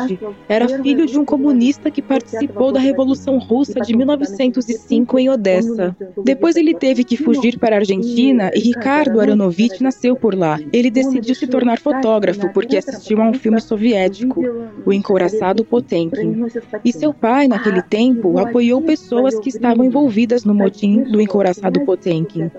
era 0.48 0.68
filho 0.82 1.06
de 1.06 1.18
um 1.18 1.24
comunista 1.24 1.90
que 1.90 2.02
participou 2.02 2.72
da 2.72 2.80
Revolução 2.80 3.38
Russa 3.38 3.80
de 3.80 3.96
1905 3.96 5.18
em 5.18 5.30
Odessa. 5.30 5.96
Depois 6.24 6.56
ele 6.56 6.74
teve 6.74 7.04
que 7.04 7.16
fugir 7.16 7.58
para 7.58 7.76
a 7.76 7.78
Argentina 7.78 8.50
e 8.54 8.58
Ricardo 8.58 9.20
Aranovich 9.20 9.82
nasceu 9.82 10.16
por 10.16 10.34
lá. 10.34 10.58
Ele 10.72 10.90
decidiu 10.90 11.34
se 11.34 11.46
tornar 11.48 11.78
fotógrafo 11.78 12.52
porque 12.52 12.76
assistiu 12.76 13.20
a 13.20 13.28
um 13.28 13.34
filme 13.34 13.60
soviético, 13.60 14.42
O 14.84 14.92
Encouraçado 14.92 15.64
Potemkin. 15.64 16.46
E 16.84 16.92
seu 16.92 17.12
pai, 17.12 17.48
naquele 17.48 17.82
tempo, 17.82 18.38
apoiou 18.38 18.82
pessoas 18.82 19.38
que 19.38 19.48
estavam 19.48 19.84
envolvidas 19.84 20.44
no 20.44 20.54
motim 20.54 21.02
do 21.02 21.20
Encouraçado 21.20 21.84
Potemkin. 21.84 22.50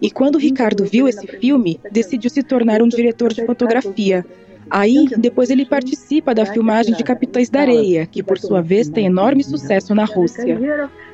E 0.00 0.10
quando 0.10 0.38
Ricardo 0.38 0.84
viu 0.84 1.08
esse 1.08 1.26
filme, 1.26 1.80
decidiu 1.90 2.30
se 2.30 2.42
tornar 2.42 2.82
um 2.82 2.88
diretor 2.88 3.32
de 3.32 3.44
fotografia. 3.44 4.24
Aí, 4.68 5.06
depois 5.16 5.50
ele 5.50 5.64
participa 5.64 6.34
da 6.34 6.44
filmagem 6.44 6.94
de 6.94 7.04
Capitães 7.04 7.48
da 7.48 7.60
Areia, 7.60 8.06
que 8.06 8.22
por 8.22 8.38
sua 8.38 8.60
vez 8.60 8.88
tem 8.88 9.06
enorme 9.06 9.44
sucesso 9.44 9.94
na 9.94 10.04
Rússia. 10.04 10.58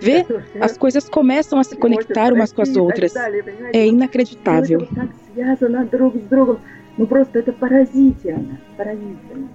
Vê? 0.00 0.24
As 0.60 0.76
coisas 0.76 1.08
começam 1.08 1.58
a 1.58 1.64
se 1.64 1.76
conectar 1.76 2.32
umas 2.32 2.52
com 2.52 2.62
as 2.62 2.74
outras. 2.76 3.12
É 3.72 3.86
inacreditável. 3.86 4.88
Ну 6.97 7.05
просто 7.07 7.39
это 7.39 7.53
поразительно, 7.53 8.59
поразительно. 8.75 9.49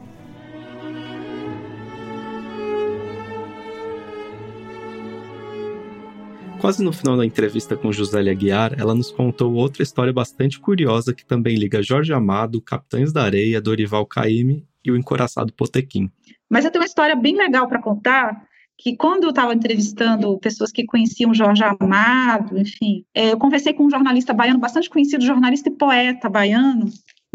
Quase 6.62 6.84
no 6.84 6.92
final 6.92 7.16
da 7.16 7.26
entrevista 7.26 7.76
com 7.76 7.90
Josélia 7.90 8.30
Aguiar, 8.30 8.76
ela 8.78 8.94
nos 8.94 9.10
contou 9.10 9.52
outra 9.52 9.82
história 9.82 10.12
bastante 10.12 10.60
curiosa 10.60 11.12
que 11.12 11.26
também 11.26 11.56
liga 11.56 11.82
Jorge 11.82 12.12
Amado, 12.12 12.62
Capitães 12.62 13.12
da 13.12 13.24
Areia, 13.24 13.60
Dorival 13.60 14.06
Caymmi 14.06 14.64
e 14.84 14.92
o 14.92 14.96
Encoraçado 14.96 15.52
Potequim. 15.52 16.08
Mas 16.48 16.64
eu 16.64 16.70
tenho 16.70 16.82
uma 16.82 16.86
história 16.86 17.16
bem 17.16 17.36
legal 17.36 17.66
para 17.66 17.82
contar, 17.82 18.46
que 18.78 18.96
quando 18.96 19.24
eu 19.24 19.30
estava 19.30 19.52
entrevistando 19.52 20.38
pessoas 20.38 20.70
que 20.70 20.84
conheciam 20.84 21.34
Jorge 21.34 21.64
Amado, 21.64 22.56
enfim, 22.56 23.04
é, 23.12 23.32
eu 23.32 23.38
conversei 23.38 23.72
com 23.72 23.86
um 23.86 23.90
jornalista 23.90 24.32
baiano 24.32 24.60
bastante 24.60 24.88
conhecido, 24.88 25.24
jornalista 25.24 25.68
e 25.68 25.72
poeta 25.72 26.28
baiano, 26.28 26.86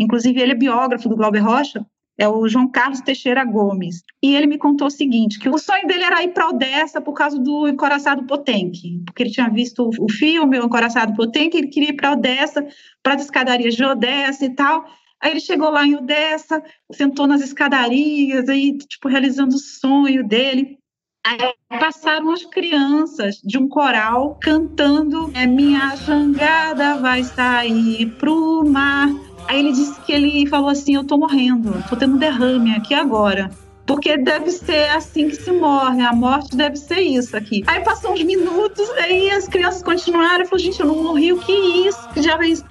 Inclusive, 0.02 0.40
ele 0.40 0.52
é 0.52 0.56
biógrafo 0.56 1.08
do 1.08 1.16
Glauber 1.16 1.40
Rocha, 1.40 1.86
é 2.18 2.28
o 2.28 2.46
João 2.46 2.68
Carlos 2.68 3.00
Teixeira 3.00 3.44
Gomes. 3.44 4.02
E 4.22 4.34
ele 4.34 4.46
me 4.46 4.58
contou 4.58 4.86
o 4.86 4.90
seguinte, 4.90 5.38
que 5.38 5.48
o 5.48 5.58
sonho 5.58 5.86
dele 5.86 6.04
era 6.04 6.22
ir 6.22 6.28
para 6.28 6.48
Odessa 6.48 7.00
por 7.00 7.14
causa 7.14 7.38
do 7.38 7.66
Encoraçado 7.68 8.24
Potemkin, 8.24 9.02
porque 9.04 9.22
ele 9.22 9.30
tinha 9.30 9.48
visto 9.48 9.90
o 9.98 10.10
filme, 10.10 10.58
o 10.58 10.66
Encoraçado 10.66 11.14
Potemkin, 11.14 11.58
ele 11.58 11.68
queria 11.68 11.90
ir 11.90 11.96
para 11.96 12.12
Odessa, 12.12 12.66
para 13.02 13.14
as 13.14 13.22
escadarias 13.22 13.74
de 13.74 13.84
Odessa 13.84 14.44
e 14.44 14.50
tal. 14.50 14.84
Aí 15.20 15.30
ele 15.30 15.40
chegou 15.40 15.70
lá 15.70 15.86
em 15.86 15.96
Odessa, 15.96 16.62
sentou 16.92 17.26
nas 17.26 17.40
escadarias, 17.40 18.48
aí, 18.48 18.76
tipo, 18.76 19.08
realizando 19.08 19.54
o 19.54 19.58
sonho 19.58 20.26
dele. 20.26 20.78
Aí 21.24 21.38
passaram 21.78 22.32
as 22.32 22.44
crianças 22.44 23.36
de 23.44 23.56
um 23.56 23.68
coral 23.68 24.36
cantando 24.42 25.30
é, 25.34 25.46
Minha 25.46 25.94
jangada 25.94 26.96
vai 26.96 27.22
sair 27.22 28.06
pro 28.18 28.64
mar 28.64 29.08
Aí 29.52 29.58
ele 29.58 29.72
disse 29.72 30.00
que 30.00 30.10
ele 30.10 30.46
falou 30.46 30.70
assim: 30.70 30.94
Eu 30.94 31.04
tô 31.04 31.18
morrendo, 31.18 31.84
tô 31.86 31.94
tendo 31.94 32.16
derrame 32.16 32.74
aqui 32.74 32.94
agora. 32.94 33.50
Porque 33.84 34.16
deve 34.16 34.50
ser 34.50 34.88
assim 34.88 35.28
que 35.28 35.36
se 35.36 35.52
morre, 35.52 36.00
a 36.00 36.14
morte 36.14 36.56
deve 36.56 36.76
ser 36.76 37.00
isso 37.00 37.36
aqui. 37.36 37.62
Aí 37.66 37.84
passou 37.84 38.12
uns 38.12 38.22
minutos, 38.22 38.88
aí 38.92 39.30
as 39.30 39.46
crianças 39.46 39.82
continuaram 39.82 40.42
e 40.42 40.46
falou: 40.46 40.58
Gente, 40.58 40.80
eu 40.80 40.86
não 40.86 41.02
morri, 41.02 41.34
o 41.34 41.38
que 41.38 41.52
é 41.52 41.86
isso? 41.86 42.08
Que 42.14 42.22
já 42.22 42.42
isso? 42.42 42.64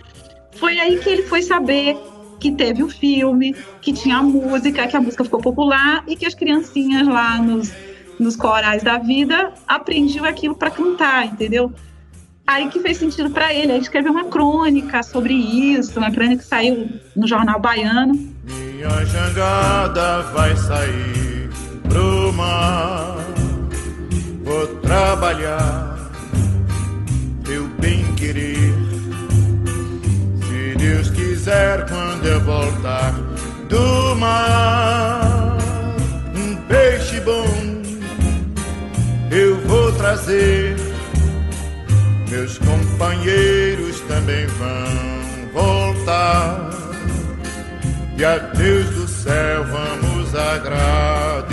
Foi 0.53 0.79
aí 0.79 0.97
que 0.97 1.07
ele 1.07 1.21
foi 1.21 1.43
saber 1.43 1.99
que 2.39 2.51
teve 2.51 2.81
o 2.81 2.89
filme, 2.89 3.55
que 3.79 3.93
tinha 3.93 4.17
a 4.17 4.23
música, 4.23 4.87
que 4.87 4.97
a 4.97 5.01
música 5.01 5.23
ficou 5.23 5.39
popular 5.39 6.03
e 6.07 6.15
que 6.15 6.25
as 6.25 6.33
criancinhas 6.33 7.07
lá 7.07 7.37
nos, 7.37 7.71
nos 8.19 8.35
corais 8.35 8.81
da 8.81 8.97
vida 8.97 9.53
aprendiam 9.67 10.25
aquilo 10.25 10.55
para 10.55 10.71
cantar, 10.71 11.27
entendeu? 11.27 11.71
Aí 12.51 12.67
que 12.67 12.81
fez 12.81 12.97
sentido 12.97 13.29
para 13.29 13.53
ele. 13.53 13.71
Ele 13.71 13.81
escreveu 13.81 14.11
uma 14.11 14.25
crônica 14.25 15.01
sobre 15.03 15.33
isso, 15.33 15.97
uma 15.97 16.11
crônica 16.11 16.43
que 16.43 16.49
saiu 16.49 16.89
no 17.15 17.25
jornal 17.25 17.61
baiano. 17.61 18.13
Minha 18.43 19.05
jangada 19.05 20.23
vai 20.33 20.53
sair 20.57 21.49
pro 21.87 22.33
mar, 22.33 23.15
vou 24.43 24.67
trabalhar, 24.81 26.11
teu 27.45 27.67
bem 27.79 28.03
querer. 28.15 28.73
Se 30.43 30.75
Deus 30.77 31.09
quiser, 31.09 31.87
quando 31.87 32.25
eu 32.25 32.41
voltar 32.41 33.13
do 33.69 34.15
mar, 34.17 35.57
um 36.35 36.55
peixe 36.67 37.21
bom 37.21 37.81
eu 39.31 39.55
vou 39.61 39.93
trazer 39.93 40.90
meus 42.31 42.57
companheiros 42.57 43.99
também 44.01 44.47
vão 44.47 45.51
voltar. 45.51 46.69
E 48.17 48.23
a 48.23 48.37
Deus 48.37 48.89
do 48.91 49.05
céu 49.05 49.65
vamos 49.65 50.33
agradecer. 50.33 51.51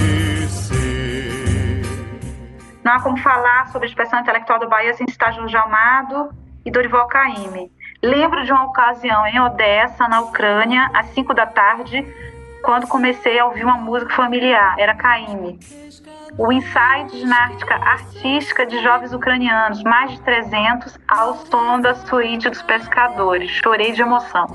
Não 2.85 2.93
há 2.93 3.03
como 3.03 3.16
falar 3.18 3.66
sobre 3.72 3.89
a 3.89 3.91
expressão 3.91 4.20
intelectual 4.20 4.61
do 4.61 4.68
Bahia 4.68 4.95
sem 4.95 5.09
citar 5.09 5.35
Jorge 5.35 5.57
Amado 5.57 6.31
e 6.64 6.70
Dorival 6.70 7.09
Caymmi. 7.09 7.72
Lembro 8.01 8.45
de 8.45 8.53
uma 8.53 8.66
ocasião 8.66 9.26
em 9.26 9.41
Odessa, 9.41 10.07
na 10.07 10.20
Ucrânia, 10.20 10.89
às 10.95 11.07
5 11.07 11.35
da 11.35 11.47
tarde, 11.47 12.07
quando 12.69 12.87
comecei 12.87 13.39
a 13.39 13.47
ouvir 13.47 13.64
uma 13.64 13.79
música 13.79 14.14
familiar, 14.14 14.75
era 14.79 14.95
Caymmi 14.95 15.59
o 16.37 16.53
ensaio 16.53 17.07
de 17.07 17.21
ginástica 17.21 17.75
artística 17.77 18.66
de 18.66 18.83
jovens 18.83 19.14
ucranianos, 19.14 19.83
mais 19.83 20.12
de 20.12 20.21
300, 20.21 20.99
ao 21.09 21.35
som 21.47 21.81
da 21.81 21.95
suíte 21.95 22.51
dos 22.51 22.61
pescadores. 22.61 23.51
Chorei 23.51 23.93
de 23.93 24.03
emoção. 24.03 24.47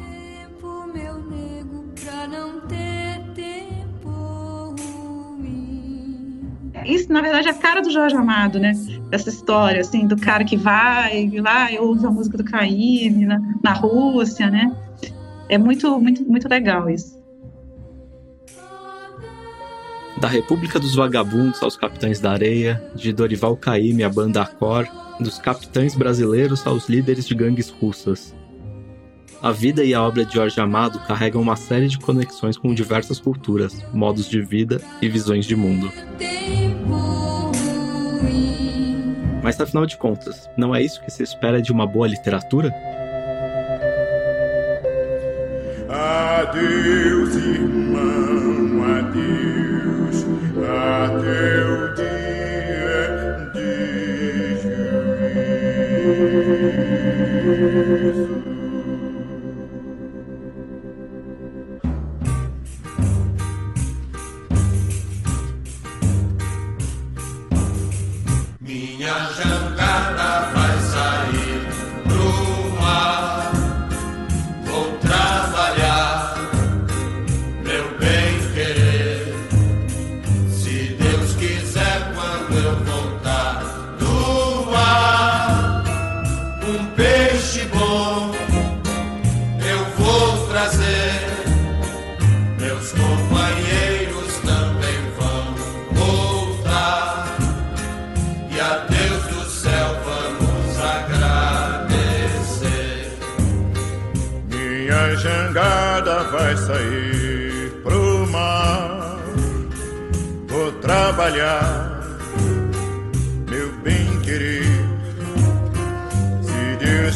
Isso, 6.86 7.12
na 7.12 7.20
verdade, 7.20 7.48
é 7.48 7.52
a 7.52 7.56
cara 7.56 7.82
do 7.82 7.90
Jorge 7.90 8.16
Amado, 8.16 8.60
né? 8.60 8.74
Essa 9.12 9.30
história, 9.30 9.82
assim, 9.82 10.06
do 10.06 10.16
cara 10.18 10.46
que 10.46 10.56
vai 10.56 11.32
lá 11.40 11.72
e 11.72 11.80
ouve 11.80 12.06
a 12.06 12.12
música 12.12 12.38
do 12.38 12.44
Caíme 12.44 13.26
na, 13.26 13.40
na 13.64 13.74
Rússia, 13.74 14.52
né? 14.52 14.72
É 15.50 15.58
muito, 15.58 16.00
muito, 16.00 16.24
muito 16.24 16.48
legal 16.48 16.88
isso. 16.88 17.23
Da 20.24 20.30
República 20.30 20.80
dos 20.80 20.96
Vagabundos 20.96 21.62
aos 21.62 21.76
Capitães 21.76 22.22
da 22.22 22.32
Areia, 22.32 22.82
de 22.96 23.12
Dorival 23.12 23.58
Caymmi 23.58 24.06
à 24.06 24.10
banda 24.10 24.42
Acor, 24.42 24.88
dos 25.20 25.38
capitães 25.38 25.96
brasileiros 25.96 26.66
aos 26.66 26.88
líderes 26.88 27.28
de 27.28 27.36
gangues 27.36 27.70
russas. 27.70 28.34
A 29.42 29.52
vida 29.52 29.84
e 29.84 29.94
a 29.94 30.02
obra 30.02 30.24
de 30.24 30.36
Jorge 30.36 30.62
Amado 30.62 30.98
carregam 31.00 31.42
uma 31.42 31.58
série 31.58 31.90
de 31.90 32.00
conexões 32.00 32.56
com 32.56 32.74
diversas 32.74 33.20
culturas, 33.20 33.86
modos 33.94 34.30
de 34.30 34.42
vida 34.42 34.80
e 35.02 35.10
visões 35.10 35.46
de 35.46 35.58
mundo. 35.58 35.92
Mas 39.44 39.60
afinal 39.60 39.86
de 39.86 39.98
contas, 39.98 40.50
não 40.58 40.74
é 40.74 40.82
isso 40.82 41.04
que 41.04 41.12
se 41.12 41.22
espera 41.22 41.62
de 41.62 41.70
uma 41.70 41.86
boa 41.86 42.08
literatura? 42.08 42.74
Adeus, 45.90 47.36
irmão, 47.36 48.86
adeus 48.86 49.43
até 51.06 51.73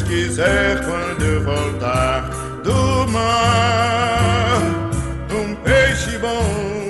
quiser, 0.08 0.84
quando 0.84 1.44
voltar 1.44 2.30
do 2.64 3.06
mar, 3.08 4.58
um 5.30 5.54
peixe 5.56 6.18
bom 6.18 6.88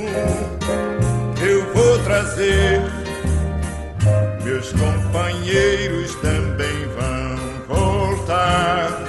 eu 1.42 1.72
vou 1.74 1.98
trazer. 2.04 2.80
Meus 4.44 4.72
companheiros 4.72 6.14
também 6.16 6.86
vão 6.96 7.76
voltar. 7.76 9.02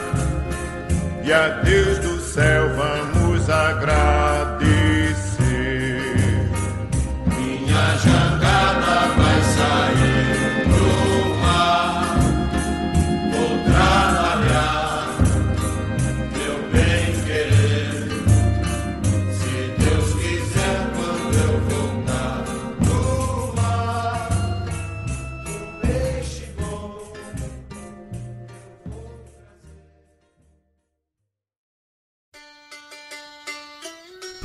E 1.24 1.32
a 1.32 1.50
Deus 1.64 2.00
do 2.00 2.20
céu 2.20 2.70
vamos 2.76 3.50
agradecer. 3.50 4.39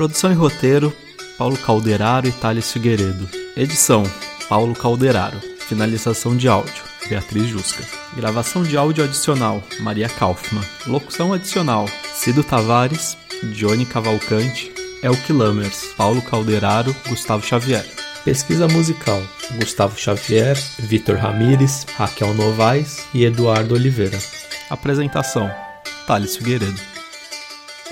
Produção 0.04 0.30
e 0.30 0.34
roteiro: 0.34 0.94
Paulo 1.38 1.56
Calderaro 1.56 2.28
e 2.28 2.32
Thales 2.32 2.70
Figueiredo. 2.70 3.26
Edição: 3.56 4.02
Paulo 4.50 4.74
Calderaro. 4.74 5.40
Finalização 5.66 6.36
de 6.36 6.46
áudio: 6.46 6.84
Beatriz 7.08 7.48
Jusca. 7.48 7.82
Gravação 8.14 8.62
de 8.62 8.76
áudio 8.76 9.02
adicional: 9.02 9.62
Maria 9.80 10.06
Kaufmann. 10.06 10.62
Locução 10.86 11.32
adicional: 11.32 11.88
Cido 12.14 12.44
Tavares, 12.44 13.16
Johnny 13.54 13.86
Cavalcante, 13.86 14.70
Elke 15.02 15.32
Lammers, 15.32 15.94
Paulo 15.96 16.20
Calderaro, 16.20 16.94
Gustavo 17.08 17.42
Xavier. 17.46 17.86
Pesquisa 18.26 18.68
musical: 18.68 19.22
Gustavo 19.58 19.98
Xavier, 19.98 20.54
Vitor 20.80 21.16
Ramires, 21.16 21.86
Raquel 21.96 22.34
Novaes 22.34 23.06
e 23.14 23.24
Eduardo 23.24 23.72
Oliveira. 23.72 24.18
Apresentação: 24.68 25.50
Thales 26.06 26.36
Figueiredo. 26.36 26.93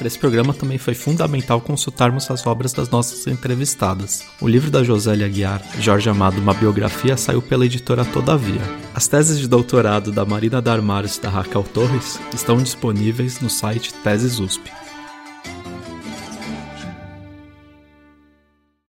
Para 0.03 0.09
esse 0.09 0.19
programa 0.19 0.53
também 0.53 0.79
foi 0.79 0.95
fundamental 0.95 1.61
consultarmos 1.61 2.29
as 2.29 2.45
obras 2.45 2.73
das 2.73 2.91
nossas 2.91 3.25
entrevistadas. 3.29 4.25
O 4.41 4.49
livro 4.49 4.69
da 4.69 4.83
Josélia 4.83 5.27
Aguiar, 5.27 5.63
Jorge 5.79 6.11
Amado, 6.11 6.41
uma 6.41 6.53
biografia, 6.53 7.17
saiu 7.17 7.41
pela 7.41 7.65
editora 7.65 8.05
Todavia. 8.05 8.61
As 8.93 9.07
teses 9.07 9.39
de 9.39 9.47
doutorado 9.47 10.11
da 10.11 10.25
Marina 10.25 10.61
Darmaros 10.61 11.19
e 11.19 11.21
da 11.21 11.29
Raquel 11.29 11.63
Torres 11.63 12.19
estão 12.35 12.57
disponíveis 12.57 13.41
no 13.41 13.49
site 13.49 13.95
Teses 13.95 14.41
USP. 14.41 14.73